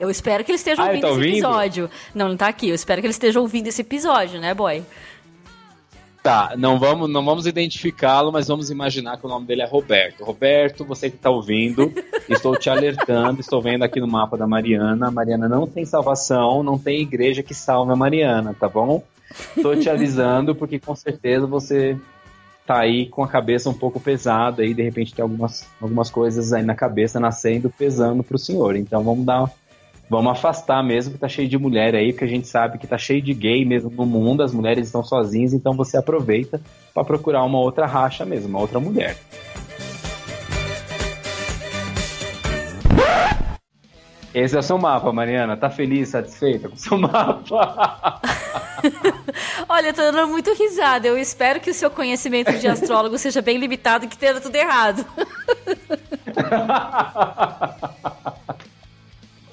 Eu 0.00 0.10
espero 0.10 0.42
que 0.42 0.50
ele 0.50 0.56
esteja 0.56 0.82
Ah, 0.82 0.86
ele 0.92 0.96
ouvindo 0.96 1.02
tá 1.02 1.08
esse 1.08 1.16
ouvindo? 1.16 1.34
episódio. 1.46 1.90
Não, 2.12 2.28
ele 2.28 2.36
tá 2.36 2.48
aqui. 2.48 2.68
Eu 2.68 2.74
espero 2.74 3.00
que 3.00 3.06
ele 3.06 3.12
esteja 3.12 3.38
ouvindo 3.40 3.68
esse 3.68 3.82
episódio, 3.82 4.40
né, 4.40 4.52
boy? 4.52 4.82
Tá, 6.22 6.54
não 6.56 6.78
vamos, 6.78 7.10
não 7.10 7.24
vamos 7.24 7.46
identificá-lo, 7.46 8.30
mas 8.30 8.46
vamos 8.46 8.70
imaginar 8.70 9.16
que 9.16 9.26
o 9.26 9.28
nome 9.28 9.44
dele 9.44 9.62
é 9.62 9.66
Roberto. 9.66 10.22
Roberto, 10.22 10.84
você 10.84 11.10
que 11.10 11.16
tá 11.16 11.28
ouvindo, 11.28 11.92
estou 12.28 12.56
te 12.56 12.70
alertando, 12.70 13.40
estou 13.40 13.60
vendo 13.60 13.82
aqui 13.82 14.00
no 14.00 14.06
mapa 14.06 14.36
da 14.36 14.46
Mariana. 14.46 15.08
A 15.08 15.10
Mariana 15.10 15.48
não 15.48 15.66
tem 15.66 15.84
salvação, 15.84 16.62
não 16.62 16.78
tem 16.78 17.00
igreja 17.00 17.42
que 17.42 17.52
salve 17.52 17.90
a 17.90 17.96
Mariana, 17.96 18.54
tá 18.54 18.68
bom? 18.68 19.02
Estou 19.56 19.74
te 19.74 19.90
avisando 19.90 20.54
porque 20.54 20.78
com 20.78 20.94
certeza 20.94 21.44
você 21.44 21.98
tá 22.64 22.78
aí 22.78 23.06
com 23.06 23.24
a 23.24 23.28
cabeça 23.28 23.68
um 23.68 23.74
pouco 23.74 23.98
pesada 23.98 24.64
e 24.64 24.72
de 24.72 24.82
repente 24.82 25.12
tem 25.12 25.24
algumas, 25.24 25.66
algumas 25.80 26.08
coisas 26.08 26.52
aí 26.52 26.62
na 26.62 26.76
cabeça 26.76 27.18
nascendo, 27.18 27.68
pesando 27.68 28.22
pro 28.22 28.38
senhor. 28.38 28.76
Então 28.76 29.02
vamos 29.02 29.26
dar 29.26 29.50
Vamos 30.12 30.32
afastar 30.32 30.84
mesmo 30.84 31.14
que 31.14 31.18
tá 31.18 31.26
cheio 31.26 31.48
de 31.48 31.56
mulher 31.56 31.94
aí, 31.94 32.12
porque 32.12 32.26
a 32.26 32.28
gente 32.28 32.46
sabe 32.46 32.76
que 32.76 32.86
tá 32.86 32.98
cheio 32.98 33.22
de 33.22 33.32
gay 33.32 33.64
mesmo 33.64 33.88
no 33.88 34.04
mundo, 34.04 34.42
as 34.42 34.52
mulheres 34.52 34.84
estão 34.84 35.02
sozinhas, 35.02 35.54
então 35.54 35.74
você 35.74 35.96
aproveita 35.96 36.60
pra 36.92 37.02
procurar 37.02 37.42
uma 37.44 37.58
outra 37.58 37.86
racha 37.86 38.22
mesmo, 38.26 38.50
uma 38.50 38.60
outra 38.60 38.78
mulher. 38.78 39.16
Esse 44.34 44.54
é 44.54 44.58
o 44.58 44.62
seu 44.62 44.76
mapa, 44.76 45.10
Mariana. 45.14 45.56
Tá 45.56 45.70
feliz, 45.70 46.10
satisfeita 46.10 46.68
com 46.68 46.74
o 46.74 46.78
seu 46.78 46.98
mapa? 47.00 48.20
Olha, 49.66 49.86
eu 49.86 49.94
tô 49.94 50.02
dando 50.02 50.28
muito 50.28 50.52
risada. 50.52 51.08
Eu 51.08 51.16
espero 51.16 51.58
que 51.58 51.70
o 51.70 51.74
seu 51.74 51.90
conhecimento 51.90 52.52
de 52.58 52.68
astrólogo 52.68 53.16
seja 53.16 53.40
bem 53.40 53.56
limitado 53.56 54.04
e 54.04 54.08
que 54.08 54.18
tenha 54.18 54.38
tudo 54.38 54.56
errado. 54.56 55.06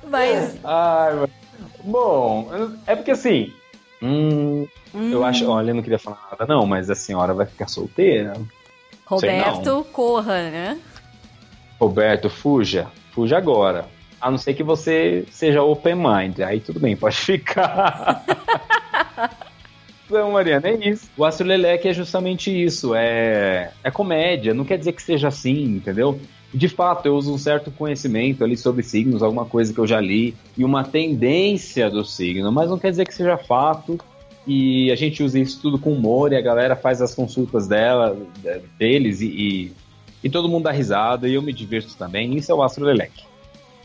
Mas, 0.10 0.58
Ai, 0.64 1.14
mano. 1.14 1.30
Bom, 1.84 2.50
é 2.88 2.96
porque 2.96 3.12
assim. 3.12 3.54
Hum, 4.02 4.68
Eu 4.94 5.24
acho. 5.24 5.48
Olha, 5.50 5.72
eu 5.72 5.76
não 5.76 5.84
queria 5.84 6.00
falar 6.00 6.20
nada, 6.32 6.46
não, 6.52 6.66
mas 6.66 6.90
a 6.90 6.96
senhora 6.96 7.34
vai 7.34 7.46
ficar 7.46 7.68
solteira. 7.68 8.34
Roberto, 9.06 9.86
corra, 9.92 10.50
né? 10.50 10.80
Roberto, 11.80 12.30
fuja. 12.30 12.88
Fuja 13.12 13.38
agora. 13.38 13.86
A 14.22 14.30
não 14.30 14.38
ser 14.38 14.54
que 14.54 14.64
você 14.64 15.26
seja 15.32 15.64
open 15.64 15.96
mind. 15.96 16.40
Aí 16.42 16.60
tudo 16.60 16.80
bem, 16.80 16.96
pode 16.96 17.16
ficar. 17.16 18.24
Não, 20.10 20.32
Mariana, 20.32 20.68
é 20.70 20.90
isso. 20.90 21.08
O 21.16 21.24
Astroleleque 21.24 21.88
é 21.88 21.94
justamente 21.94 22.50
isso. 22.52 22.96
É, 22.96 23.72
é 23.84 23.92
comédia. 23.92 24.54
Não 24.56 24.66
quer 24.66 24.78
dizer 24.78 24.94
que 24.94 25.04
seja 25.04 25.28
assim, 25.28 25.64
entendeu? 25.76 26.20
De 26.54 26.68
fato, 26.68 27.06
eu 27.06 27.16
uso 27.16 27.34
um 27.34 27.38
certo 27.38 27.70
conhecimento 27.70 28.44
ali 28.44 28.58
sobre 28.58 28.82
signos, 28.82 29.22
alguma 29.22 29.46
coisa 29.46 29.72
que 29.74 29.80
eu 29.80 29.86
já 29.86 30.00
li, 30.02 30.36
e 30.58 30.66
uma 30.66 30.84
tendência 30.84 31.90
do 31.90 32.04
signo, 32.04 32.52
mas 32.52 32.70
não 32.70 32.80
quer 32.80 32.90
dizer 32.90 33.06
que 33.06 33.14
seja 33.14 33.38
fato. 33.38 34.00
E 34.48 34.92
a 34.92 34.96
gente 34.96 35.22
usa 35.22 35.38
isso 35.38 35.62
tudo 35.62 35.78
com 35.78 35.94
humor 35.94 36.32
e 36.34 36.36
a 36.36 36.42
galera 36.42 36.76
faz 36.76 37.02
as 37.04 37.14
consultas 37.14 37.68
dela, 37.68 38.18
de- 38.42 38.62
deles, 38.80 39.22
e, 39.22 39.28
e, 39.28 39.72
e 40.24 40.30
todo 40.30 40.50
mundo 40.50 40.64
dá 40.64 40.72
risada 40.72 41.28
e 41.28 41.36
eu 41.36 41.42
me 41.42 41.54
divirto 41.54 41.94
também. 41.96 42.36
Isso 42.36 42.52
é 42.52 42.56
o 42.56 42.64
Astroleleque. 42.64 43.29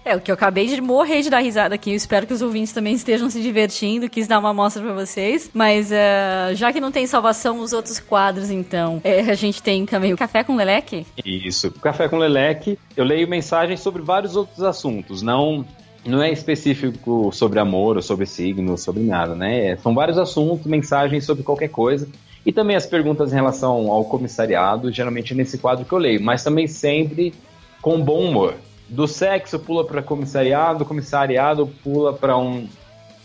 É, 0.05 0.15
o 0.15 0.21
que 0.21 0.31
eu 0.31 0.35
acabei 0.35 0.67
de 0.67 0.81
morrer 0.81 1.23
de 1.23 1.31
dar 1.31 1.39
risada 1.39 1.75
aqui. 1.75 1.91
Eu 1.91 1.97
espero 1.97 2.27
que 2.27 2.35
os 2.35 2.43
ouvintes 2.43 2.73
também 2.73 2.93
estejam 2.95 3.31
se 3.31 3.41
divertindo. 3.41 4.09
Quis 4.11 4.27
dar 4.29 4.39
uma 4.39 4.51
amostra 4.51 4.83
pra 4.83 4.93
vocês. 4.93 5.51
Mas 5.55 5.91
eh, 5.91 6.51
já 6.55 6.73
que 6.73 6.81
não 6.81 6.93
tem 6.93 7.07
salvação 7.07 7.57
nos 7.57 7.73
outros 7.73 7.99
quadros, 7.99 8.51
então, 8.51 9.01
eh, 9.03 9.21
a 9.31 9.35
gente 9.35 9.63
tem 9.63 9.87
também 9.87 10.13
o 10.13 10.17
Café 10.17 10.45
com 10.45 10.57
Leleque. 10.57 11.07
Isso. 11.25 11.71
Café 11.71 12.07
com 12.07 12.19
Leleque, 12.19 12.79
eu 12.95 13.05
leio 13.05 13.27
mensagens 13.27 13.81
sobre 13.81 14.03
vários 14.03 14.37
outros 14.37 14.63
assuntos, 14.63 15.23
não 15.23 15.65
não 16.07 16.23
é 16.23 16.31
específico 16.31 17.31
sobre 17.33 17.59
amor 17.59 17.97
ou 17.97 18.03
sobre 18.03 18.27
signo, 18.27 18.77
sobre 18.77 19.03
nada, 19.03 19.35
né? 19.35 19.69
É- 19.69 19.77
São 19.79 19.95
vários 19.95 20.19
assuntos, 20.19 20.67
mensagens 20.67 21.25
sobre 21.25 21.43
qualquer 21.43 21.69
coisa. 21.69 22.07
E 22.45 22.53
também 22.53 22.77
as 22.77 22.85
perguntas 22.85 23.33
em 23.33 23.37
relação 23.37 23.91
ao 23.91 24.05
comissariado, 24.05 24.93
geralmente 24.93 25.33
é 25.33 25.37
nesse 25.37 25.57
quadro 25.57 25.87
que 25.87 25.93
eu 25.93 25.99
leio, 25.99 26.23
mas 26.23 26.45
também 26.45 26.67
sempre 26.67 27.33
com 27.81 27.99
bom 28.03 28.21
humor. 28.21 28.55
Do 28.95 29.09
sexo 29.09 29.59
pula 29.59 29.85
para 29.85 30.01
comissariado, 30.01 30.79
do 30.79 30.85
comissariado 30.85 31.67
pula 31.83 32.13
para 32.13 32.39
um, 32.39 32.69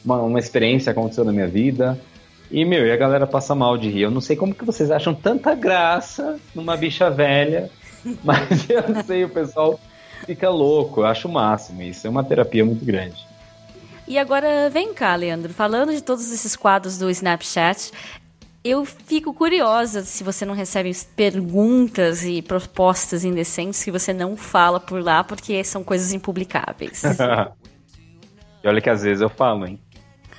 uma, 0.04 0.18
uma 0.24 0.40
experiência 0.40 0.92
que 0.92 1.00
aconteceu 1.00 1.24
na 1.24 1.32
minha 1.32 1.48
vida. 1.48 2.00
E, 2.50 2.66
meu, 2.66 2.88
e 2.88 2.92
a 2.92 2.98
galera 2.98 3.28
passa 3.28 3.54
mal 3.54 3.78
de 3.78 3.88
rir. 3.88 4.02
Eu 4.02 4.12
não 4.12 4.20
sei 4.20 4.36
como 4.36 4.56
que 4.56 4.66
vocês 4.66 4.90
acham 4.90 5.14
tanta 5.14 5.54
graça 5.54 6.40
numa 6.56 6.76
bicha 6.76 7.12
velha, 7.12 7.70
mas 8.24 8.68
eu 8.68 9.04
sei, 9.06 9.24
o 9.24 9.30
pessoal 9.30 9.80
fica 10.26 10.50
louco. 10.50 11.02
Eu 11.02 11.06
acho 11.06 11.28
o 11.28 11.32
máximo. 11.32 11.84
Isso 11.84 12.08
é 12.08 12.10
uma 12.10 12.24
terapia 12.24 12.66
muito 12.66 12.84
grande. 12.84 13.30
E 14.08 14.18
agora, 14.18 14.72
vem 14.72 14.92
cá, 14.92 15.16
Leandro. 15.16 15.54
Falando 15.54 15.94
de 15.94 16.02
todos 16.02 16.32
esses 16.32 16.56
quadros 16.56 16.98
do 16.98 17.12
Snapchat, 17.12 17.92
eu 18.64 18.84
fico 18.84 19.34
curiosa 19.34 20.04
se 20.04 20.24
você 20.24 20.46
não 20.46 20.54
recebe 20.54 20.92
perguntas 21.16 22.24
e 22.26 22.42
propostas 22.42 23.24
indecentes 23.24 23.84
que 23.84 23.92
você 23.92 24.14
não 24.14 24.36
fala 24.36 24.80
por 24.80 25.02
lá, 25.02 25.24
porque 25.24 25.64
são 25.64 25.84
coisas 25.84 26.12
impublicáveis. 26.12 27.04
e 28.64 28.68
olha 28.68 28.82
que 28.82 28.90
às 28.90 29.04
vezes 29.04 29.22
eu 29.22 29.30
falo, 29.30 29.66
hein? 29.66 29.80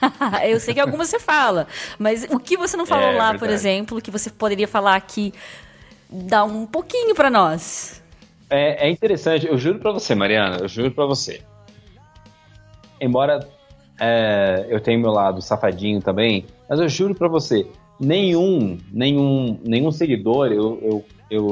eu 0.47 0.61
sei 0.61 0.75
que 0.75 0.81
algumas 0.81 1.09
você 1.09 1.19
fala, 1.19 1.67
mas 1.99 2.25
o 2.31 2.39
que 2.39 2.57
você 2.57 2.77
não 2.77 2.87
falou 2.87 3.09
É, 3.09 3.13
lá, 3.13 3.31
verdade. 3.33 3.39
por 3.39 3.51
exemplo, 3.51 4.03
que 4.03 4.11
você 4.11 4.31
poderia 4.31 4.69
falar 4.69 4.97
aqui, 4.97 5.33
dá 6.09 6.45
um 6.45 6.67
pouquinho 6.67 7.15
pra 7.15 7.31
nós. 7.31 8.03
É, 8.49 8.87
é 8.89 8.91
interessante, 8.91 9.47
eu 9.47 9.57
juro 9.57 9.79
pra 9.79 9.93
você, 9.93 10.15
Mariana, 10.15 10.59
eu 10.59 10.69
juro 10.69 10.91
pra 10.91 11.07
você. 11.07 11.43
Embora 13.01 13.49
é, 13.99 14.67
eu 14.69 14.81
tenha 14.81 14.99
meu 14.99 15.11
lado 15.11 15.41
safadinho 15.41 16.01
também, 16.01 16.47
mas 16.69 16.81
eu 16.81 16.89
juro 16.89 17.15
pra 17.15 17.29
você, 17.29 17.67
nenhum, 18.01 18.79
nenhum, 18.91 19.59
nenhum 19.63 19.93
seguidor, 19.93 20.47
eu, 20.53 20.79
eu, 20.83 21.05
eu, 21.31 21.47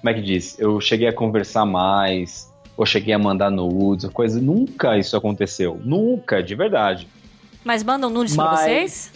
como 0.00 0.10
é 0.10 0.14
que 0.14 0.20
diz? 0.22 0.58
Eu 0.58 0.80
cheguei 0.80 1.06
a 1.08 1.12
conversar 1.12 1.64
mais, 1.64 2.52
ou 2.76 2.84
cheguei 2.84 3.14
a 3.14 3.18
mandar 3.18 3.50
nudes, 3.50 4.08
coisa, 4.10 4.40
nunca 4.40 4.98
isso 4.98 5.16
aconteceu, 5.16 5.80
nunca, 5.84 6.42
de 6.42 6.54
verdade. 6.54 7.06
Mas 7.64 7.84
mandam 7.84 8.10
nudes 8.10 8.34
pra 8.34 8.44
Mas- 8.46 8.60
vocês? 8.60 9.12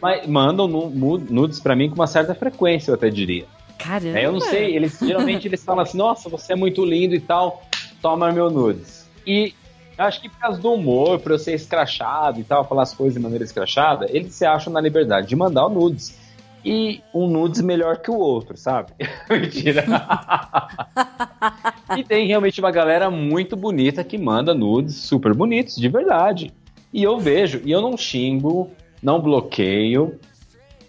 Mas 0.00 0.26
mandam 0.26 0.68
nudes 0.68 1.60
pra 1.60 1.74
mim 1.74 1.88
com 1.88 1.94
uma 1.94 2.06
certa 2.06 2.34
frequência, 2.34 2.90
eu 2.90 2.94
até 2.94 3.08
diria. 3.08 3.46
Caramba. 3.78 4.18
É, 4.18 4.26
eu 4.26 4.32
não 4.32 4.40
sei, 4.40 4.76
eles 4.76 4.98
geralmente 5.00 5.48
eles 5.48 5.64
falam 5.64 5.82
assim, 5.82 5.98
nossa, 5.98 6.28
você 6.28 6.52
é 6.52 6.56
muito 6.56 6.84
lindo 6.84 7.14
e 7.14 7.20
tal, 7.20 7.62
toma 8.02 8.30
meu 8.32 8.50
nudes. 8.50 9.08
E 9.26 9.54
acho 9.96 10.20
que 10.20 10.28
por 10.28 10.38
causa 10.38 10.60
do 10.60 10.72
humor, 10.72 11.18
por 11.20 11.32
eu 11.32 11.38
ser 11.38 11.54
escrachado 11.54 12.40
e 12.40 12.44
tal, 12.44 12.64
falar 12.66 12.82
as 12.82 12.94
coisas 12.94 13.14
de 13.14 13.20
maneira 13.20 13.44
escrachada, 13.44 14.06
eles 14.10 14.34
se 14.34 14.44
acham 14.44 14.72
na 14.72 14.80
liberdade 14.80 15.28
de 15.28 15.36
mandar 15.36 15.66
o 15.66 15.70
nudes. 15.70 16.18
E 16.64 17.02
um 17.12 17.26
nudes 17.28 17.60
melhor 17.60 17.98
que 17.98 18.10
o 18.10 18.16
outro, 18.16 18.56
sabe? 18.56 18.92
Mentira. 19.28 19.84
e 21.96 22.02
tem 22.02 22.26
realmente 22.26 22.58
uma 22.60 22.70
galera 22.70 23.10
muito 23.10 23.54
bonita 23.56 24.02
que 24.02 24.16
manda 24.16 24.54
nudes 24.54 24.96
super 24.96 25.34
bonitos, 25.34 25.76
de 25.76 25.88
verdade. 25.88 26.52
E 26.92 27.02
eu 27.02 27.18
vejo, 27.18 27.60
e 27.64 27.70
eu 27.70 27.82
não 27.82 27.96
xingo, 27.96 28.70
não 29.02 29.20
bloqueio, 29.20 30.18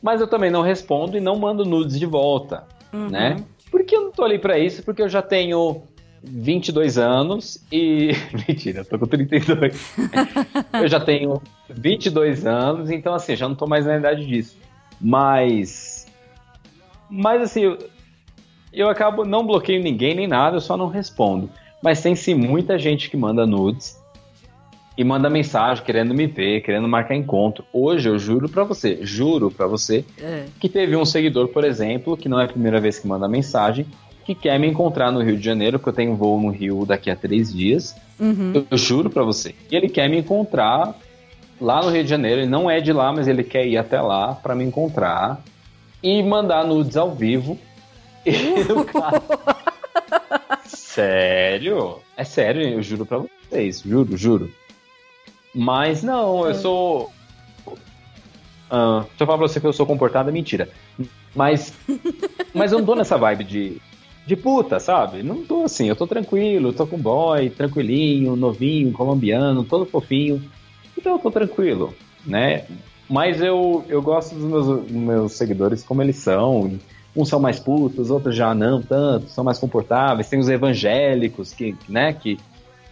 mas 0.01 0.22
eu 0.22 0.28
também 0.28 0.49
não 0.51 0.62
respondo 0.62 1.18
e 1.18 1.20
não 1.22 1.36
mando 1.36 1.66
nudes 1.66 1.97
de 1.99 2.06
volta 2.06 2.64
Uhum. 2.93 3.10
né? 3.10 3.36
Porque 3.70 3.93
eu 3.93 4.03
não 4.03 4.12
tô 4.12 4.24
ali 4.24 4.39
pra 4.39 4.58
isso, 4.58 4.82
porque 4.84 5.01
eu 5.01 5.10
já 5.10 5.22
tenho 5.22 5.84
22 6.26 6.97
anos 6.97 7.63
e. 7.71 8.11
Mentira, 8.47 8.80
eu 8.80 8.86
tô 8.86 8.99
com 8.99 9.05
32. 9.07 9.95
eu 10.82 10.88
já 10.88 10.99
tenho 10.99 11.41
22 11.69 12.45
anos, 12.45 12.89
então 12.89 13.13
assim, 13.13 13.36
já 13.36 13.47
não 13.47 13.55
tô 13.55 13.67
mais 13.67 13.86
na 13.86 13.97
idade 13.97 14.26
disso. 14.26 14.57
Mas. 14.99 16.05
Mas 17.09 17.41
assim, 17.41 17.61
eu, 17.61 17.78
eu 18.73 18.89
acabo 18.89 19.23
não 19.23 19.45
bloqueio 19.45 19.82
ninguém 19.82 20.15
nem 20.15 20.28
nada, 20.28 20.57
eu 20.57 20.61
só 20.61 20.76
não 20.76 20.88
respondo. 20.88 21.49
Mas 21.82 22.01
tem 22.01 22.15
sim 22.15 22.34
muita 22.34 22.80
gente 22.80 23.09
que 23.09 23.15
manda 23.17 23.45
nudes 23.45 24.01
e 24.97 25.03
manda 25.03 25.30
mensagem 25.30 25.84
querendo 25.84 26.13
me 26.13 26.26
ver, 26.26 26.61
querendo 26.61 26.88
marcar 26.88 27.15
encontro. 27.15 27.63
Hoje 27.71 28.09
eu 28.09 28.17
juro 28.17 28.47
pra 28.49 28.63
você, 28.63 28.99
juro 29.01 29.51
pra 29.51 29.67
você, 29.67 30.03
É. 30.19 30.45
que 30.59 30.69
teve 30.69 30.95
um 30.95 31.05
seguidor, 31.05 31.49
por 31.49 31.63
exemplo, 31.63 32.15
que 32.17 32.30
não 32.30 32.39
é 32.39 32.45
a 32.45 32.47
primeira 32.47 32.80
vez 32.80 32.97
que 32.97 33.07
manda 33.07 33.28
mensagem, 33.28 33.86
que 34.26 34.34
quer 34.36 34.59
me 34.59 34.67
encontrar 34.67 35.11
no 35.11 35.21
Rio 35.21 35.38
de 35.38 35.43
Janeiro, 35.45 35.78
porque 35.78 35.89
eu 35.89 35.93
tenho 35.93 36.15
voo 36.15 36.39
no 36.39 36.49
Rio 36.49 36.86
daqui 36.86 37.09
a 37.11 37.15
três 37.15 37.53
dias. 37.53 37.95
Eu, 38.55 38.65
eu 38.71 38.78
juro 38.78 39.09
pra 39.09 39.23
você. 39.23 39.53
E 39.71 39.76
ele 39.76 39.88
quer 39.89 40.09
me 40.09 40.17
encontrar 40.17 40.95
lá 41.61 41.82
no 41.84 41.89
Rio 41.91 42.03
de 42.03 42.09
Janeiro. 42.09 42.41
Ele 42.41 42.49
não 42.49 42.69
é 42.69 42.80
de 42.82 42.91
lá, 42.91 43.11
mas 43.13 43.28
ele 43.28 43.43
quer 43.43 43.67
ir 43.67 43.78
até 43.78 44.01
lá 44.01 44.34
pra 44.34 44.55
me 44.55 44.63
encontrar 44.63 45.41
e 46.01 46.23
mandar 46.23 46.65
nudes 46.65 46.97
ao 46.97 47.11
vivo. 47.13 47.57
E 48.26 48.34
cara- 48.91 49.21
Sério? 50.65 51.99
É 52.17 52.23
sério, 52.23 52.61
eu 52.63 52.82
juro 52.82 53.05
pra 53.05 53.19
vocês, 53.19 53.82
juro, 53.82 54.17
juro. 54.17 54.51
Mas 55.53 56.01
não, 56.03 56.45
eu 56.47 56.55
sou. 56.55 57.11
Ah, 58.69 59.05
se 59.15 59.21
eu 59.23 59.28
falar 59.28 59.38
pra 59.38 59.47
você 59.47 59.59
que 59.59 59.67
eu 59.67 59.73
sou 59.73 59.86
comportado, 59.86 60.30
é 60.30 60.34
mentira. 60.34 60.69
Mas. 61.36 61.73
mas 62.53 62.71
eu 62.71 62.80
não 62.80 62.86
tô 62.86 62.95
nessa 62.95 63.17
vibe 63.17 63.43
de. 63.43 63.82
De 64.26 64.36
puta, 64.36 64.80
sabe? 64.80 65.21
Não 65.21 65.43
tô 65.45 65.63
assim, 65.63 65.88
eu 65.88 65.95
tô 65.95 66.07
tranquilo, 66.07 66.73
tô 66.73 66.88
com 66.88 66.97
boy, 66.97 67.49
tranquilinho, 67.51 68.36
novinho, 68.36 68.91
colombiano, 68.91 69.63
todo 69.63 69.86
fofinho. 69.86 70.43
Então 70.97 71.13
eu 71.13 71.19
tô 71.19 71.30
tranquilo, 71.30 71.93
né? 72.26 72.65
Mas 73.07 73.39
eu, 73.39 73.86
eu 73.88 74.01
gosto 74.01 74.34
dos 74.34 74.45
meus, 74.45 74.91
meus 74.91 75.32
seguidores 75.34 75.84
como 75.84 76.01
eles 76.01 76.15
são. 76.17 76.80
Uns 77.15 77.30
são 77.30 77.39
mais 77.39 77.59
putos, 77.59 78.09
outros 78.09 78.36
já 78.36 78.53
não 78.55 78.82
tanto, 78.82 79.30
são 79.30 79.43
mais 79.43 79.59
comportáveis. 79.59 80.28
Tem 80.28 80.39
os 80.39 80.49
evangélicos 80.49 81.53
que, 81.53 81.76
né, 81.88 82.11
que 82.11 82.39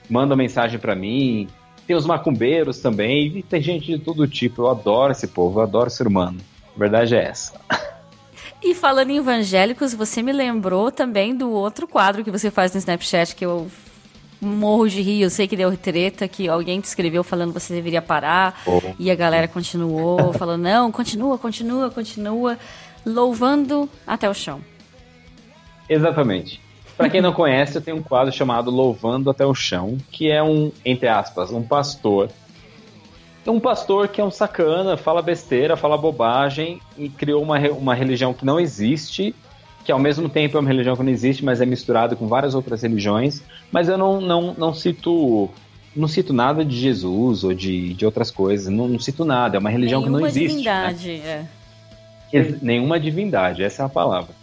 mandam 0.10 0.38
mensagem 0.38 0.80
pra 0.80 0.96
mim. 0.96 1.48
Tem 1.88 1.96
os 1.96 2.06
macumbeiros 2.06 2.80
também. 2.80 3.38
E 3.38 3.44
tem 3.44 3.62
gente 3.62 3.88
de 3.88 4.00
todo 4.00 4.28
tipo. 4.28 4.62
Eu 4.62 4.70
adoro 4.70 5.12
esse 5.12 5.28
povo, 5.28 5.60
eu 5.60 5.64
adoro 5.64 5.90
ser 5.90 6.08
humano. 6.08 6.38
A 6.76 6.80
verdade 6.80 7.16
é 7.16 7.24
essa. 7.24 7.60
E 8.64 8.74
falando 8.74 9.10
em 9.10 9.18
evangélicos, 9.18 9.94
você 9.94 10.22
me 10.22 10.32
lembrou 10.32 10.90
também 10.90 11.36
do 11.36 11.52
outro 11.52 11.88
quadro 11.88 12.24
que 12.24 12.32
você 12.32 12.50
faz 12.50 12.72
no 12.72 12.78
Snapchat 12.78 13.36
que 13.36 13.46
eu 13.46 13.70
morro 14.40 14.88
de 14.88 15.02
rir. 15.02 15.22
Eu 15.22 15.30
sei 15.30 15.48
que 15.48 15.58
deu 15.58 15.76
treta, 15.76 16.28
que 16.28 16.48
alguém 16.48 16.80
te 16.80 16.86
escreveu 16.86 17.24
falando 17.24 17.54
que 17.54 17.60
você 17.60 17.74
deveria 17.74 18.02
parar. 18.02 18.62
Oh. 18.66 18.82
E 18.98 19.12
a 19.12 19.16
galera 19.16 19.48
continuou, 19.48 20.32
falando, 20.40 20.62
não, 20.62 20.92
continua, 20.92 21.38
continua, 21.38 21.90
continua, 21.90 22.58
louvando 23.06 23.90
até 24.08 24.30
o 24.30 24.34
chão. 24.34 24.62
Exatamente. 25.90 26.62
Pra 26.96 27.10
quem 27.10 27.22
não 27.22 27.34
conhece, 27.34 27.76
eu 27.78 27.82
tenho 27.82 27.98
um 27.98 28.04
quadro 28.04 28.32
chamado 28.32 28.70
Louvando 28.70 29.30
até 29.30 29.46
o 29.46 29.56
Chão, 29.56 29.98
que 30.12 30.32
é 30.32 30.44
um, 30.44 30.72
entre 30.86 31.08
aspas, 31.08 31.52
um 31.52 31.64
pastor. 31.64 32.30
É 33.46 33.52
um 33.52 33.60
pastor 33.60 34.08
que 34.08 34.22
é 34.22 34.24
um 34.24 34.32
sacana, 34.32 34.96
fala 34.96 35.22
besteira, 35.22 35.76
fala 35.76 35.98
bobagem 35.98 36.80
e 36.98 37.10
criou 37.10 37.42
uma, 37.44 37.60
uma 37.72 37.94
religião 37.94 38.34
que 38.34 38.46
não 38.46 38.60
existe, 38.60 39.36
que 39.84 39.92
ao 39.92 40.00
mesmo 40.00 40.30
tempo 40.30 40.56
é 40.56 40.60
uma 40.62 40.70
religião 40.70 40.96
que 40.96 41.04
não 41.04 41.12
existe, 41.12 41.44
mas 41.44 41.60
é 41.60 41.66
misturado 41.66 42.16
com 42.16 42.26
várias 42.28 42.56
outras 42.56 42.82
religiões. 42.84 43.44
Mas 43.72 43.90
eu 43.90 43.98
não, 43.98 44.22
não, 44.22 44.54
não 44.58 44.74
cito 44.74 45.50
não 45.96 46.08
cito 46.08 46.34
nada 46.34 46.64
de 46.66 46.76
Jesus 46.76 47.44
ou 47.44 47.54
de, 47.54 47.94
de 47.94 48.04
outras 48.06 48.32
coisas, 48.32 48.68
não, 48.68 48.88
não 48.88 48.98
cito 49.00 49.24
nada, 49.26 49.58
é 49.58 49.60
uma 49.60 49.70
religião 49.70 50.00
Nenhuma 50.02 50.18
que 50.18 50.22
não 50.24 50.30
existe. 50.30 50.64
né? 50.64 50.88
divindade, 50.94 51.12
é. 51.12 51.46
Ex- 52.32 52.62
Nenhuma 52.64 53.00
divindade, 53.00 53.62
essa 53.64 53.84
é 53.84 53.86
a 53.86 53.90
palavra. 53.90 54.34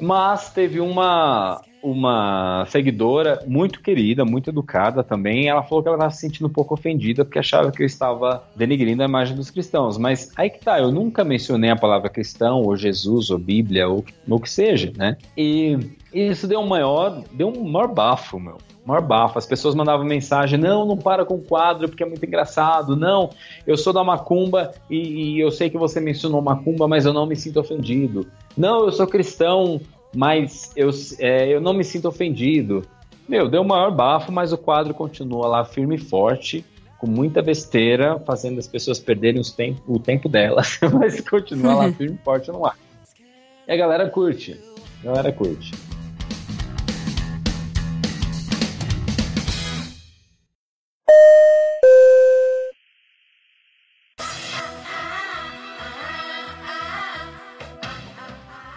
Mas 0.00 0.48
teve 0.50 0.80
uma 0.80 1.60
uma 1.82 2.64
seguidora 2.68 3.42
muito 3.46 3.80
querida, 3.80 4.24
muito 4.24 4.50
educada 4.50 5.02
também. 5.02 5.48
Ela 5.48 5.62
falou 5.62 5.82
que 5.82 5.88
ela 5.88 5.96
estava 5.96 6.12
se 6.12 6.20
sentindo 6.20 6.46
um 6.46 6.52
pouco 6.52 6.74
ofendida 6.74 7.24
porque 7.24 7.38
achava 7.38 7.72
que 7.72 7.82
eu 7.82 7.86
estava 7.86 8.44
denegrindo 8.54 9.02
a 9.02 9.06
imagem 9.06 9.34
dos 9.34 9.50
cristãos. 9.50 9.98
Mas 9.98 10.30
aí 10.36 10.48
que 10.48 10.60
tá, 10.60 10.78
eu 10.78 10.92
nunca 10.92 11.24
mencionei 11.24 11.70
a 11.70 11.76
palavra 11.76 12.08
cristão, 12.08 12.62
ou 12.62 12.76
Jesus, 12.76 13.30
ou 13.30 13.38
Bíblia, 13.38 13.88
ou 13.88 14.04
o 14.28 14.40
que 14.40 14.48
seja, 14.48 14.92
né? 14.96 15.16
E 15.36 15.76
isso 16.12 16.46
deu 16.46 16.60
um 16.60 16.66
maior, 16.66 17.22
deu 17.32 17.48
um 17.48 17.68
maior 17.68 17.88
bafo, 17.88 18.38
meu. 18.38 18.58
Maior 18.84 19.00
bafo. 19.00 19.38
As 19.38 19.46
pessoas 19.46 19.74
mandavam 19.74 20.04
mensagem: 20.04 20.58
não, 20.58 20.84
não 20.84 20.96
para 20.96 21.24
com 21.24 21.34
o 21.34 21.42
quadro 21.42 21.88
porque 21.88 22.02
é 22.02 22.06
muito 22.06 22.24
engraçado. 22.24 22.96
Não, 22.96 23.30
eu 23.66 23.76
sou 23.76 23.92
da 23.92 24.02
Macumba 24.02 24.72
e, 24.90 25.34
e 25.34 25.40
eu 25.40 25.50
sei 25.50 25.70
que 25.70 25.78
você 25.78 26.00
mencionou 26.00 26.42
Macumba, 26.42 26.88
mas 26.88 27.06
eu 27.06 27.12
não 27.12 27.26
me 27.26 27.36
sinto 27.36 27.60
ofendido. 27.60 28.26
Não, 28.56 28.84
eu 28.84 28.92
sou 28.92 29.06
cristão, 29.06 29.80
mas 30.14 30.70
eu, 30.76 30.90
é, 31.18 31.48
eu 31.48 31.60
não 31.60 31.72
me 31.72 31.84
sinto 31.84 32.08
ofendido. 32.08 32.82
Meu, 33.28 33.48
deu 33.48 33.62
o 33.62 33.64
maior 33.64 33.90
bafo, 33.90 34.30
mas 34.32 34.52
o 34.52 34.58
quadro 34.58 34.92
continua 34.92 35.46
lá 35.46 35.64
firme 35.64 35.96
e 35.96 35.98
forte, 35.98 36.64
com 36.98 37.06
muita 37.06 37.40
besteira, 37.42 38.18
fazendo 38.20 38.58
as 38.58 38.66
pessoas 38.68 38.98
perderem 38.98 39.40
os 39.40 39.50
tem- 39.52 39.76
o 39.86 39.98
tempo 39.98 40.28
delas, 40.28 40.78
mas 40.92 41.20
continua 41.20 41.74
lá 41.74 41.92
firme 41.92 42.18
e 42.20 42.24
forte 42.24 42.50
no 42.50 42.64
ar. 42.66 42.76
E 43.66 43.72
a 43.72 43.76
galera 43.76 44.08
curte. 44.08 44.58
A 45.02 45.06
galera 45.06 45.32
curte. 45.32 45.72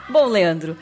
Bom, 0.09 0.27
Leandro, 0.27 0.77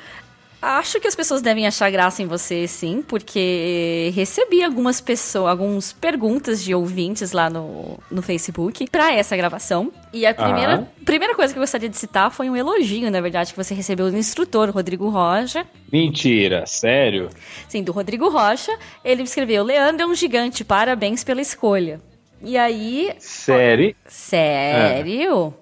acho 0.64 1.00
que 1.00 1.08
as 1.08 1.16
pessoas 1.16 1.42
devem 1.42 1.68
achar 1.68 1.92
graça 1.92 2.24
em 2.24 2.26
você, 2.26 2.68
sim, 2.68 3.04
porque 3.06 4.12
recebi 4.16 4.64
algumas 4.64 5.02
pessoas, 5.02 5.52
algumas 5.52 5.92
perguntas 5.92 6.64
de 6.64 6.74
ouvintes 6.74 7.34
lá 7.34 7.50
no, 7.50 8.00
no 8.10 8.22
Facebook 8.22 8.88
pra 8.90 9.14
essa 9.14 9.36
gravação. 9.36 9.92
E 10.14 10.26
a 10.26 10.34
primeira, 10.34 10.88
primeira 11.04 11.36
coisa 11.36 11.54
que 11.54 11.60
eu 11.60 11.64
gostaria 11.64 11.90
de 11.90 11.98
citar 11.98 12.32
foi 12.32 12.50
um 12.50 12.56
elogio, 12.56 13.12
na 13.12 13.20
verdade, 13.20 13.52
que 13.52 13.58
você 13.58 13.74
recebeu 13.74 14.10
do 14.10 14.18
instrutor, 14.18 14.70
Rodrigo 14.70 15.10
Rocha. 15.10 15.66
Mentira, 15.92 16.66
sério? 16.66 17.30
Sim, 17.68 17.84
do 17.84 17.92
Rodrigo 17.92 18.30
Rocha. 18.30 18.72
Ele 19.04 19.24
escreveu: 19.24 19.64
Leandro 19.64 20.04
é 20.04 20.08
um 20.08 20.16
gigante, 20.16 20.64
parabéns 20.64 21.24
pela 21.24 21.42
escolha. 21.42 22.00
E 22.42 22.58
aí, 22.58 23.14
Sério? 23.20 23.96
Sério? 24.06 25.54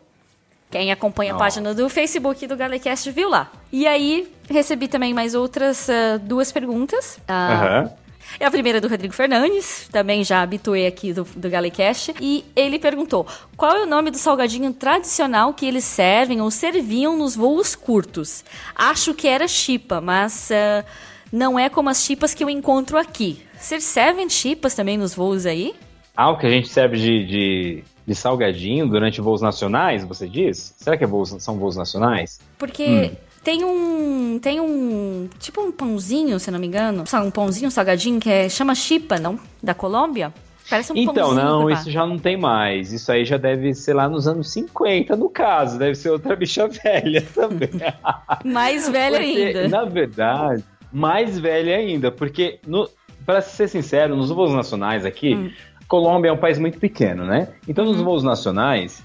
Quem 0.72 0.90
acompanha 0.90 1.34
a 1.34 1.38
página 1.38 1.74
do 1.74 1.90
Facebook 1.90 2.48
do 2.48 2.56
Galecast 2.56 3.12
viu 3.12 3.30
lá. 3.30 3.52
E 3.74 3.86
aí, 3.86 4.32
recebi 4.50 4.88
também 4.88 5.14
mais 5.14 5.36
outras 5.36 5.90
ah, 5.90 6.18
duas 6.18 6.50
perguntas. 6.50 7.20
Ah, 7.28 7.54
Aham. 7.54 7.92
é 8.40 8.46
a 8.46 8.52
primeira 8.52 8.80
do 8.80 8.88
Rodrigo 8.88 9.14
Fernandes, 9.14 9.90
também 9.92 10.24
já 10.24 10.42
habituei 10.42 10.88
aqui 10.88 11.12
do, 11.12 11.26
do 11.36 11.50
Galecast. 11.50 12.14
E 12.22 12.46
ele 12.56 12.80
perguntou: 12.80 13.28
qual 13.58 13.76
é 13.76 13.84
o 13.84 13.86
nome 13.86 14.12
do 14.12 14.18
salgadinho 14.18 14.72
tradicional 14.72 15.54
que 15.54 15.66
eles 15.66 15.84
servem 15.84 16.40
ou 16.40 16.50
serviam 16.50 17.18
nos 17.18 17.36
voos 17.36 17.76
curtos? 17.76 18.46
Acho 18.74 19.14
que 19.14 19.28
era 19.28 19.50
chipa, 19.50 20.00
mas 20.00 20.50
ah, 20.54 20.86
não 21.34 21.60
é 21.60 21.68
como 21.68 21.90
as 21.90 22.02
chipas 22.02 22.34
que 22.34 22.46
eu 22.46 22.50
encontro 22.50 22.98
aqui. 22.98 23.42
Vocês 23.58 23.84
servem 23.84 24.30
chipas 24.30 24.74
também 24.74 24.98
nos 24.98 25.14
voos 25.14 25.46
aí? 25.46 25.76
Ah, 26.16 26.32
o 26.32 26.38
que 26.38 26.46
a 26.46 26.50
gente 26.50 26.70
serve 26.70 26.98
de, 26.98 27.26
de, 27.26 27.84
de 28.06 28.16
salgadinho 28.16 28.88
durante 28.88 29.22
voos 29.22 29.42
nacionais, 29.42 30.04
você 30.04 30.28
diz? 30.28 30.74
Será 30.78 30.98
que 30.98 31.04
é 31.04 31.08
voos- 31.08 31.36
são 31.40 31.58
voos 31.58 31.76
nacionais? 31.76 32.40
Porque 32.58 33.12
tem 33.44 33.64
um. 33.64 34.40
Tem 34.40 34.60
um. 34.60 35.30
Tipo 35.40 35.62
um 35.62 35.72
pãozinho, 35.72 36.40
se 36.40 36.50
não 36.52 36.60
me 36.60 36.68
engano. 36.68 37.04
Um 37.26 37.32
pãozinho 37.32 37.68
um 37.68 37.72
salgadinho 37.72 38.20
que 38.20 38.30
é, 38.30 38.50
chama 38.50 38.74
chipa, 38.76 39.18
não? 39.20 39.40
Da 39.62 39.74
Colômbia? 39.74 40.34
Parece 40.70 40.94
um 40.94 40.96
Então, 40.96 41.14
pãozinho. 41.14 41.44
não, 41.44 41.70
isso 41.70 41.92
já 41.92 42.06
não 42.06 42.18
tem 42.18 42.38
mais. 42.38 42.94
Isso 42.94 43.12
aí 43.12 43.26
já 43.26 43.36
deve 43.38 43.74
ser 43.74 43.94
lá 43.94 44.08
nos 44.08 44.28
anos 44.28 44.50
50, 44.52 45.16
no 45.18 45.30
caso. 45.30 45.78
Deve 45.78 45.96
ser 45.96 46.10
outra 46.12 46.36
bicha 46.36 46.68
velha 46.84 47.22
também. 47.36 47.70
Mais 48.46 48.88
velho 48.88 49.18
Porque, 49.18 49.42
ainda. 49.42 49.68
Na 49.68 49.84
verdade, 49.86 50.64
mais 50.94 51.38
velha 51.38 51.76
ainda. 51.76 52.12
Porque, 52.12 52.60
no, 52.66 52.88
para 53.26 53.42
ser 53.42 53.68
sincero, 53.68 54.16
nos 54.16 54.30
voos 54.30 54.54
nacionais 54.54 55.06
aqui, 55.06 55.36
Hum. 55.36 55.52
Colômbia 55.92 56.30
é 56.30 56.32
um 56.32 56.38
país 56.38 56.58
muito 56.58 56.80
pequeno, 56.80 57.26
né? 57.26 57.50
Então, 57.68 57.84
Uhum. 57.84 57.92
nos 57.92 58.02
voos 58.02 58.24
nacionais, 58.24 59.04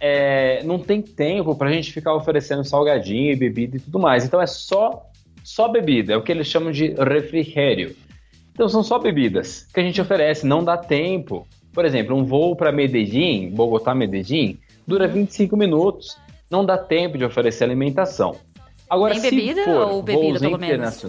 é, 0.00 0.62
não 0.62 0.78
tem 0.78 1.02
tempo 1.02 1.52
pra 1.56 1.68
gente 1.72 1.92
ficar 1.92 2.14
oferecendo 2.14 2.62
salgadinho 2.62 3.32
e 3.32 3.34
bebida 3.34 3.76
e 3.76 3.80
tudo 3.80 3.98
mais. 3.98 4.24
Então, 4.24 4.40
é 4.40 4.46
só, 4.46 5.02
só 5.42 5.66
bebida. 5.66 6.12
É 6.12 6.16
o 6.16 6.22
que 6.22 6.30
eles 6.30 6.46
chamam 6.46 6.70
de 6.70 6.94
refrigério. 6.94 7.96
Então, 8.52 8.68
são 8.68 8.84
só 8.84 9.00
bebidas 9.00 9.66
que 9.74 9.80
a 9.80 9.82
gente 9.82 10.00
oferece. 10.00 10.46
Não 10.46 10.62
dá 10.62 10.76
tempo. 10.76 11.44
Por 11.72 11.84
exemplo, 11.84 12.14
um 12.16 12.24
voo 12.24 12.54
para 12.54 12.70
Medellín, 12.70 13.50
Bogotá-Medellín, 13.50 14.58
dura 14.86 15.06
Uhum. 15.06 15.14
25 15.14 15.56
minutos. 15.56 16.16
Não 16.48 16.64
dá 16.64 16.78
tempo 16.78 17.18
de 17.18 17.24
oferecer 17.24 17.64
alimentação. 17.64 18.36
Agora, 18.88 19.12
se 19.16 19.28
bebida 19.28 19.64
for 19.64 19.90
ou 19.90 20.02
bebida, 20.04 20.22
voos 20.28 20.40
pelo 20.40 20.56
menos? 20.58 21.04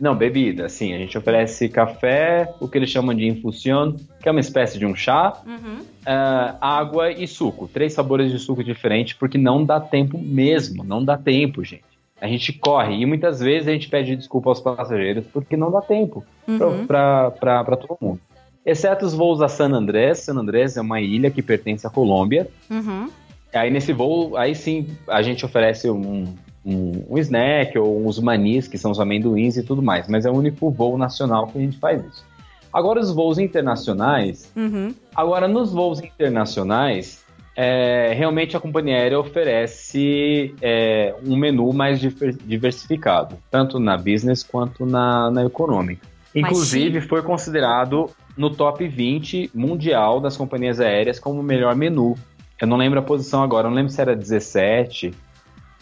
Não, 0.00 0.14
bebida, 0.16 0.68
sim. 0.68 0.94
A 0.94 0.98
gente 0.98 1.16
oferece 1.18 1.68
café, 1.68 2.54
o 2.58 2.66
que 2.66 2.78
eles 2.78 2.88
chamam 2.88 3.14
de 3.14 3.26
infusión, 3.26 3.94
que 4.22 4.28
é 4.28 4.32
uma 4.32 4.40
espécie 4.40 4.78
de 4.78 4.86
um 4.86 4.94
chá, 4.94 5.34
Uhum. 5.46 5.84
ah, 6.06 6.56
água 6.60 7.10
e 7.12 7.26
suco. 7.28 7.68
Três 7.68 7.92
sabores 7.92 8.32
de 8.32 8.38
suco 8.38 8.64
diferentes, 8.64 9.12
porque 9.14 9.36
não 9.36 9.62
dá 9.64 9.78
tempo 9.78 10.16
mesmo. 10.18 10.82
Não 10.82 11.04
dá 11.04 11.18
tempo, 11.18 11.62
gente. 11.62 11.84
A 12.20 12.26
gente 12.26 12.52
corre 12.52 12.96
e 12.96 13.06
muitas 13.06 13.40
vezes 13.40 13.68
a 13.68 13.72
gente 13.72 13.88
pede 13.88 14.14
desculpa 14.16 14.50
aos 14.50 14.60
passageiros 14.60 15.24
porque 15.32 15.56
não 15.56 15.70
dá 15.70 15.80
tempo 15.80 16.24
Uhum. 16.48 16.86
para 16.86 17.76
todo 17.76 17.96
mundo. 18.00 18.20
Exceto 18.64 19.06
os 19.06 19.14
voos 19.14 19.40
a 19.40 19.48
San 19.48 19.70
Andrés. 19.72 20.18
San 20.20 20.34
Andrés 20.36 20.76
é 20.76 20.80
uma 20.82 21.00
ilha 21.00 21.30
que 21.30 21.40
pertence 21.42 21.86
à 21.86 21.90
Colômbia. 21.90 22.46
Uhum. 22.70 23.08
Aí 23.54 23.70
nesse 23.70 23.92
voo, 23.92 24.36
aí 24.36 24.54
sim, 24.54 24.86
a 25.08 25.22
gente 25.22 25.44
oferece 25.46 25.90
um, 25.90 26.24
um, 26.64 27.04
um 27.08 27.18
snack 27.18 27.78
ou 27.78 28.06
uns 28.06 28.18
manis, 28.18 28.68
que 28.68 28.78
são 28.78 28.90
os 28.90 29.00
amendoins 29.00 29.56
e 29.56 29.62
tudo 29.62 29.82
mais. 29.82 30.08
Mas 30.08 30.26
é 30.26 30.30
o 30.30 30.34
único 30.34 30.70
voo 30.70 30.98
nacional 30.98 31.46
que 31.46 31.58
a 31.58 31.60
gente 31.60 31.78
faz 31.78 32.04
isso. 32.04 32.24
Agora, 32.72 33.00
os 33.00 33.12
voos 33.12 33.38
internacionais. 33.38 34.50
Uhum. 34.54 34.94
Agora, 35.14 35.48
nos 35.48 35.72
voos 35.72 36.00
internacionais, 36.00 37.24
é, 37.56 38.12
realmente 38.14 38.56
a 38.56 38.60
companhia 38.60 38.96
aérea 38.96 39.18
oferece 39.18 40.54
é, 40.62 41.14
um 41.26 41.36
menu 41.36 41.72
mais 41.72 41.98
diver- 41.98 42.36
diversificado, 42.44 43.36
tanto 43.50 43.78
na 43.80 43.96
business 43.96 44.42
quanto 44.42 44.86
na, 44.86 45.30
na 45.30 45.44
econômica. 45.44 46.06
Inclusive, 46.34 47.00
foi 47.00 47.22
considerado 47.22 48.08
no 48.36 48.50
top 48.50 48.86
20 48.86 49.50
mundial 49.52 50.20
das 50.20 50.36
companhias 50.36 50.80
aéreas 50.80 51.18
como 51.18 51.40
o 51.40 51.42
melhor 51.42 51.74
menu. 51.74 52.16
Eu 52.60 52.68
não 52.68 52.76
lembro 52.76 53.00
a 53.00 53.02
posição 53.02 53.42
agora, 53.42 53.68
não 53.68 53.74
lembro 53.74 53.90
se 53.90 54.00
era 54.00 54.14
17, 54.14 55.12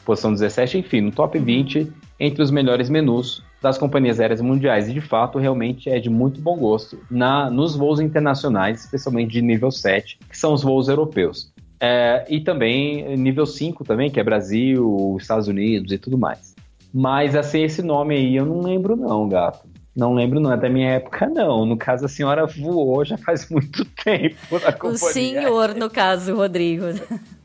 posição 0.09 0.33
17, 0.33 0.79
enfim, 0.79 1.03
no 1.03 1.13
top 1.13 1.39
20 1.39 1.93
entre 2.19 2.43
os 2.43 2.51
melhores 2.51 2.89
menus 2.89 3.43
das 3.61 3.77
companhias 3.77 4.19
aéreas 4.19 4.41
mundiais. 4.41 4.89
E 4.89 4.95
de 4.95 5.03
fato, 5.03 5.39
realmente 5.39 5.91
é 5.91 5.99
de 5.99 6.09
muito 6.09 6.41
bom 6.41 6.57
gosto 6.57 6.99
na, 7.11 7.51
nos 7.51 7.77
voos 7.77 8.01
internacionais, 8.01 8.81
especialmente 8.81 9.33
de 9.33 9.43
nível 9.43 9.71
7, 9.71 10.19
que 10.27 10.39
são 10.39 10.55
os 10.55 10.63
voos 10.63 10.89
europeus. 10.89 11.53
É, 11.79 12.25
e 12.31 12.41
também 12.41 13.19
nível 13.19 13.45
5 13.45 13.85
também, 13.85 14.11
que 14.11 14.19
é 14.19 14.25
Brasil, 14.25 15.15
Estados 15.21 15.47
Unidos 15.47 15.93
e 15.93 15.99
tudo 15.99 16.17
mais. 16.17 16.55
Mas 16.93 17.37
assim, 17.37 17.63
esse 17.63 17.83
nome 17.83 18.17
aí 18.17 18.35
eu 18.35 18.47
não 18.47 18.63
lembro 18.63 18.97
não, 18.97 19.29
gato. 19.29 19.69
Não 19.95 20.15
lembro 20.15 20.41
não, 20.41 20.53
é 20.53 20.57
da 20.57 20.71
minha 20.71 20.93
época 20.93 21.29
não. 21.29 21.67
No 21.67 21.77
caso, 21.77 22.07
a 22.07 22.09
senhora 22.09 22.47
voou 22.47 23.05
já 23.05 23.19
faz 23.19 23.49
muito 23.51 23.85
tempo 23.85 24.59
na 24.59 24.71
O 24.71 24.73
companhia. 24.73 24.97
senhor, 24.97 25.75
no 25.75 25.91
caso, 25.91 26.35
Rodrigo. 26.35 26.85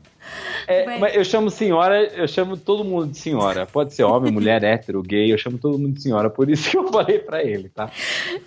É, 0.66 0.98
Mas- 0.98 1.14
eu 1.14 1.24
chamo 1.24 1.50
senhora, 1.50 2.04
eu 2.14 2.26
chamo 2.28 2.56
todo 2.56 2.84
mundo 2.84 3.08
de 3.08 3.18
senhora. 3.18 3.66
Pode 3.66 3.94
ser 3.94 4.04
homem, 4.04 4.30
mulher, 4.32 4.62
hétero, 4.64 5.02
gay, 5.02 5.32
eu 5.32 5.38
chamo 5.38 5.58
todo 5.58 5.78
mundo 5.78 5.94
de 5.94 6.02
senhora. 6.02 6.28
Por 6.30 6.48
isso 6.50 6.70
que 6.70 6.76
eu 6.76 6.90
falei 6.90 7.18
pra 7.18 7.42
ele, 7.42 7.68
tá? 7.68 7.90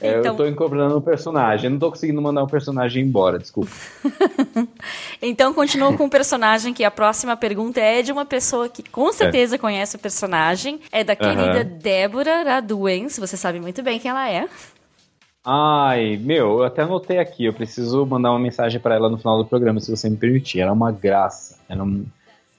É, 0.01 0.19
Então- 0.19 0.31
Eu 0.31 0.35
tô 0.37 0.45
incorporando 0.47 0.97
um 0.97 1.01
personagem. 1.01 1.65
Eu 1.65 1.71
não 1.71 1.79
tô 1.79 1.89
conseguindo 1.89 2.21
mandar 2.21 2.43
um 2.43 2.47
personagem 2.47 3.03
embora, 3.03 3.37
desculpa. 3.39 3.71
Então, 5.21 5.53
continuo 5.53 5.97
com 5.97 6.05
o 6.05 6.09
personagem, 6.09 6.73
que 6.73 6.83
a 6.83 6.91
próxima 6.91 7.35
pergunta 7.35 7.79
é 7.79 8.01
de 8.01 8.11
uma 8.11 8.25
pessoa 8.25 8.69
que 8.69 8.83
com 8.83 9.11
certeza 9.11 9.57
conhece 9.57 9.95
o 9.95 9.99
personagem. 9.99 10.79
É 10.91 11.03
da 11.03 11.15
querida. 11.15 11.63
Débora 11.63 12.43
Raduens. 12.43 13.17
Você 13.17 13.35
sabe 13.35 13.59
muito 13.59 13.81
bem 13.81 13.99
quem 13.99 14.11
ela 14.11 14.29
é. 14.29 14.47
Ai, 15.49 16.17
meu, 16.17 16.59
eu 16.59 16.63
até 16.65 16.81
anotei 16.81 17.19
aqui. 17.19 17.45
Eu 17.45 17.53
preciso 17.53 18.05
mandar 18.05 18.31
uma 18.31 18.39
mensagem 18.39 18.81
pra 18.81 18.95
ela 18.95 19.09
no 19.09 19.17
final 19.17 19.37
do 19.37 19.45
programa, 19.45 19.79
se 19.79 19.89
você 19.89 20.09
me 20.09 20.17
permitir. 20.17 20.59
Ela 20.59 20.71
é 20.71 20.73
uma 20.73 20.91
graça. 20.91 21.57
Ela 21.69 21.81
é 21.81 21.83
um 21.85 22.05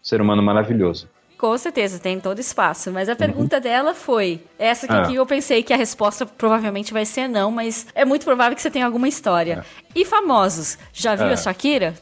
ser 0.03 0.23
humano 0.23 0.43
maravilhoso. 0.43 1.07
Com 1.37 1.57
certeza, 1.59 1.99
tem 1.99 2.19
todo 2.19 2.39
espaço. 2.41 2.91
Mas 2.91 3.11
a 3.11 3.15
pergunta 3.15 3.61
dela 3.61 3.93
foi 3.95 4.41
essa 4.59 4.87
que 4.89 4.93
Ah. 4.95 5.03
aqui 5.03 5.17
eu 5.17 5.27
pensei 5.27 5.63
que 5.63 5.73
a 5.73 5.77
resposta 5.77 6.25
provavelmente 6.25 6.91
vai 6.93 7.05
ser 7.05 7.29
não, 7.29 7.51
mas 7.51 7.87
é 7.95 8.07
muito 8.07 8.25
provável 8.25 8.57
que 8.57 8.63
você 8.63 8.71
tenha 8.71 8.87
alguma 8.87 9.07
história. 9.07 9.63
E 9.95 10.05
famosos? 10.07 10.79
Já 10.93 11.15
viu 11.15 11.27
Ah. 11.27 11.33
a 11.33 11.37
Shakira? 11.37 11.93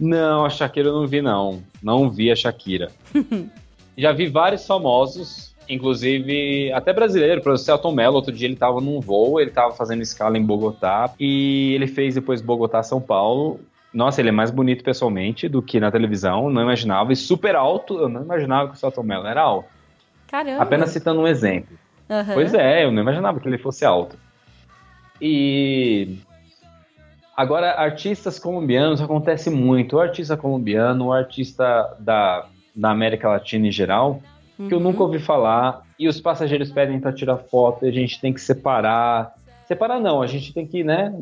Não, 0.00 0.44
a 0.44 0.50
Shakira 0.50 0.88
eu 0.88 0.94
não 0.94 1.06
vi, 1.06 1.22
não. 1.22 1.62
Não 1.80 2.10
vi 2.10 2.30
a 2.32 2.36
Shakira. 2.36 2.90
Já 3.96 4.12
vi 4.12 4.26
vários 4.28 4.64
famosos, 4.66 5.47
inclusive 5.68 6.72
até 6.72 6.92
brasileiro, 6.92 7.40
exemplo, 7.40 7.58
Celton 7.58 7.92
Mello, 7.92 8.16
outro 8.16 8.32
dia 8.32 8.48
ele 8.48 8.56
tava 8.56 8.80
num 8.80 9.00
voo, 9.00 9.40
ele 9.40 9.50
tava 9.50 9.74
fazendo 9.74 10.02
escala 10.02 10.38
em 10.38 10.44
Bogotá, 10.44 11.12
e 11.18 11.74
ele 11.74 11.86
fez 11.86 12.14
depois 12.14 12.40
Bogotá-São 12.40 13.00
Paulo. 13.00 13.60
Nossa, 13.92 14.20
ele 14.20 14.28
é 14.28 14.32
mais 14.32 14.50
bonito 14.50 14.84
pessoalmente 14.84 15.48
do 15.48 15.62
que 15.62 15.80
na 15.80 15.90
televisão, 15.90 16.50
não 16.50 16.62
imaginava. 16.62 17.12
E 17.12 17.16
super 17.16 17.56
alto, 17.56 17.98
eu 17.98 18.08
não 18.08 18.22
imaginava 18.22 18.68
que 18.68 18.74
o 18.74 18.78
Celton 18.78 19.02
Mello 19.02 19.26
era 19.26 19.42
alto. 19.42 19.68
Caramba. 20.28 20.62
Apenas 20.62 20.90
citando 20.90 21.20
um 21.20 21.26
exemplo. 21.26 21.76
Aham. 22.08 22.34
Pois 22.34 22.54
é, 22.54 22.84
eu 22.84 22.92
não 22.92 23.02
imaginava 23.02 23.40
que 23.40 23.48
ele 23.48 23.58
fosse 23.58 23.84
alto. 23.84 24.16
E 25.20 26.18
agora 27.36 27.72
artistas 27.72 28.38
colombianos 28.38 29.00
acontece 29.00 29.50
muito. 29.50 29.96
O 29.96 30.00
artista 30.00 30.36
colombiano, 30.36 31.06
o 31.06 31.12
artista 31.12 31.96
da, 31.98 32.46
da 32.74 32.90
América 32.90 33.28
Latina 33.28 33.68
em 33.68 33.72
geral, 33.72 34.22
que 34.66 34.74
eu 34.74 34.78
Uhum. 34.78 34.84
nunca 34.84 35.02
ouvi 35.02 35.18
falar. 35.18 35.82
E 35.98 36.08
os 36.08 36.20
passageiros 36.20 36.70
pedem 36.72 36.98
para 36.98 37.12
tirar 37.12 37.36
foto, 37.36 37.84
e 37.86 37.88
a 37.88 37.92
gente 37.92 38.20
tem 38.20 38.32
que 38.32 38.40
separar. 38.40 39.32
Separar 39.66 40.00
não, 40.00 40.20
a 40.22 40.26
gente 40.26 40.52
tem 40.52 40.66
que, 40.66 40.82
né, 40.82 41.14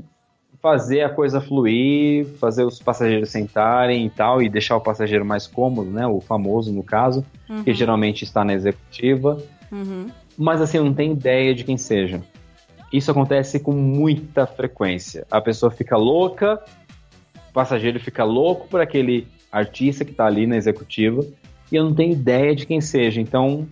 fazer 0.62 1.02
a 1.02 1.10
coisa 1.10 1.40
fluir, 1.40 2.26
fazer 2.38 2.64
os 2.64 2.78
passageiros 2.80 3.28
sentarem 3.30 4.06
e 4.06 4.10
tal, 4.10 4.40
e 4.42 4.48
deixar 4.48 4.76
o 4.76 4.80
passageiro 4.80 5.24
mais 5.24 5.46
cômodo, 5.46 5.90
né, 5.90 6.06
o 6.06 6.20
famoso 6.20 6.72
no 6.72 6.82
caso, 6.82 7.24
que 7.64 7.74
geralmente 7.74 8.24
está 8.24 8.44
na 8.44 8.54
executiva 8.54 9.38
Uhum. 9.70 10.08
mas 10.38 10.60
assim, 10.62 10.78
eu 10.78 10.84
não 10.84 10.94
tenho 10.94 11.12
ideia 11.12 11.54
de 11.54 11.62
quem 11.64 11.76
seja. 11.76 12.20
Isso 12.92 13.10
acontece 13.10 13.58
com 13.60 13.72
muita 13.72 14.46
frequência. 14.46 15.26
A 15.30 15.40
pessoa 15.40 15.70
fica 15.70 15.96
louca, 15.96 16.62
o 17.50 17.52
passageiro 17.52 17.98
fica 18.00 18.22
louco 18.24 18.66
por 18.68 18.80
aquele 18.80 19.26
artista 19.50 20.04
que 20.04 20.12
tá 20.12 20.24
ali 20.26 20.46
na 20.46 20.56
executiva, 20.56 21.24
e 21.70 21.76
eu 21.76 21.84
não 21.84 21.94
tenho 21.94 22.12
ideia 22.12 22.54
de 22.54 22.66
quem 22.66 22.80
seja. 22.80 23.20
Então, 23.20 23.66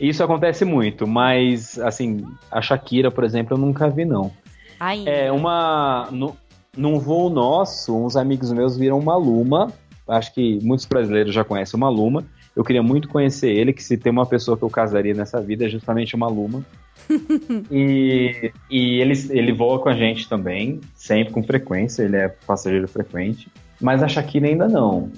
isso 0.00 0.24
acontece 0.24 0.64
muito, 0.64 1.06
mas 1.06 1.78
assim, 1.78 2.24
a 2.50 2.62
Shakira, 2.62 3.10
por 3.10 3.24
exemplo, 3.24 3.54
eu 3.54 3.58
nunca 3.58 3.88
vi, 3.88 4.04
não. 4.04 4.32
Ai, 4.78 5.04
É 5.06 5.30
uma. 5.30 6.08
No, 6.10 6.34
num 6.74 6.98
voo 6.98 7.28
nosso, 7.28 7.94
uns 7.94 8.16
amigos 8.16 8.50
meus 8.50 8.76
viram 8.76 8.98
uma 8.98 9.16
Luma. 9.16 9.72
Acho 10.08 10.32
que 10.34 10.58
muitos 10.62 10.86
brasileiros 10.86 11.34
já 11.34 11.44
conhecem 11.44 11.76
uma 11.76 11.90
Luma. 11.90 12.24
Eu 12.56 12.64
queria 12.64 12.82
muito 12.82 13.08
conhecer 13.08 13.50
ele, 13.50 13.72
que 13.72 13.82
se 13.82 13.96
tem 13.96 14.10
uma 14.10 14.26
pessoa 14.26 14.56
que 14.56 14.64
eu 14.64 14.70
casaria 14.70 15.14
nessa 15.14 15.40
vida 15.40 15.66
é 15.66 15.68
justamente 15.68 16.16
uma 16.16 16.28
Luma. 16.28 16.64
e 17.70 18.50
e 18.70 19.00
ele, 19.00 19.12
ele 19.30 19.52
voa 19.52 19.78
com 19.78 19.88
a 19.88 19.94
gente 19.94 20.28
também, 20.28 20.80
sempre 20.94 21.32
com 21.32 21.42
frequência, 21.42 22.02
ele 22.02 22.16
é 22.16 22.28
passageiro 22.28 22.88
frequente. 22.88 23.48
Mas 23.80 24.02
a 24.02 24.08
Shakira 24.08 24.46
ainda 24.46 24.68
não. 24.68 25.10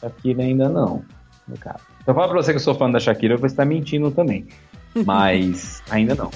Shakira 0.00 0.42
ainda 0.42 0.68
não, 0.68 1.04
no 1.48 1.56
caso. 1.58 1.84
Se 2.04 2.10
eu 2.10 2.14
falar 2.14 2.28
pra 2.28 2.36
você 2.42 2.52
que 2.52 2.56
eu 2.56 2.60
sou 2.60 2.74
fã 2.74 2.90
da 2.90 3.00
Shakira, 3.00 3.34
eu 3.34 3.38
vou 3.38 3.46
estar 3.46 3.64
mentindo 3.64 4.10
também. 4.10 4.46
Mas 5.04 5.82
ainda 5.90 6.14
não. 6.14 6.30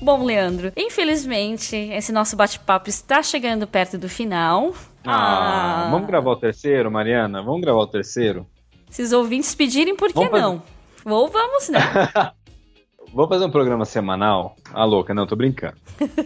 Bom, 0.00 0.24
Leandro, 0.24 0.72
infelizmente 0.74 1.76
esse 1.76 2.12
nosso 2.12 2.34
bate-papo 2.34 2.88
está 2.88 3.22
chegando 3.22 3.66
perto 3.66 3.98
do 3.98 4.08
final. 4.08 4.72
Ah, 5.04 5.88
vamos 5.90 6.06
gravar 6.06 6.30
o 6.30 6.36
terceiro, 6.36 6.90
Mariana? 6.90 7.42
Vamos 7.42 7.60
gravar 7.60 7.80
o 7.80 7.86
terceiro? 7.86 8.46
Se 8.90 9.02
os 9.02 9.12
ouvintes 9.12 9.54
pedirem, 9.54 9.94
por 9.96 10.08
que 10.08 10.14
Vamos 10.14 10.30
fazer- 10.30 10.42
não? 10.42 10.62
Ou 11.04 11.28
vamos, 11.28 11.68
né? 11.68 11.80
Vamos 13.14 13.30
fazer 13.30 13.44
um 13.46 13.50
programa 13.50 13.86
semanal? 13.86 14.54
Ah, 14.72 14.84
louca, 14.84 15.14
não, 15.14 15.26
tô 15.26 15.34
brincando. 15.34 15.76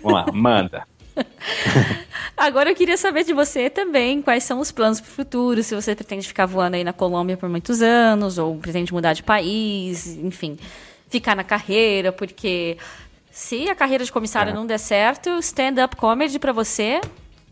Vamos 0.03 0.13
lá, 0.13 0.27
manda. 0.33 0.85
Agora 2.37 2.71
eu 2.71 2.75
queria 2.75 2.97
saber 2.97 3.23
de 3.25 3.33
você 3.33 3.71
também 3.71 4.21
quais 4.21 4.43
são 4.43 4.59
os 4.59 4.73
planos 4.73 5.01
para 5.01 5.09
o 5.09 5.13
futuro, 5.13 5.63
se 5.63 5.75
você 5.75 5.95
pretende 5.95 6.27
ficar 6.27 6.47
voando 6.47 6.75
aí 6.77 6.83
na 6.83 6.93
Colômbia 6.93 7.37
por 7.37 7.49
muitos 7.49 7.83
anos, 7.83 8.37
ou 8.39 8.57
pretende 8.57 8.93
mudar 8.93 9.13
de 9.13 9.23
país, 9.23 10.07
enfim, 10.17 10.59
ficar 11.09 11.37
na 11.37 11.45
carreira, 11.45 12.11
porque 12.11 12.77
se 13.31 13.69
a 13.69 13.75
carreira 13.77 14.05
de 14.05 14.11
comissário 14.11 14.51
É. 14.51 14.55
não 14.55 14.67
der 14.67 14.79
certo, 14.79 15.31
stand-up 15.39 15.95
comedy 15.97 16.39
para 16.39 16.53
você, 16.53 17.01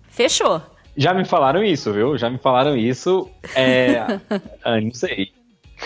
fechou. 0.09 0.61
Já 1.01 1.15
me 1.15 1.25
falaram 1.25 1.65
isso, 1.65 1.91
viu? 1.95 2.19
Já 2.19 2.29
me 2.29 2.37
falaram 2.37 2.77
isso. 2.77 3.27
É. 3.57 4.21
ah, 4.63 4.79
não 4.79 4.93
sei. 4.93 5.29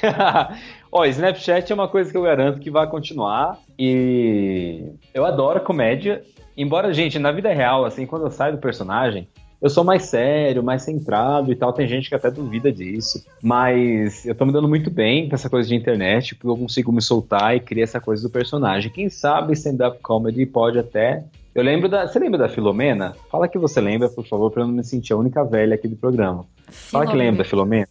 Ó, 0.90 1.04
Snapchat 1.04 1.70
é 1.70 1.74
uma 1.74 1.86
coisa 1.86 2.10
que 2.10 2.16
eu 2.16 2.22
garanto 2.22 2.58
que 2.58 2.68
vai 2.68 2.90
continuar. 2.90 3.60
E 3.78 4.82
eu 5.14 5.24
adoro 5.24 5.60
comédia. 5.60 6.24
Embora, 6.56 6.92
gente, 6.92 7.16
na 7.20 7.30
vida 7.30 7.52
real, 7.52 7.84
assim, 7.84 8.06
quando 8.06 8.24
eu 8.24 8.30
saio 8.32 8.56
do 8.56 8.60
personagem, 8.60 9.28
eu 9.62 9.70
sou 9.70 9.84
mais 9.84 10.02
sério, 10.02 10.64
mais 10.64 10.82
centrado 10.82 11.52
e 11.52 11.54
tal. 11.54 11.72
Tem 11.72 11.86
gente 11.86 12.08
que 12.08 12.16
até 12.16 12.28
duvida 12.28 12.72
disso. 12.72 13.24
Mas 13.40 14.26
eu 14.26 14.34
tô 14.34 14.44
me 14.44 14.52
dando 14.52 14.68
muito 14.68 14.90
bem 14.90 15.28
com 15.28 15.36
essa 15.36 15.48
coisa 15.48 15.68
de 15.68 15.76
internet, 15.76 16.34
porque 16.34 16.48
eu 16.48 16.56
consigo 16.56 16.90
me 16.90 17.00
soltar 17.00 17.54
e 17.54 17.60
criar 17.60 17.84
essa 17.84 18.00
coisa 18.00 18.20
do 18.20 18.30
personagem. 18.30 18.90
Quem 18.90 19.08
sabe 19.08 19.52
stand-up 19.52 20.00
comedy 20.02 20.44
pode 20.44 20.76
até. 20.76 21.22
Eu 21.54 21.62
lembro 21.62 21.88
da. 21.88 22.06
Você 22.06 22.18
lembra 22.18 22.38
da 22.38 22.48
Filomena? 22.48 23.14
Fala 23.30 23.46
que 23.48 23.58
você 23.58 23.80
lembra, 23.80 24.08
por 24.08 24.26
favor, 24.26 24.50
pra 24.50 24.62
eu 24.62 24.66
não 24.66 24.74
me 24.74 24.84
sentir 24.84 25.12
a 25.12 25.16
única 25.16 25.44
velha 25.44 25.74
aqui 25.76 25.86
do 25.86 25.96
programa. 25.96 26.46
Fala 26.68 27.04
que 27.04 27.12
Filomena. 27.12 27.30
lembra 27.30 27.44
da 27.44 27.48
Filomena. 27.48 27.88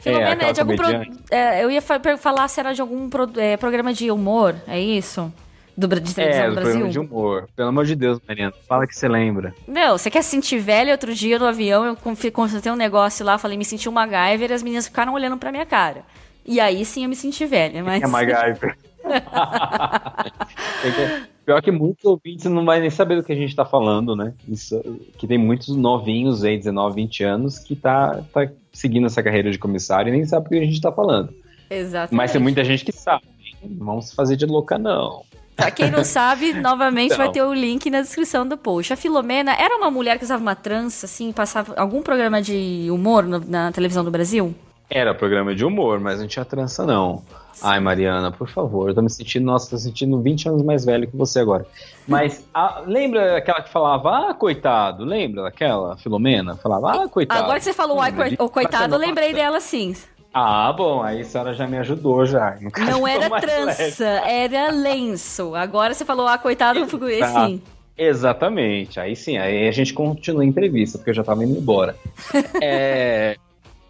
Filomena 0.00 0.04
é, 0.28 0.32
aquela 0.32 0.52
de 0.52 0.60
algum 0.60 0.76
pro- 0.76 0.86
é, 1.30 1.64
Eu 1.64 1.70
ia 1.70 1.80
falar 1.80 2.48
se 2.48 2.60
era 2.60 2.74
de 2.74 2.80
algum 2.80 3.08
pro- 3.08 3.30
é, 3.36 3.56
programa 3.56 3.92
de 3.94 4.10
humor, 4.10 4.54
é 4.68 4.78
isso? 4.78 5.32
Do, 5.76 5.88
de 5.88 6.14
televisão 6.14 6.44
É, 6.44 6.48
do 6.48 6.54
Brasil? 6.56 6.70
programa 6.72 6.92
de 6.92 6.98
humor. 6.98 7.48
Pelo 7.56 7.68
amor 7.70 7.86
de 7.86 7.94
Deus, 7.96 8.20
Mariana. 8.28 8.52
Fala 8.68 8.86
que 8.86 8.94
você 8.94 9.08
lembra. 9.08 9.54
Meu, 9.66 9.96
você 9.96 10.10
quer 10.10 10.20
se 10.22 10.28
sentir 10.30 10.58
velha? 10.58 10.92
Outro 10.92 11.14
dia 11.14 11.38
no 11.38 11.46
avião 11.46 11.86
eu 11.86 11.96
consultei 12.32 12.70
um 12.70 12.76
negócio 12.76 13.24
lá, 13.24 13.38
falei, 13.38 13.56
me 13.56 13.64
senti 13.64 13.88
uma 13.88 14.06
MacGyver 14.06 14.50
e 14.50 14.54
as 14.54 14.62
meninas 14.62 14.86
ficaram 14.88 15.14
olhando 15.14 15.38
pra 15.38 15.50
minha 15.50 15.64
cara. 15.64 16.02
E 16.44 16.60
aí 16.60 16.84
sim 16.84 17.04
eu 17.04 17.08
me 17.08 17.16
senti 17.16 17.46
velha, 17.46 17.82
mas. 17.82 18.02
É 18.02 18.06
MacGyver. 18.06 18.76
Pior 21.50 21.60
que 21.60 21.72
muitos 21.72 22.04
ouvintes 22.04 22.44
não 22.44 22.64
vai 22.64 22.78
nem 22.78 22.90
saber 22.90 23.16
do 23.16 23.24
que 23.24 23.32
a 23.32 23.36
gente 23.36 23.56
tá 23.56 23.64
falando, 23.64 24.14
né? 24.14 24.34
Isso, 24.46 24.80
que 25.18 25.26
tem 25.26 25.36
muitos 25.36 25.74
novinhos 25.74 26.44
aí, 26.44 26.56
19, 26.56 26.94
20 26.94 27.24
anos, 27.24 27.58
que 27.58 27.74
tá, 27.74 28.22
tá 28.32 28.48
seguindo 28.72 29.08
essa 29.08 29.20
carreira 29.20 29.50
de 29.50 29.58
comissário 29.58 30.10
e 30.10 30.16
nem 30.16 30.24
sabe 30.24 30.44
do 30.44 30.50
que 30.50 30.58
a 30.58 30.64
gente 30.64 30.80
tá 30.80 30.92
falando. 30.92 31.34
Exatamente. 31.68 32.14
Mas 32.14 32.30
tem 32.30 32.40
muita 32.40 32.62
gente 32.62 32.84
que 32.84 32.92
sabe. 32.92 33.24
Não 33.64 33.84
vamos 33.84 34.10
se 34.10 34.14
fazer 34.14 34.36
de 34.36 34.46
louca, 34.46 34.78
não. 34.78 35.24
Pra 35.56 35.72
quem 35.72 35.90
não 35.90 36.04
sabe, 36.04 36.52
novamente 36.62 37.14
Então. 37.14 37.18
vai 37.18 37.32
ter 37.32 37.42
o 37.42 37.52
link 37.52 37.90
na 37.90 38.00
descrição 38.00 38.46
do 38.46 38.56
post. 38.56 38.92
A 38.92 38.96
Filomena 38.96 39.52
era 39.52 39.76
uma 39.76 39.90
mulher 39.90 40.18
que 40.18 40.24
usava 40.24 40.40
uma 40.40 40.54
trança, 40.54 41.06
assim, 41.06 41.32
passava 41.32 41.74
algum 41.76 42.00
programa 42.00 42.40
de 42.40 42.86
humor 42.92 43.26
na 43.26 43.72
televisão 43.72 44.04
do 44.04 44.10
Brasil? 44.12 44.54
Era 44.90 45.14
programa 45.14 45.54
de 45.54 45.64
humor, 45.64 46.00
mas 46.00 46.18
não 46.20 46.26
tinha 46.26 46.44
trança, 46.44 46.84
não. 46.84 47.22
Ai, 47.62 47.78
Mariana, 47.78 48.32
por 48.32 48.48
favor, 48.48 48.88
eu 48.88 48.94
tô 48.94 49.02
me 49.02 49.10
sentindo, 49.10 49.44
nossa, 49.44 49.70
tô 49.70 49.78
sentindo 49.78 50.20
20 50.20 50.48
anos 50.48 50.62
mais 50.62 50.84
velho 50.84 51.06
que 51.06 51.16
você 51.16 51.38
agora. 51.38 51.64
Mas 52.08 52.44
a- 52.52 52.82
lembra 52.86 53.36
aquela 53.36 53.62
que 53.62 53.70
falava, 53.70 54.30
ah, 54.30 54.34
coitado? 54.34 55.04
Lembra 55.04 55.42
daquela, 55.44 55.96
Filomena? 55.98 56.56
Falava, 56.56 57.04
ah, 57.04 57.08
coitado. 57.08 57.40
Agora 57.44 57.58
que 57.58 57.64
você 57.64 57.72
falou 57.72 58.00
ai, 58.00 58.12
coi- 58.12 58.36
ô, 58.38 58.48
coitado, 58.48 58.94
eu 58.94 58.98
lembrei 58.98 59.32
dela 59.32 59.60
sim. 59.60 59.94
Ah, 60.32 60.72
bom, 60.72 61.02
aí 61.02 61.20
a 61.20 61.24
senhora 61.24 61.52
já 61.54 61.66
me 61.66 61.76
ajudou 61.78 62.24
já. 62.24 62.56
Não 62.78 63.06
era 63.06 63.28
trança, 63.40 64.04
leve. 64.04 64.30
era 64.32 64.70
lenço. 64.72 65.54
Agora 65.54 65.92
você 65.92 66.04
falou, 66.04 66.26
ah, 66.26 66.38
coitado, 66.38 66.78
eu 66.80 66.88
fico 66.88 67.04
Exato. 67.06 67.38
assim. 67.38 67.62
Exatamente. 67.98 68.98
Aí 68.98 69.14
sim, 69.14 69.36
aí 69.38 69.68
a 69.68 69.72
gente 69.72 69.92
continua 69.92 70.42
a 70.42 70.46
entrevista, 70.46 70.98
porque 70.98 71.10
eu 71.10 71.14
já 71.14 71.22
tava 71.22 71.44
indo 71.44 71.56
embora. 71.58 71.96
É, 72.62 73.36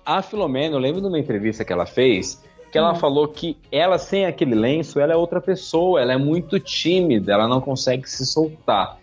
a 0.05 0.23
Filomena, 0.23 0.75
eu 0.75 0.79
lembro 0.79 1.01
de 1.01 1.07
uma 1.07 1.19
entrevista 1.19 1.65
que 1.65 1.73
ela 1.73 1.87
fez, 1.87 2.43
que 2.71 2.79
ela 2.79 2.93
Hum. 2.93 2.97
falou 2.97 3.29
que 3.29 3.57
ela 3.71 3.99
sem 3.99 4.27
aquele 4.27 4.55
lenço, 4.55 5.01
ela 5.01 5.13
é 5.13 5.17
outra 5.17 5.41
pessoa, 5.41 6.01
ela 6.01 6.13
é 6.13 6.17
muito 6.17 6.59
tímida, 6.61 7.33
ela 7.33 7.49
não 7.49 7.61
consegue 7.61 8.09
se 8.09 8.25
soltar. 8.27 8.99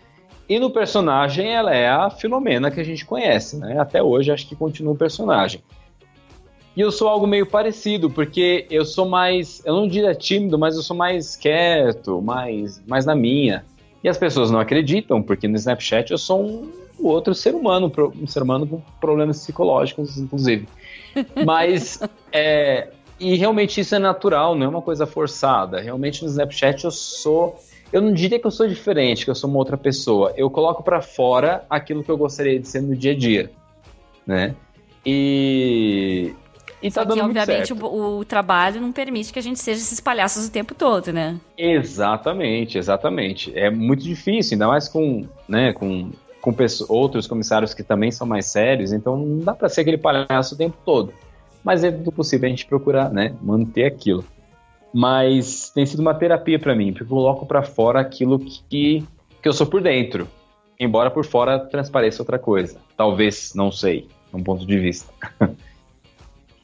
E 0.48 0.58
no 0.58 0.70
personagem, 0.70 1.52
ela 1.52 1.74
é 1.74 1.88
a 1.88 2.08
Filomena 2.08 2.70
que 2.70 2.80
a 2.80 2.84
gente 2.84 3.04
conhece, 3.04 3.58
né? 3.58 3.78
Até 3.78 4.02
hoje, 4.02 4.32
acho 4.32 4.48
que 4.48 4.56
continua 4.56 4.94
o 4.94 4.96
personagem. 4.96 5.62
E 6.74 6.80
eu 6.80 6.90
sou 6.90 7.08
algo 7.08 7.26
meio 7.26 7.44
parecido, 7.44 8.08
porque 8.08 8.66
eu 8.70 8.84
sou 8.84 9.06
mais, 9.06 9.60
eu 9.66 9.74
não 9.74 9.86
diria 9.86 10.14
tímido, 10.14 10.58
mas 10.58 10.76
eu 10.76 10.82
sou 10.82 10.96
mais 10.96 11.36
quieto, 11.36 12.22
mais, 12.22 12.80
mais 12.86 13.04
na 13.04 13.14
minha. 13.14 13.64
E 14.02 14.08
as 14.08 14.16
pessoas 14.16 14.50
não 14.50 14.60
acreditam, 14.60 15.22
porque 15.22 15.48
no 15.48 15.56
Snapchat 15.56 16.12
eu 16.12 16.18
sou 16.18 16.40
um 16.40 16.70
outro 17.06 17.34
ser 17.34 17.54
humano, 17.54 17.92
um 18.20 18.26
ser 18.26 18.42
humano 18.42 18.66
com 18.66 18.80
problemas 19.00 19.40
psicológicos, 19.40 20.16
inclusive. 20.18 20.68
Mas, 21.44 22.00
é, 22.32 22.88
e 23.18 23.34
realmente 23.36 23.80
isso 23.80 23.94
é 23.94 23.98
natural, 23.98 24.54
não 24.54 24.66
é 24.66 24.68
uma 24.68 24.82
coisa 24.82 25.06
forçada. 25.06 25.80
Realmente 25.80 26.22
no 26.22 26.28
Snapchat 26.28 26.84
eu 26.84 26.90
sou, 26.90 27.58
eu 27.92 28.00
não 28.00 28.12
diria 28.12 28.38
que 28.38 28.46
eu 28.46 28.50
sou 28.50 28.68
diferente, 28.68 29.24
que 29.24 29.30
eu 29.30 29.34
sou 29.34 29.48
uma 29.50 29.58
outra 29.58 29.76
pessoa. 29.76 30.32
Eu 30.36 30.50
coloco 30.50 30.82
pra 30.82 31.00
fora 31.00 31.64
aquilo 31.68 32.04
que 32.04 32.10
eu 32.10 32.16
gostaria 32.16 32.58
de 32.58 32.68
ser 32.68 32.82
no 32.82 32.96
dia 32.96 33.12
a 33.12 33.16
dia, 33.16 33.50
né? 34.26 34.54
E 35.04 36.34
e 36.80 36.90
tá 36.90 37.00
Só 37.00 37.02
que, 37.02 37.08
dando 37.08 37.24
muito 37.24 37.38
obviamente, 37.38 37.68
certo. 37.68 37.86
o, 37.86 38.18
o 38.18 38.24
trabalho 38.24 38.80
não 38.80 38.92
permite 38.92 39.32
que 39.32 39.38
a 39.38 39.42
gente 39.42 39.58
seja 39.58 39.80
esses 39.80 40.00
palhaços 40.00 40.46
o 40.46 40.50
tempo 40.50 40.74
todo, 40.74 41.12
né? 41.12 41.38
Exatamente, 41.56 42.78
exatamente. 42.78 43.52
É 43.58 43.68
muito 43.68 44.04
difícil, 44.04 44.54
ainda 44.54 44.68
mais 44.68 44.88
com, 44.88 45.26
né, 45.48 45.72
com, 45.72 46.10
com 46.40 46.54
outros 46.88 47.26
comissários 47.26 47.74
que 47.74 47.82
também 47.82 48.10
são 48.10 48.26
mais 48.26 48.46
sérios, 48.46 48.92
então 48.92 49.16
não 49.16 49.44
dá 49.44 49.54
pra 49.54 49.68
ser 49.68 49.82
aquele 49.82 49.98
palhaço 49.98 50.54
o 50.54 50.58
tempo 50.58 50.76
todo. 50.84 51.12
Mas 51.64 51.84
é 51.84 51.90
do 51.90 52.12
possível 52.12 52.46
a 52.46 52.50
gente 52.50 52.66
procurar, 52.66 53.10
né, 53.10 53.34
manter 53.42 53.84
aquilo. 53.84 54.24
Mas 54.92 55.70
tem 55.70 55.84
sido 55.84 56.00
uma 56.00 56.14
terapia 56.14 56.58
pra 56.58 56.74
mim, 56.74 56.92
porque 56.92 57.04
eu 57.04 57.08
coloco 57.08 57.44
pra 57.44 57.62
fora 57.62 58.00
aquilo 58.00 58.38
que, 58.38 59.04
que 59.42 59.48
eu 59.48 59.52
sou 59.52 59.66
por 59.66 59.82
dentro, 59.82 60.26
embora 60.78 61.10
por 61.10 61.24
fora 61.24 61.58
transpareça 61.58 62.22
outra 62.22 62.38
coisa. 62.38 62.78
Talvez, 62.96 63.52
não 63.54 63.70
sei, 63.70 64.08
é 64.32 64.36
um 64.36 64.42
ponto 64.42 64.64
de 64.64 64.78
vista. 64.78 65.12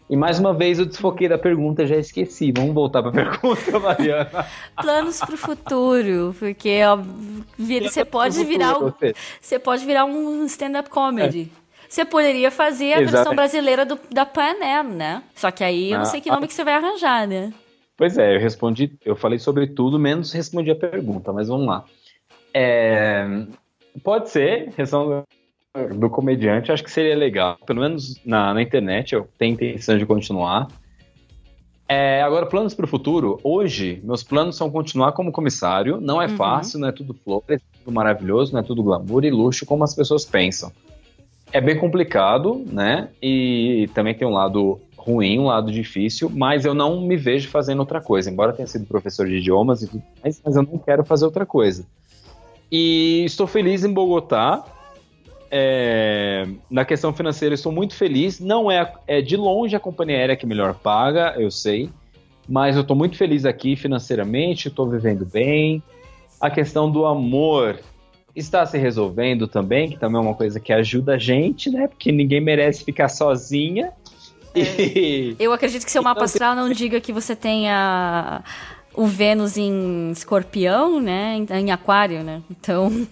E 0.08 0.16
mais 0.16 0.38
uma 0.38 0.52
vez 0.52 0.78
eu 0.78 0.84
desfoquei 0.84 1.28
da 1.28 1.38
pergunta, 1.38 1.86
já 1.86 1.96
esqueci. 1.96 2.52
Vamos 2.52 2.74
voltar 2.74 3.02
pra 3.02 3.10
pergunta, 3.12 3.78
Mariana. 3.80 4.46
Planos 4.80 5.18
pro 5.20 5.36
futuro, 5.36 6.34
porque 6.38 6.82
ó, 6.84 6.98
vira- 7.58 7.88
você 7.88 8.04
pode 8.04 8.44
virar 8.44 8.76
o, 8.78 8.90
Você. 8.90 9.14
você 9.40 9.58
pode 9.58 9.84
virar 9.86 10.04
um 10.04 10.44
stand-up 10.44 10.90
comedy. 10.90 11.50
Você 11.88 12.04
poderia 12.04 12.50
fazer 12.50 12.92
a 12.94 13.00
Exato. 13.00 13.16
versão 13.16 13.34
brasileira 13.34 13.86
do, 13.86 13.98
da 14.10 14.26
Panem, 14.26 14.82
né? 14.94 15.22
Só 15.34 15.50
que 15.50 15.62
aí 15.64 15.90
eu 15.92 15.96
não 15.98 16.02
Ah, 16.02 16.06
sei 16.06 16.20
que 16.20 16.30
nome 16.30 16.48
que 16.48 16.54
você 16.54 16.64
vai 16.64 16.74
arranjar, 16.74 17.26
né? 17.26 17.52
Pois 17.96 18.18
é, 18.18 18.34
eu 18.36 18.40
respondi, 18.40 18.92
eu 19.04 19.14
falei 19.14 19.38
sobre 19.38 19.68
tudo, 19.68 19.98
menos 19.98 20.32
respondi 20.32 20.70
a 20.70 20.74
pergunta, 20.76 21.32
mas 21.32 21.46
vamos 21.48 21.66
lá. 21.66 21.84
É, 22.52 23.24
pode 24.02 24.28
ser, 24.30 24.72
questão 24.72 25.24
do, 25.96 26.08
comediante, 26.08 26.70
acho 26.70 26.84
que 26.84 26.90
seria 26.90 27.16
legal. 27.16 27.58
Pelo 27.66 27.80
menos 27.80 28.20
na, 28.24 28.54
na 28.54 28.62
internet, 28.62 29.12
eu 29.14 29.28
tenho 29.36 29.54
intenção 29.54 29.98
de 29.98 30.06
continuar. 30.06 30.68
É, 31.88 32.22
agora, 32.22 32.46
planos 32.46 32.74
para 32.74 32.84
o 32.84 32.88
futuro. 32.88 33.40
Hoje, 33.42 34.00
meus 34.04 34.22
planos 34.22 34.56
são 34.56 34.70
continuar 34.70 35.12
como 35.12 35.32
comissário. 35.32 36.00
Não 36.00 36.22
é 36.22 36.26
Uhum. 36.26 36.36
fácil, 36.36 36.78
não 36.78 36.88
é 36.88 36.92
tudo 36.92 37.12
flores, 37.12 37.44
é 37.48 37.78
tudo 37.78 37.92
maravilhoso, 37.92 38.52
não 38.52 38.60
é 38.60 38.62
tudo 38.62 38.82
glamour 38.82 39.24
e 39.24 39.30
luxo 39.30 39.66
como 39.66 39.82
as 39.84 39.94
pessoas 39.94 40.24
pensam. 40.24 40.70
É 41.52 41.60
bem 41.60 41.76
complicado, 41.78 42.64
né? 42.66 43.08
E 43.20 43.88
também 43.94 44.14
tem 44.14 44.26
um 44.26 44.32
lado 44.32 44.80
ruim, 44.96 45.38
um 45.38 45.46
lado 45.46 45.70
difícil, 45.70 46.30
mas 46.30 46.64
eu 46.64 46.72
não 46.72 47.00
me 47.02 47.16
vejo 47.16 47.48
fazendo 47.48 47.80
outra 47.80 48.00
coisa. 48.00 48.30
Embora 48.30 48.52
tenha 48.52 48.66
sido 48.66 48.86
professor 48.86 49.26
de 49.26 49.36
idiomas 49.36 49.82
e 49.82 49.88
tudo 49.88 50.02
mais, 50.22 50.40
mas 50.42 50.56
eu 50.56 50.62
não 50.62 50.78
quero 50.78 51.04
fazer 51.04 51.24
outra 51.26 51.44
coisa. 51.44 51.84
E 52.72 53.22
estou 53.26 53.46
feliz 53.46 53.84
em 53.84 53.92
Bogotá. 53.92 54.64
É, 55.56 56.48
na 56.68 56.84
questão 56.84 57.12
financeira, 57.14 57.54
estou 57.54 57.70
muito 57.70 57.94
feliz. 57.94 58.40
Não 58.40 58.68
é, 58.68 58.92
é 59.06 59.22
de 59.22 59.36
longe 59.36 59.76
a 59.76 59.78
companhia 59.78 60.16
aérea 60.16 60.34
que 60.36 60.44
melhor 60.44 60.74
paga, 60.74 61.36
eu 61.38 61.48
sei. 61.48 61.90
Mas 62.48 62.74
eu 62.74 62.82
estou 62.82 62.96
muito 62.96 63.16
feliz 63.16 63.44
aqui 63.44 63.76
financeiramente, 63.76 64.66
estou 64.66 64.88
vivendo 64.90 65.24
bem. 65.24 65.80
A 66.40 66.50
questão 66.50 66.90
do 66.90 67.06
amor 67.06 67.78
está 68.34 68.66
se 68.66 68.76
resolvendo 68.76 69.46
também, 69.46 69.90
que 69.90 69.96
também 69.96 70.18
é 70.18 70.24
uma 70.24 70.34
coisa 70.34 70.58
que 70.58 70.72
ajuda 70.72 71.14
a 71.14 71.18
gente, 71.18 71.70
né? 71.70 71.86
Porque 71.86 72.10
ninguém 72.10 72.40
merece 72.40 72.82
ficar 72.82 73.08
sozinha. 73.08 73.92
E- 74.56 75.36
Eu 75.38 75.52
acredito 75.52 75.84
que 75.84 75.92
seu 75.92 76.02
mapa 76.02 76.24
astral 76.24 76.56
não 76.56 76.68
diga 76.68 77.00
que 77.00 77.12
você 77.12 77.36
tenha 77.36 78.42
o 78.92 79.06
Vênus 79.06 79.56
em 79.56 80.10
escorpião, 80.10 81.00
né? 81.00 81.36
Em, 81.36 81.46
em 81.60 81.70
aquário, 81.70 82.24
né? 82.24 82.42
Então, 82.50 83.06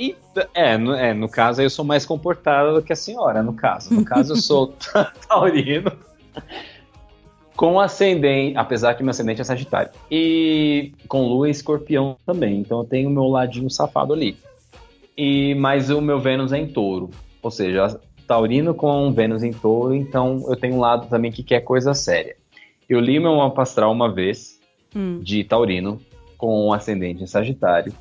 E, 0.00 0.16
é, 0.54 0.78
no, 0.78 0.94
é, 0.94 1.12
no 1.12 1.28
caso 1.28 1.60
eu 1.60 1.68
sou 1.68 1.84
mais 1.84 2.06
comportada 2.06 2.72
do 2.72 2.82
que 2.82 2.90
a 2.90 2.96
senhora, 2.96 3.42
no 3.42 3.52
caso. 3.52 3.92
No 3.92 4.02
caso 4.02 4.32
eu 4.32 4.36
sou 4.36 4.74
taurino 5.28 5.92
com 7.54 7.78
ascendente, 7.78 8.56
apesar 8.56 8.94
que 8.94 9.02
meu 9.02 9.10
ascendente 9.10 9.42
é 9.42 9.44
sagitário. 9.44 9.90
E 10.10 10.92
com 11.06 11.26
lua 11.26 11.48
e 11.48 11.50
escorpião 11.50 12.16
também, 12.24 12.60
então 12.60 12.78
eu 12.78 12.84
tenho 12.84 13.10
o 13.10 13.12
meu 13.12 13.24
ladinho 13.24 13.68
safado 13.68 14.14
ali. 14.14 14.38
E 15.14 15.54
Mas 15.56 15.90
o 15.90 16.00
meu 16.00 16.18
Vênus 16.18 16.54
é 16.54 16.58
em 16.58 16.66
touro, 16.66 17.10
ou 17.42 17.50
seja, 17.50 18.00
taurino 18.26 18.72
com 18.72 19.12
Vênus 19.12 19.42
em 19.42 19.52
touro, 19.52 19.94
então 19.94 20.46
eu 20.48 20.56
tenho 20.56 20.76
um 20.76 20.80
lado 20.80 21.10
também 21.10 21.30
que 21.30 21.42
quer 21.42 21.60
coisa 21.60 21.92
séria. 21.92 22.36
Eu 22.88 23.00
li 23.00 23.20
meu 23.20 23.36
mapa 23.36 23.60
astral 23.60 23.92
uma 23.92 24.10
vez, 24.10 24.58
hum, 24.96 25.20
de 25.20 25.44
taurino 25.44 26.00
com 26.38 26.72
ascendente 26.72 27.22
em 27.22 27.26
Sagitário 27.26 27.92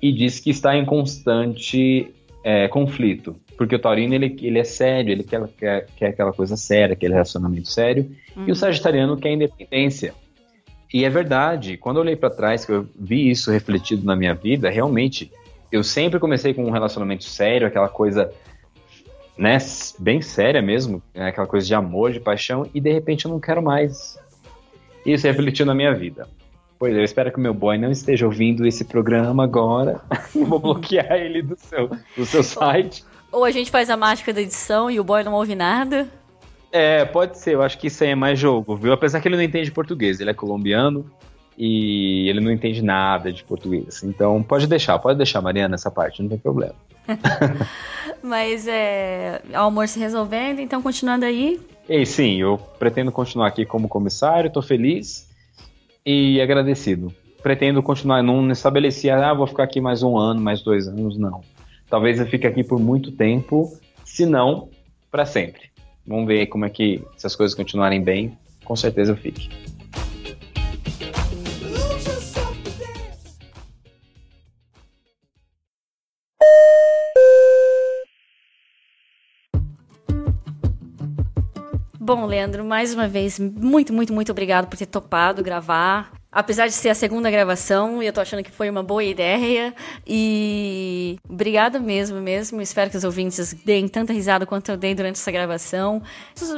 e 0.00 0.12
diz 0.12 0.40
que 0.40 0.50
está 0.50 0.76
em 0.76 0.84
constante 0.84 2.12
é, 2.44 2.68
conflito. 2.68 3.36
Porque 3.56 3.74
o 3.74 3.78
taurino 3.78 4.14
ele, 4.14 4.36
ele 4.40 4.58
é 4.58 4.64
sério, 4.64 5.10
ele 5.10 5.24
quer, 5.24 5.46
quer, 5.58 5.86
quer 5.96 6.06
aquela 6.08 6.32
coisa 6.32 6.56
séria, 6.56 6.92
aquele 6.92 7.12
relacionamento 7.12 7.68
sério, 7.68 8.10
e 8.46 8.52
o 8.52 8.54
sagitariano 8.54 9.16
quer 9.16 9.32
independência. 9.32 10.14
E 10.92 11.04
é 11.04 11.10
verdade, 11.10 11.76
quando 11.76 11.96
eu 11.96 12.02
olhei 12.02 12.16
para 12.16 12.30
trás, 12.30 12.64
que 12.64 12.72
eu 12.72 12.88
vi 12.98 13.28
isso 13.28 13.50
refletido 13.50 14.06
na 14.06 14.16
minha 14.16 14.34
vida, 14.34 14.70
realmente, 14.70 15.30
eu 15.70 15.82
sempre 15.82 16.18
comecei 16.18 16.54
com 16.54 16.64
um 16.64 16.70
relacionamento 16.70 17.24
sério, 17.24 17.66
aquela 17.66 17.88
coisa 17.88 18.32
né, 19.36 19.58
bem 19.98 20.22
séria 20.22 20.62
mesmo, 20.62 21.02
né, 21.14 21.28
aquela 21.28 21.46
coisa 21.46 21.66
de 21.66 21.74
amor, 21.74 22.12
de 22.12 22.20
paixão, 22.20 22.66
e 22.72 22.80
de 22.80 22.92
repente 22.92 23.26
eu 23.26 23.30
não 23.30 23.40
quero 23.40 23.62
mais. 23.62 24.18
Isso 25.04 25.26
refletiu 25.26 25.66
na 25.66 25.74
minha 25.74 25.94
vida. 25.94 26.28
Pois 26.78 26.94
é, 26.94 27.00
eu 27.00 27.04
espero 27.04 27.32
que 27.32 27.38
o 27.38 27.40
meu 27.40 27.52
boy 27.52 27.76
não 27.76 27.90
esteja 27.90 28.24
ouvindo 28.24 28.64
esse 28.64 28.84
programa 28.84 29.42
agora. 29.42 30.00
Eu 30.34 30.46
vou 30.46 30.60
bloquear 30.60 31.12
ele 31.12 31.42
do 31.42 31.56
seu, 31.58 31.90
do 32.16 32.24
seu 32.24 32.42
site. 32.42 33.04
ou 33.32 33.44
a 33.44 33.50
gente 33.50 33.70
faz 33.70 33.90
a 33.90 33.96
mágica 33.96 34.32
da 34.32 34.40
edição 34.40 34.88
e 34.88 35.00
o 35.00 35.04
boy 35.04 35.24
não 35.24 35.32
ouve 35.32 35.56
nada. 35.56 36.08
É, 36.70 37.04
pode 37.04 37.38
ser, 37.38 37.54
eu 37.54 37.62
acho 37.62 37.78
que 37.78 37.88
isso 37.88 38.04
aí 38.04 38.10
é 38.10 38.14
mais 38.14 38.38
jogo, 38.38 38.76
viu? 38.76 38.92
Apesar 38.92 39.20
que 39.20 39.26
ele 39.26 39.36
não 39.36 39.42
entende 39.42 39.72
português, 39.72 40.20
ele 40.20 40.30
é 40.30 40.34
colombiano 40.34 41.10
e 41.56 42.28
ele 42.28 42.40
não 42.40 42.52
entende 42.52 42.82
nada 42.82 43.32
de 43.32 43.42
português. 43.42 44.02
Então 44.04 44.40
pode 44.42 44.66
deixar, 44.66 44.98
pode 44.98 45.16
deixar, 45.16 45.40
Mariana, 45.40 45.74
essa 45.74 45.90
parte, 45.90 46.22
não 46.22 46.28
tem 46.28 46.38
problema. 46.38 46.74
Mas 48.22 48.68
é. 48.68 49.40
O 49.50 49.56
amor 49.56 49.88
se 49.88 49.98
resolvendo, 49.98 50.60
então 50.60 50.80
continuando 50.80 51.24
aí. 51.24 51.58
E 51.88 52.04
sim, 52.06 52.40
eu 52.40 52.58
pretendo 52.78 53.10
continuar 53.10 53.48
aqui 53.48 53.64
como 53.64 53.88
comissário, 53.88 54.52
tô 54.52 54.62
feliz 54.62 55.27
e 56.10 56.40
agradecido. 56.40 57.12
Pretendo 57.42 57.82
continuar, 57.82 58.22
não 58.22 58.50
estabeleci, 58.50 59.10
ah, 59.10 59.34
vou 59.34 59.46
ficar 59.46 59.64
aqui 59.64 59.78
mais 59.78 60.02
um 60.02 60.16
ano, 60.16 60.40
mais 60.40 60.62
dois 60.62 60.88
anos, 60.88 61.18
não. 61.18 61.42
Talvez 61.90 62.18
eu 62.18 62.26
fique 62.26 62.46
aqui 62.46 62.64
por 62.64 62.80
muito 62.80 63.12
tempo, 63.12 63.78
se 64.06 64.24
não, 64.24 64.70
para 65.10 65.26
sempre. 65.26 65.68
Vamos 66.06 66.26
ver 66.26 66.46
como 66.46 66.64
é 66.64 66.70
que, 66.70 67.02
se 67.18 67.26
as 67.26 67.36
coisas 67.36 67.54
continuarem 67.54 68.02
bem, 68.02 68.38
com 68.64 68.74
certeza 68.74 69.12
eu 69.12 69.16
fique. 69.16 69.50
Bom, 82.08 82.24
Leandro, 82.24 82.64
mais 82.64 82.94
uma 82.94 83.06
vez, 83.06 83.38
muito, 83.38 83.92
muito, 83.92 84.14
muito 84.14 84.32
obrigado 84.32 84.66
por 84.66 84.78
ter 84.78 84.86
topado 84.86 85.42
gravar. 85.42 86.10
Apesar 86.32 86.66
de 86.66 86.72
ser 86.72 86.88
a 86.88 86.94
segunda 86.94 87.30
gravação, 87.30 88.02
eu 88.02 88.10
tô 88.10 88.22
achando 88.22 88.42
que 88.42 88.50
foi 88.50 88.70
uma 88.70 88.82
boa 88.82 89.04
ideia. 89.04 89.74
E 90.06 91.18
obrigada 91.28 91.78
mesmo, 91.78 92.18
mesmo. 92.18 92.62
Espero 92.62 92.88
que 92.88 92.96
os 92.96 93.04
ouvintes 93.04 93.52
deem 93.52 93.86
tanta 93.86 94.14
risada 94.14 94.46
quanto 94.46 94.70
eu 94.70 94.78
dei 94.78 94.94
durante 94.94 95.16
essa 95.16 95.30
gravação. 95.30 96.02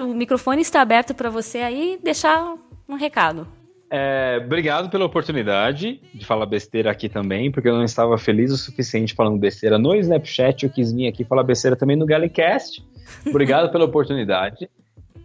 O 0.01 0.14
microfone 0.14 0.62
está 0.62 0.82
aberto 0.82 1.16
para 1.16 1.28
você 1.28 1.59
aí 1.59 1.98
deixar 2.01 2.55
um 2.88 2.94
recado. 2.94 3.48
É, 3.90 4.40
obrigado 4.44 4.88
pela 4.88 5.05
oportunidade 5.05 6.01
de 6.14 6.24
falar 6.24 6.46
besteira 6.46 6.92
aqui 6.92 7.09
também, 7.09 7.51
porque 7.51 7.68
eu 7.68 7.74
não 7.74 7.82
estava 7.82 8.16
feliz 8.16 8.53
o 8.53 8.57
suficiente 8.57 9.14
falando 9.14 9.36
besteira 9.36 9.80
no 9.80 9.96
Snapchat. 9.96 10.62
Eu 10.62 10.70
quis 10.70 10.92
vir 10.92 11.09
aqui 11.09 11.24
falar 11.24 11.42
besteira 11.42 11.74
também 11.74 11.96
no 11.96 12.07
Galecast. 12.07 12.88
Obrigado 13.26 13.72
pela 13.72 13.84
oportunidade. 13.84 14.70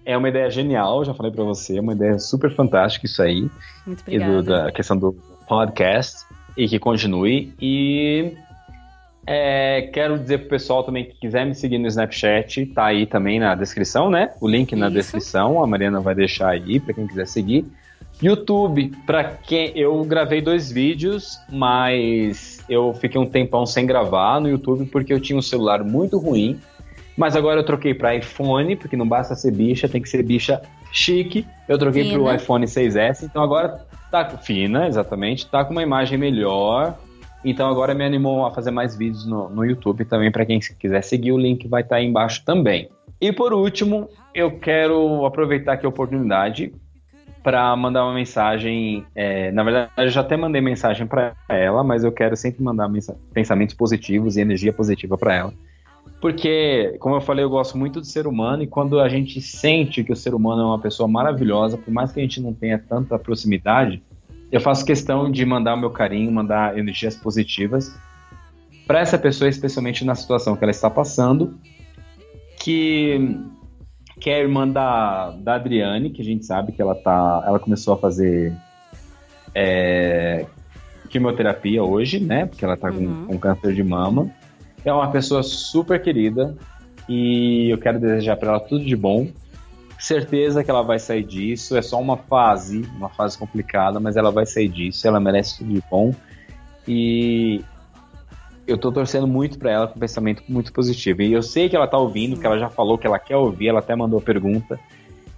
É 0.05 0.15
uma 0.15 0.29
ideia 0.29 0.49
genial, 0.51 1.03
já 1.03 1.13
falei 1.13 1.31
pra 1.31 1.43
você, 1.43 1.77
é 1.77 1.81
uma 1.81 1.93
ideia 1.93 2.19
super 2.19 2.53
fantástica 2.55 3.05
isso 3.05 3.21
aí. 3.21 3.49
Muito 3.87 4.03
E 4.07 4.17
obrigada. 4.17 4.33
do- 4.35 4.43
da 4.43 4.71
questão 4.71 4.97
do 4.97 5.13
podcast. 5.47 6.25
E 6.57 6.67
que 6.69 6.79
continue. 6.79 7.53
E 7.61 8.31
é, 9.27 9.89
quero 9.93 10.17
dizer 10.19 10.39
pro 10.39 10.49
pessoal 10.49 10.83
também 10.83 11.05
que 11.05 11.15
quiser 11.19 11.45
me 11.45 11.55
seguir 11.55 11.77
no 11.79 11.87
Snapchat, 11.87 12.65
tá 12.67 12.85
aí 12.85 13.05
também 13.07 13.39
na 13.39 13.55
descrição, 13.55 14.09
né? 14.09 14.31
O 14.39 14.47
link 14.47 14.75
na 14.75 14.85
Isso. 14.87 14.95
descrição, 14.95 15.63
a 15.63 15.67
Mariana 15.67 15.99
vai 15.99 16.13
deixar 16.13 16.49
aí 16.49 16.79
pra 16.79 16.93
quem 16.93 17.07
quiser 17.07 17.25
seguir. 17.27 17.65
YouTube, 18.21 18.93
pra 19.05 19.23
quem 19.25 19.71
eu 19.77 20.01
gravei 20.05 20.41
dois 20.41 20.71
vídeos, 20.71 21.37
mas 21.51 22.63
eu 22.69 22.93
fiquei 22.93 23.19
um 23.19 23.25
tempão 23.25 23.65
sem 23.65 23.85
gravar 23.85 24.39
no 24.39 24.47
YouTube 24.47 24.85
porque 24.85 25.11
eu 25.11 25.19
tinha 25.19 25.37
um 25.37 25.41
celular 25.41 25.83
muito 25.83 26.17
ruim. 26.17 26.57
Mas 27.17 27.35
agora 27.35 27.59
eu 27.59 27.65
troquei 27.65 27.93
pra 27.93 28.15
iPhone, 28.15 28.75
porque 28.75 28.97
não 28.97 29.07
basta 29.07 29.35
ser 29.35 29.51
bicha, 29.51 29.87
tem 29.87 30.01
que 30.01 30.09
ser 30.09 30.21
bicha 30.23 30.61
chique. 30.91 31.47
Eu 31.67 31.77
troquei 31.77 32.03
Fina. 32.03 32.23
pro 32.23 32.33
iPhone 32.33 32.65
6S, 32.65 33.23
então 33.23 33.41
agora 33.41 33.85
tá 34.11 34.37
fina, 34.37 34.87
exatamente, 34.87 35.49
tá 35.49 35.63
com 35.63 35.71
uma 35.71 35.83
imagem 35.83 36.17
melhor. 36.17 36.97
Então 37.43 37.69
agora 37.69 37.93
me 37.93 38.03
animou 38.03 38.45
a 38.45 38.51
fazer 38.51 38.71
mais 38.71 38.95
vídeos 38.95 39.25
no, 39.25 39.49
no 39.49 39.63
YouTube 39.63 40.03
também, 40.05 40.31
pra 40.31 40.45
quem 40.45 40.59
quiser 40.59 41.03
seguir, 41.03 41.31
o 41.31 41.37
link 41.37 41.67
vai 41.67 41.81
estar 41.81 41.97
aí 41.97 42.05
embaixo 42.05 42.43
também. 42.43 42.89
E 43.21 43.31
por 43.31 43.53
último, 43.53 44.09
eu 44.33 44.59
quero 44.59 45.25
aproveitar 45.25 45.73
aqui 45.73 45.85
a 45.85 45.89
oportunidade 45.89 46.73
para 47.43 47.75
mandar 47.75 48.03
uma 48.03 48.13
mensagem. 48.13 49.05
é, 49.13 49.51
na 49.51 49.63
verdade, 49.63 49.91
eu 49.97 50.09
já 50.09 50.21
até 50.21 50.35
mandei 50.35 50.59
mensagem 50.59 51.05
para 51.05 51.33
ela, 51.47 51.83
mas 51.83 52.03
eu 52.03 52.11
quero 52.11 52.35
sempre 52.35 52.63
mandar 52.63 52.89
mensa- 52.89 53.15
pensamentos 53.33 53.75
positivos 53.75 54.35
e 54.35 54.41
energia 54.41 54.73
positiva 54.73 55.15
para 55.15 55.35
ela. 55.35 55.53
Porque, 56.25 56.95
como 56.99 57.15
eu 57.15 57.21
falei, 57.21 57.45
eu 57.45 57.49
gosto 57.51 57.77
muito 57.77 57.99
do 58.01 58.05
ser 58.07 58.25
humano 58.25 58.63
e 58.63 58.65
quando 58.67 58.99
a 58.99 59.07
gente 59.07 59.39
sente 59.39 60.03
que 60.03 60.11
o 60.11 60.15
ser 60.15 60.33
humano 60.33 60.63
é 60.63 60.65
uma 60.65 60.79
pessoa 60.79 61.07
maravilhosa, 61.07 61.77
por 61.77 61.93
mais 61.93 62.11
que 62.11 62.19
a 62.19 62.23
gente 62.23 62.41
não 62.41 62.51
tenha 62.51 62.79
tanta 62.79 63.19
proximidade, 63.19 64.01
eu 64.51 64.59
faço 64.59 64.83
questão 64.83 65.29
de 65.29 65.45
mandar 65.45 65.75
o 65.75 65.79
meu 65.79 65.91
carinho, 65.91 66.31
mandar 66.31 66.79
energias 66.79 67.15
positivas 67.15 67.95
para 68.87 69.01
essa 69.01 69.19
pessoa, 69.19 69.47
especialmente 69.47 70.03
na 70.03 70.15
situação 70.15 70.55
que 70.55 70.63
ela 70.63 70.71
está 70.71 70.89
passando, 70.89 71.53
que 72.59 73.37
que 74.19 74.31
é 74.31 74.37
a 74.37 74.39
irmã 74.39 74.67
da, 74.67 75.29
da 75.29 75.53
Adriane, 75.57 76.09
que 76.09 76.23
a 76.23 76.25
gente 76.25 76.43
sabe 76.43 76.71
que 76.71 76.81
ela 76.81 76.95
tá, 76.95 77.43
ela 77.45 77.59
começou 77.59 77.93
a 77.93 77.97
fazer 77.97 78.51
é, 79.53 80.47
quimioterapia 81.07 81.83
hoje, 81.83 82.19
né? 82.19 82.47
Porque 82.47 82.65
ela 82.65 82.75
tá 82.75 82.91
com- 82.91 82.97
Uhum. 82.97 83.25
com, 83.27 83.37
câncer 83.37 83.75
de 83.75 83.83
mama. 83.83 84.27
É 84.85 84.93
uma 84.93 85.09
pessoa 85.09 85.41
super 85.41 85.99
querida 85.99 86.55
e 87.09 87.69
eu 87.71 87.77
quero 87.79 87.99
desejar 87.99 88.37
para 88.37 88.49
ela 88.49 88.59
tudo 88.59 88.85
de 88.85 88.95
bom. 88.95 89.27
Certeza 89.97 90.63
que 90.63 90.69
ela 90.69 90.83
vai 90.83 90.99
sair 90.99 91.23
disso. 91.23 91.75
É 91.75 91.81
só 91.81 91.99
uma 91.99 92.15
fase, 92.15 92.87
uma 92.95 93.09
fase 93.09 93.35
complicada, 93.37 93.99
mas 93.99 94.15
ela 94.15 94.31
vai 94.31 94.45
sair 94.45 94.69
disso. 94.69 95.07
Ela 95.07 95.19
merece 95.19 95.57
tudo 95.57 95.73
de 95.73 95.83
bom. 95.89 96.13
E 96.87 97.63
eu 98.67 98.77
tô 98.77 98.91
torcendo 98.91 99.27
muito 99.27 99.57
pra 99.57 99.71
ela 99.71 99.87
com 99.87 99.97
um 99.97 99.99
pensamento 99.99 100.43
muito 100.47 100.71
positivo. 100.71 101.23
E 101.23 101.33
eu 101.33 101.41
sei 101.41 101.67
que 101.67 101.75
ela 101.75 101.87
tá 101.87 101.97
ouvindo, 101.97 102.39
que 102.39 102.45
ela 102.45 102.59
já 102.59 102.69
falou 102.69 102.97
que 102.97 103.07
ela 103.07 103.17
quer 103.17 103.37
ouvir, 103.37 103.69
ela 103.69 103.79
até 103.79 103.95
mandou 103.95 104.21
pergunta. 104.21 104.79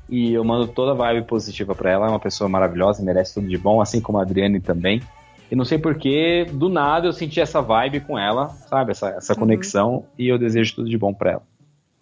E 0.09 0.33
eu 0.33 0.43
mando 0.43 0.67
toda 0.67 0.91
a 0.91 0.95
vibe 0.95 1.25
positiva 1.25 1.73
pra 1.73 1.91
ela. 1.91 2.07
É 2.07 2.09
uma 2.09 2.19
pessoa 2.19 2.49
maravilhosa, 2.49 3.03
merece 3.03 3.35
tudo 3.35 3.47
de 3.47 3.57
bom, 3.57 3.81
assim 3.81 4.01
como 4.01 4.17
a 4.17 4.23
Adriane 4.23 4.59
também. 4.59 5.01
E 5.49 5.55
não 5.55 5.63
sei 5.63 5.77
porquê, 5.77 6.45
do 6.51 6.67
nada 6.69 7.07
eu 7.07 7.13
senti 7.13 7.39
essa 7.39 7.61
vibe 7.61 8.01
com 8.01 8.19
ela, 8.19 8.49
sabe? 8.69 8.91
Essa, 8.91 9.09
essa 9.09 9.33
Uhum. 9.33 9.39
conexão. 9.39 10.05
E 10.17 10.27
eu 10.27 10.37
desejo 10.37 10.75
tudo 10.75 10.89
de 10.89 10.97
bom 10.97 11.13
pra 11.13 11.31
ela. 11.31 11.43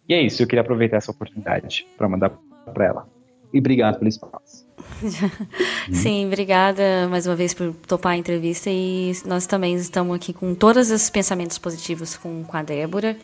E 0.10 0.14
é 0.14 0.22
isso, 0.22 0.42
eu 0.42 0.48
queria 0.48 0.62
aproveitar 0.62 0.98
essa 0.98 1.12
oportunidade 1.12 1.86
pra 1.98 2.08
mandar 2.10 2.32
pra 2.74 2.86
ela. 2.86 3.08
E 3.54 3.60
obrigado 3.60 3.98
pelo 4.00 4.10
espaço. 4.10 4.66
Sim, 5.92 6.28
obrigada 6.28 7.08
mais 7.10 7.26
uma 7.28 7.36
vez 7.36 7.54
por 7.54 7.74
topar 7.88 8.14
a 8.14 8.18
entrevista 8.18 8.70
e 8.70 9.14
nós 9.26 9.46
também 9.48 9.76
estamos 9.76 10.16
aqui 10.16 10.32
com 10.34 10.54
todos 10.56 10.92
os 10.92 11.10
pensamentos 11.10 11.58
positivos 11.58 12.18
com, 12.18 12.44
com 12.44 12.58
a 12.58 12.64
Débora. 12.64 13.16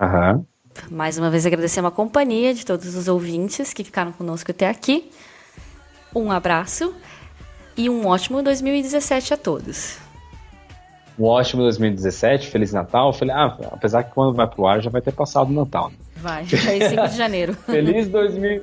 Aham. 0.00 0.44
Mais 0.90 1.16
uma 1.16 1.30
vez 1.30 1.46
agradecemos 1.46 1.90
a 1.90 1.94
companhia 1.94 2.52
de 2.52 2.64
todos 2.66 2.94
os 2.94 3.08
ouvintes 3.08 3.72
que 3.72 3.82
ficaram 3.82 4.12
conosco 4.12 4.50
até 4.50 4.68
aqui. 4.68 5.10
Um 6.14 6.30
abraço 6.30 6.94
e 7.76 7.88
um 7.90 8.06
ótimo 8.06 8.42
2017 8.42 9.34
a 9.34 9.36
todos. 9.36 9.98
Um 11.18 11.24
ótimo 11.24 11.62
2017, 11.62 12.48
Feliz 12.48 12.72
Natal. 12.72 13.12
Fel- 13.12 13.30
Ah, 13.32 13.56
apesar 13.72 14.02
que 14.04 14.12
quando 14.12 14.34
vai 14.34 14.46
pro 14.46 14.66
ar 14.66 14.82
já 14.82 14.90
vai 14.90 15.00
ter 15.00 15.12
passado 15.12 15.48
o 15.50 15.52
Natal. 15.52 15.90
né? 15.90 15.96
Vai, 16.16 16.44
vai 16.44 16.80
5 16.88 17.08
de 17.08 17.16
janeiro. 17.16 17.54
Feliz 17.64 18.08
2000, 18.08 18.62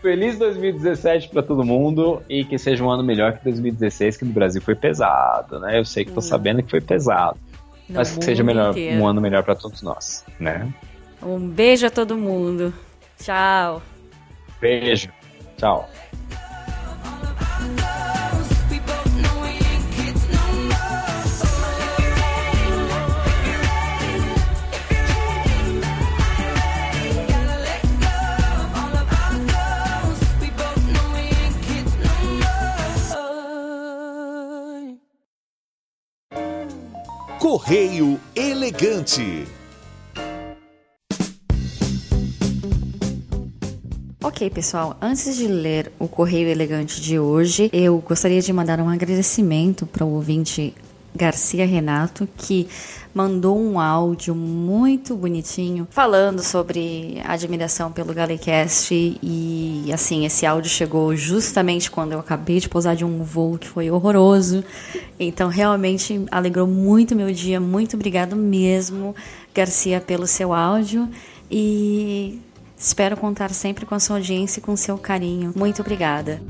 Feliz 0.00 0.38
2017 0.38 1.28
pra 1.28 1.42
todo 1.42 1.64
mundo 1.64 2.22
e 2.28 2.44
que 2.44 2.56
seja 2.58 2.82
um 2.84 2.90
ano 2.90 3.02
melhor 3.02 3.36
que 3.38 3.44
2016, 3.44 4.16
que 4.18 4.24
no 4.24 4.32
Brasil 4.32 4.62
foi 4.62 4.74
pesado, 4.74 5.58
né? 5.58 5.78
Eu 5.78 5.84
sei 5.84 6.04
que 6.04 6.12
tô 6.12 6.20
sabendo 6.20 6.62
que 6.62 6.70
foi 6.70 6.80
pesado, 6.80 7.36
No 7.88 7.96
mas 7.96 8.16
que 8.16 8.24
seja 8.24 8.42
melhor, 8.44 8.70
inteiro. 8.70 8.96
um 9.00 9.06
ano 9.06 9.20
melhor 9.20 9.42
pra 9.42 9.54
todos 9.56 9.82
nós, 9.82 10.24
né? 10.38 10.68
Um 11.22 11.38
beijo 11.48 11.86
a 11.86 11.90
todo 11.90 12.16
mundo. 12.16 12.72
Tchau. 13.18 13.82
Beijo, 14.60 15.08
tchau. 15.58 15.88
Correio 37.50 38.20
Elegante. 38.36 39.44
Ok, 44.22 44.48
pessoal, 44.50 44.96
antes 45.02 45.36
de 45.36 45.48
ler 45.48 45.90
o 45.98 46.06
Correio 46.06 46.46
Elegante 46.48 47.00
de 47.00 47.18
hoje, 47.18 47.68
eu 47.72 47.98
gostaria 47.98 48.40
de 48.40 48.52
mandar 48.52 48.78
um 48.78 48.88
agradecimento 48.88 49.84
para 49.84 50.04
o 50.04 50.14
ouvinte 50.14 50.72
Garcia 51.14 51.66
Renato, 51.66 52.28
que 52.36 52.68
mandou 53.12 53.60
um 53.60 53.80
áudio 53.80 54.34
muito 54.34 55.16
bonitinho 55.16 55.86
falando 55.90 56.42
sobre 56.42 57.20
admiração 57.24 57.90
pelo 57.90 58.14
Galecast 58.14 58.94
e 58.94 59.90
assim, 59.92 60.24
esse 60.24 60.46
áudio 60.46 60.70
chegou 60.70 61.14
justamente 61.16 61.90
quando 61.90 62.12
eu 62.12 62.20
acabei 62.20 62.60
de 62.60 62.68
pousar 62.68 62.94
de 62.94 63.04
um 63.04 63.22
voo 63.22 63.58
que 63.58 63.68
foi 63.68 63.90
horroroso. 63.90 64.62
Então, 65.18 65.48
realmente 65.48 66.24
alegrou 66.30 66.66
muito 66.66 67.16
meu 67.16 67.32
dia. 67.32 67.60
Muito 67.60 67.96
obrigado 67.96 68.36
mesmo, 68.36 69.14
Garcia, 69.54 70.00
pelo 70.00 70.26
seu 70.26 70.52
áudio 70.52 71.08
e 71.50 72.40
Espero 72.80 73.14
contar 73.14 73.50
sempre 73.50 73.84
com 73.84 73.94
a 73.94 74.00
sua 74.00 74.16
audiência 74.16 74.58
e 74.58 74.62
com 74.62 74.74
seu 74.74 74.96
carinho. 74.96 75.52
Muito 75.54 75.82
obrigada. 75.82 76.40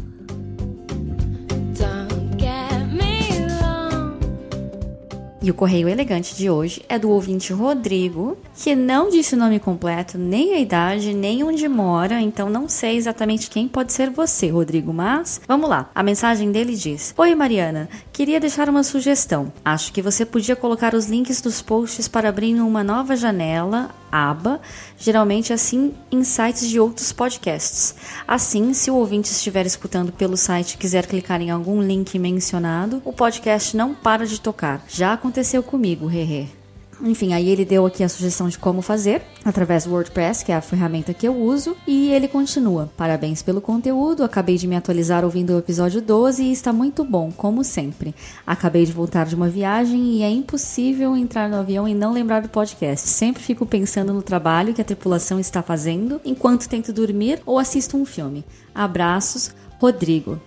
E 5.42 5.50
o 5.50 5.54
correio 5.54 5.88
elegante 5.88 6.36
de 6.36 6.50
hoje 6.50 6.82
é 6.86 6.98
do 6.98 7.08
ouvinte 7.08 7.50
Rodrigo, 7.50 8.36
que 8.54 8.74
não 8.76 9.08
disse 9.08 9.34
o 9.34 9.38
nome 9.38 9.58
completo, 9.58 10.18
nem 10.18 10.52
a 10.52 10.60
idade, 10.60 11.14
nem 11.14 11.42
onde 11.42 11.66
mora, 11.66 12.20
então 12.20 12.50
não 12.50 12.68
sei 12.68 12.96
exatamente 12.96 13.48
quem 13.48 13.66
pode 13.66 13.92
ser 13.94 14.10
você, 14.10 14.48
Rodrigo, 14.48 14.92
mas 14.92 15.40
vamos 15.48 15.70
lá. 15.70 15.90
A 15.94 16.02
mensagem 16.02 16.52
dele 16.52 16.76
diz: 16.76 17.14
Oi, 17.16 17.34
Mariana, 17.34 17.88
queria 18.12 18.38
deixar 18.38 18.68
uma 18.68 18.82
sugestão. 18.82 19.50
Acho 19.64 19.94
que 19.94 20.02
você 20.02 20.26
podia 20.26 20.54
colocar 20.54 20.94
os 20.94 21.06
links 21.06 21.40
dos 21.40 21.62
posts 21.62 22.06
para 22.06 22.28
abrir 22.28 22.54
uma 22.60 22.84
nova 22.84 23.16
janela, 23.16 23.88
aba, 24.10 24.60
geralmente 24.98 25.52
assim 25.52 25.94
em 26.10 26.22
sites 26.24 26.68
de 26.68 26.78
outros 26.78 27.12
podcasts. 27.12 27.94
Assim, 28.26 28.72
se 28.74 28.90
o 28.90 28.96
ouvinte 28.96 29.32
estiver 29.32 29.66
escutando 29.66 30.12
pelo 30.12 30.36
site 30.36 30.72
e 30.72 30.78
quiser 30.78 31.06
clicar 31.06 31.40
em 31.40 31.50
algum 31.50 31.82
link 31.82 32.18
mencionado, 32.18 33.00
o 33.04 33.12
podcast 33.12 33.76
não 33.76 33.94
para 33.94 34.26
de 34.26 34.40
tocar. 34.40 34.84
Já 34.88 35.12
aconteceu 35.12 35.62
comigo, 35.62 36.08
hehe. 36.08 36.59
Enfim, 37.02 37.32
aí 37.32 37.48
ele 37.48 37.64
deu 37.64 37.86
aqui 37.86 38.04
a 38.04 38.08
sugestão 38.08 38.48
de 38.48 38.58
como 38.58 38.82
fazer, 38.82 39.22
através 39.44 39.84
do 39.84 39.92
WordPress, 39.92 40.44
que 40.44 40.52
é 40.52 40.56
a 40.56 40.60
ferramenta 40.60 41.14
que 41.14 41.26
eu 41.26 41.34
uso, 41.34 41.76
e 41.86 42.10
ele 42.10 42.28
continua. 42.28 42.90
Parabéns 42.96 43.42
pelo 43.42 43.60
conteúdo, 43.60 44.22
acabei 44.22 44.56
de 44.56 44.66
me 44.66 44.76
atualizar 44.76 45.24
ouvindo 45.24 45.54
o 45.54 45.58
episódio 45.58 46.02
12 46.02 46.42
e 46.42 46.52
está 46.52 46.72
muito 46.72 47.02
bom, 47.02 47.32
como 47.34 47.64
sempre. 47.64 48.14
Acabei 48.46 48.84
de 48.84 48.92
voltar 48.92 49.26
de 49.26 49.34
uma 49.34 49.48
viagem 49.48 50.16
e 50.16 50.22
é 50.22 50.30
impossível 50.30 51.16
entrar 51.16 51.48
no 51.48 51.56
avião 51.56 51.88
e 51.88 51.94
não 51.94 52.12
lembrar 52.12 52.42
do 52.42 52.48
podcast. 52.48 53.08
Sempre 53.08 53.42
fico 53.42 53.64
pensando 53.64 54.12
no 54.12 54.22
trabalho 54.22 54.74
que 54.74 54.82
a 54.82 54.84
tripulação 54.84 55.40
está 55.40 55.62
fazendo 55.62 56.20
enquanto 56.24 56.68
tento 56.68 56.92
dormir 56.92 57.40
ou 57.46 57.58
assisto 57.58 57.96
um 57.96 58.04
filme. 58.04 58.44
Abraços, 58.74 59.54
Rodrigo. 59.78 60.38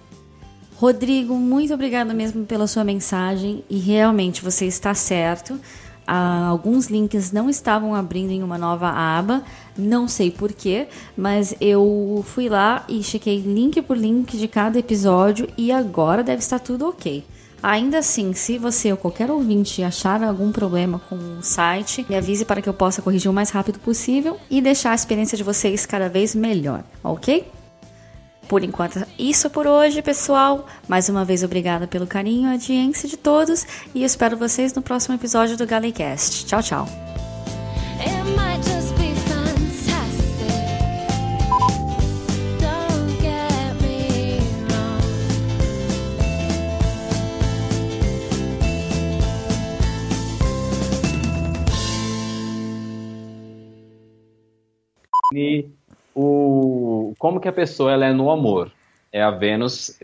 Rodrigo, 0.76 1.36
muito 1.36 1.74
obrigada 1.74 2.14
mesmo 2.14 2.46
pela 2.46 2.68
sua 2.68 2.84
mensagem 2.84 3.64
e 3.70 3.78
realmente 3.78 4.44
você 4.44 4.66
está 4.66 4.94
certo. 4.94 5.60
Ah, 6.06 6.48
alguns 6.48 6.88
links 6.88 7.32
não 7.32 7.50
estavam 7.50 7.96
abrindo 7.96 8.32
em 8.32 8.44
uma 8.44 8.58
nova 8.58 8.90
aba, 8.90 9.44
não 9.78 10.08
sei 10.08 10.30
porquê, 10.30 10.88
mas 11.16 11.56
eu 11.62 12.24
fui 12.28 12.50
lá 12.50 12.84
e 12.90 13.02
chequei 13.02 13.40
link 13.40 13.82
por 13.82 13.98
link 13.98 14.38
de 14.38 14.48
cada 14.48 14.78
episódio 14.78 15.48
e 15.58 15.72
agora 15.72 16.24
deve 16.24 16.40
estar 16.40 16.60
tudo 16.60 16.88
ok. 16.88 17.24
Ainda 17.64 18.00
assim, 18.00 18.34
se 18.34 18.58
você 18.58 18.92
ou 18.92 18.98
qualquer 18.98 19.32
ouvinte 19.32 19.82
achar 19.82 20.22
algum 20.22 20.52
problema 20.52 21.00
com 21.08 21.16
o 21.16 21.42
site, 21.42 22.06
me 22.10 22.16
avise 22.18 22.44
para 22.44 22.62
que 22.62 22.68
eu 22.68 22.74
possa 22.74 23.02
corrigir 23.02 23.32
o 23.32 23.34
mais 23.34 23.52
rápido 23.52 23.80
possível 23.80 24.38
e 24.50 24.62
deixar 24.62 24.92
a 24.92 24.96
experiência 24.96 25.38
de 25.38 25.44
vocês 25.44 25.86
cada 25.86 26.10
vez 26.10 26.36
melhor, 26.36 26.84
ok? 27.02 27.46
Por 28.48 28.64
enquanto, 28.64 29.06
isso 29.18 29.50
por 29.50 29.66
hoje, 29.66 30.02
pessoal. 30.02 30.68
Mais 30.88 31.10
uma 31.10 31.26
vez, 31.26 31.44
obrigada 31.44 31.88
pelo 31.88 32.06
carinho 32.06 32.50
e 32.50 32.52
audiência 32.54 33.08
de 33.08 33.18
todos. 33.18 33.66
E 33.96 34.04
espero 34.04 34.38
vocês 34.38 34.74
no 34.74 34.82
próximo 34.82 35.16
episódio 35.16 35.58
do 35.58 35.66
Galecast. 35.66 36.46
Tchau, 36.46 36.62
tchau. 36.62 36.88
O 56.16 56.93
como 57.18 57.40
que 57.40 57.48
a 57.48 57.54
pessoa 57.54 57.92
ela 57.92 58.06
é 58.06 58.14
no 58.14 58.30
amor? 58.32 58.72
É 59.12 59.22
a 59.22 59.32
Vênus. 59.32 60.00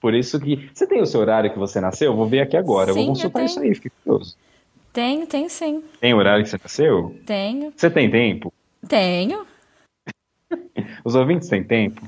Por 0.00 0.14
isso 0.14 0.38
que 0.40 0.70
você 0.72 0.86
tem 0.86 1.02
o 1.02 1.06
seu 1.06 1.20
horário 1.20 1.52
que 1.52 1.58
você 1.58 1.80
nasceu? 1.80 2.12
Eu 2.12 2.16
vou 2.16 2.26
ver 2.26 2.40
aqui 2.40 2.56
agora. 2.56 2.90
eu 2.90 2.94
Sim, 2.94 3.00
vou 3.00 3.08
eu 3.08 3.14
consultar 3.14 3.38
tenho. 3.40 3.46
isso 3.46 3.60
aí, 3.60 3.74
fiquei 3.74 3.90
curioso. 4.04 4.36
Tenho, 4.92 5.26
tenho 5.26 5.50
sim. 5.50 5.82
Tem 6.00 6.14
horário 6.14 6.44
que 6.44 6.50
você 6.50 6.58
nasceu? 6.62 7.16
Tenho. 7.26 7.72
Você 7.76 7.90
tem 7.90 8.10
tempo? 8.10 8.52
Tenho. 8.88 9.46
Os 11.04 11.14
ouvintes 11.14 11.48
têm 11.48 11.62
tempo? 11.62 12.00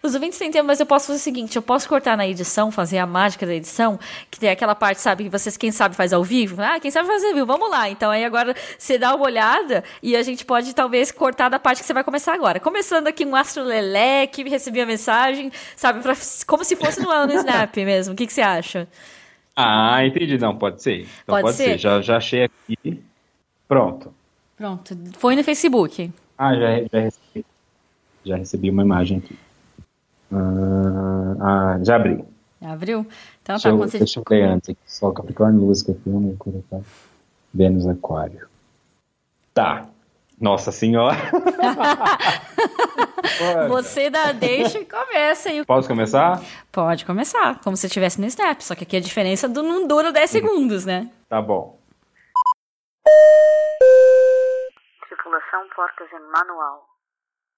Os 0.00 0.14
ouvintes 0.14 0.38
têm 0.38 0.50
tempo, 0.50 0.64
mas 0.66 0.78
eu 0.78 0.86
posso 0.86 1.08
fazer 1.08 1.18
o 1.18 1.22
seguinte: 1.22 1.56
eu 1.56 1.62
posso 1.62 1.88
cortar 1.88 2.16
na 2.16 2.26
edição, 2.26 2.70
fazer 2.70 2.98
a 2.98 3.06
mágica 3.06 3.44
da 3.44 3.52
edição, 3.54 3.98
que 4.30 4.38
tem 4.38 4.48
aquela 4.48 4.74
parte, 4.74 5.00
sabe, 5.00 5.24
que 5.24 5.30
vocês, 5.30 5.56
quem 5.56 5.72
sabe, 5.72 5.96
faz 5.96 6.12
ao 6.12 6.22
vivo. 6.22 6.62
Ah, 6.62 6.78
quem 6.78 6.90
sabe 6.90 7.08
fazer 7.08 7.26
ao 7.28 7.34
vivo, 7.34 7.46
vamos 7.46 7.68
lá. 7.68 7.90
Então 7.90 8.10
aí 8.10 8.24
agora 8.24 8.54
você 8.78 8.96
dá 8.96 9.14
uma 9.14 9.24
olhada 9.24 9.82
e 10.02 10.14
a 10.16 10.22
gente 10.22 10.44
pode 10.44 10.72
talvez 10.74 11.10
cortar 11.10 11.48
da 11.48 11.58
parte 11.58 11.80
que 11.80 11.86
você 11.86 11.92
vai 11.92 12.04
começar 12.04 12.32
agora. 12.32 12.60
Começando 12.60 13.08
aqui 13.08 13.24
um 13.26 13.34
Astro 13.34 13.64
Lelé, 13.64 14.26
que 14.28 14.48
recebi 14.48 14.80
a 14.80 14.86
mensagem, 14.86 15.50
sabe, 15.76 16.00
pra- 16.00 16.14
como 16.46 16.62
se 16.64 16.76
fosse 16.76 17.00
no, 17.00 17.26
no 17.26 17.32
Snap 17.34 17.76
mesmo. 17.78 18.14
O 18.14 18.16
que, 18.16 18.26
que 18.26 18.32
você 18.32 18.40
acha? 18.42 18.86
Ah, 19.56 20.06
entendi. 20.06 20.38
Não, 20.38 20.56
pode 20.56 20.80
ser. 20.80 21.00
Então 21.00 21.34
Pode 21.34 21.42
pode, 21.42 21.56
ser? 21.56 21.64
ser. 21.72 21.78
Já, 21.78 22.00
já 22.00 22.16
achei 22.18 22.44
aqui. 22.44 23.02
Pronto. 23.66 24.14
Pronto, 24.56 24.96
foi 25.18 25.34
no 25.34 25.42
Facebook. 25.42 26.10
Ah, 26.38 26.54
já, 26.54 26.82
já 26.92 27.00
recebi. 27.00 27.46
Já 28.24 28.36
recebi 28.36 28.70
uma 28.70 28.82
imagem 28.82 29.18
aqui. 29.18 29.36
Ah, 30.32 31.36
ah, 31.40 31.78
já 31.82 31.96
abri. 31.96 32.24
Abriu? 32.60 33.06
Então 33.42 33.54
Deixa 33.54 33.68
tá, 33.68 33.74
eu, 33.74 33.78
você... 33.78 33.98
deixa 33.98 34.20
eu 34.20 34.24
ler 34.28 34.42
antes 34.42 34.70
aqui. 34.70 34.80
Sol, 34.84 35.12
Capricórnio, 35.12 35.60
Música, 35.60 35.94
Filme, 36.02 36.36
Colocar. 36.36 36.80
Vênus, 37.54 37.86
Aquário. 37.86 38.48
Tá. 39.54 39.86
Nossa 40.40 40.70
Senhora. 40.70 41.16
Você 43.68 44.10
dá 44.10 44.32
deixa 44.32 44.78
e 44.78 44.84
começa 44.84 45.48
aí. 45.48 45.64
Posso 45.64 45.88
começar? 45.88 46.40
Pode 46.70 47.04
começar, 47.04 47.60
como 47.60 47.76
se 47.76 47.86
estivesse 47.86 48.20
no 48.20 48.26
Snap, 48.26 48.60
só 48.60 48.74
que 48.74 48.84
aqui 48.84 48.96
a 48.96 49.00
diferença 49.00 49.48
do 49.48 49.62
não 49.62 49.86
dura 49.86 50.12
10 50.12 50.30
segundos, 50.30 50.84
né? 50.84 51.10
Tá 51.28 51.40
bom. 51.42 51.78
Tripulação 55.08 55.68
Portas 55.74 56.08
em 56.12 56.32
Manual. 56.32 56.86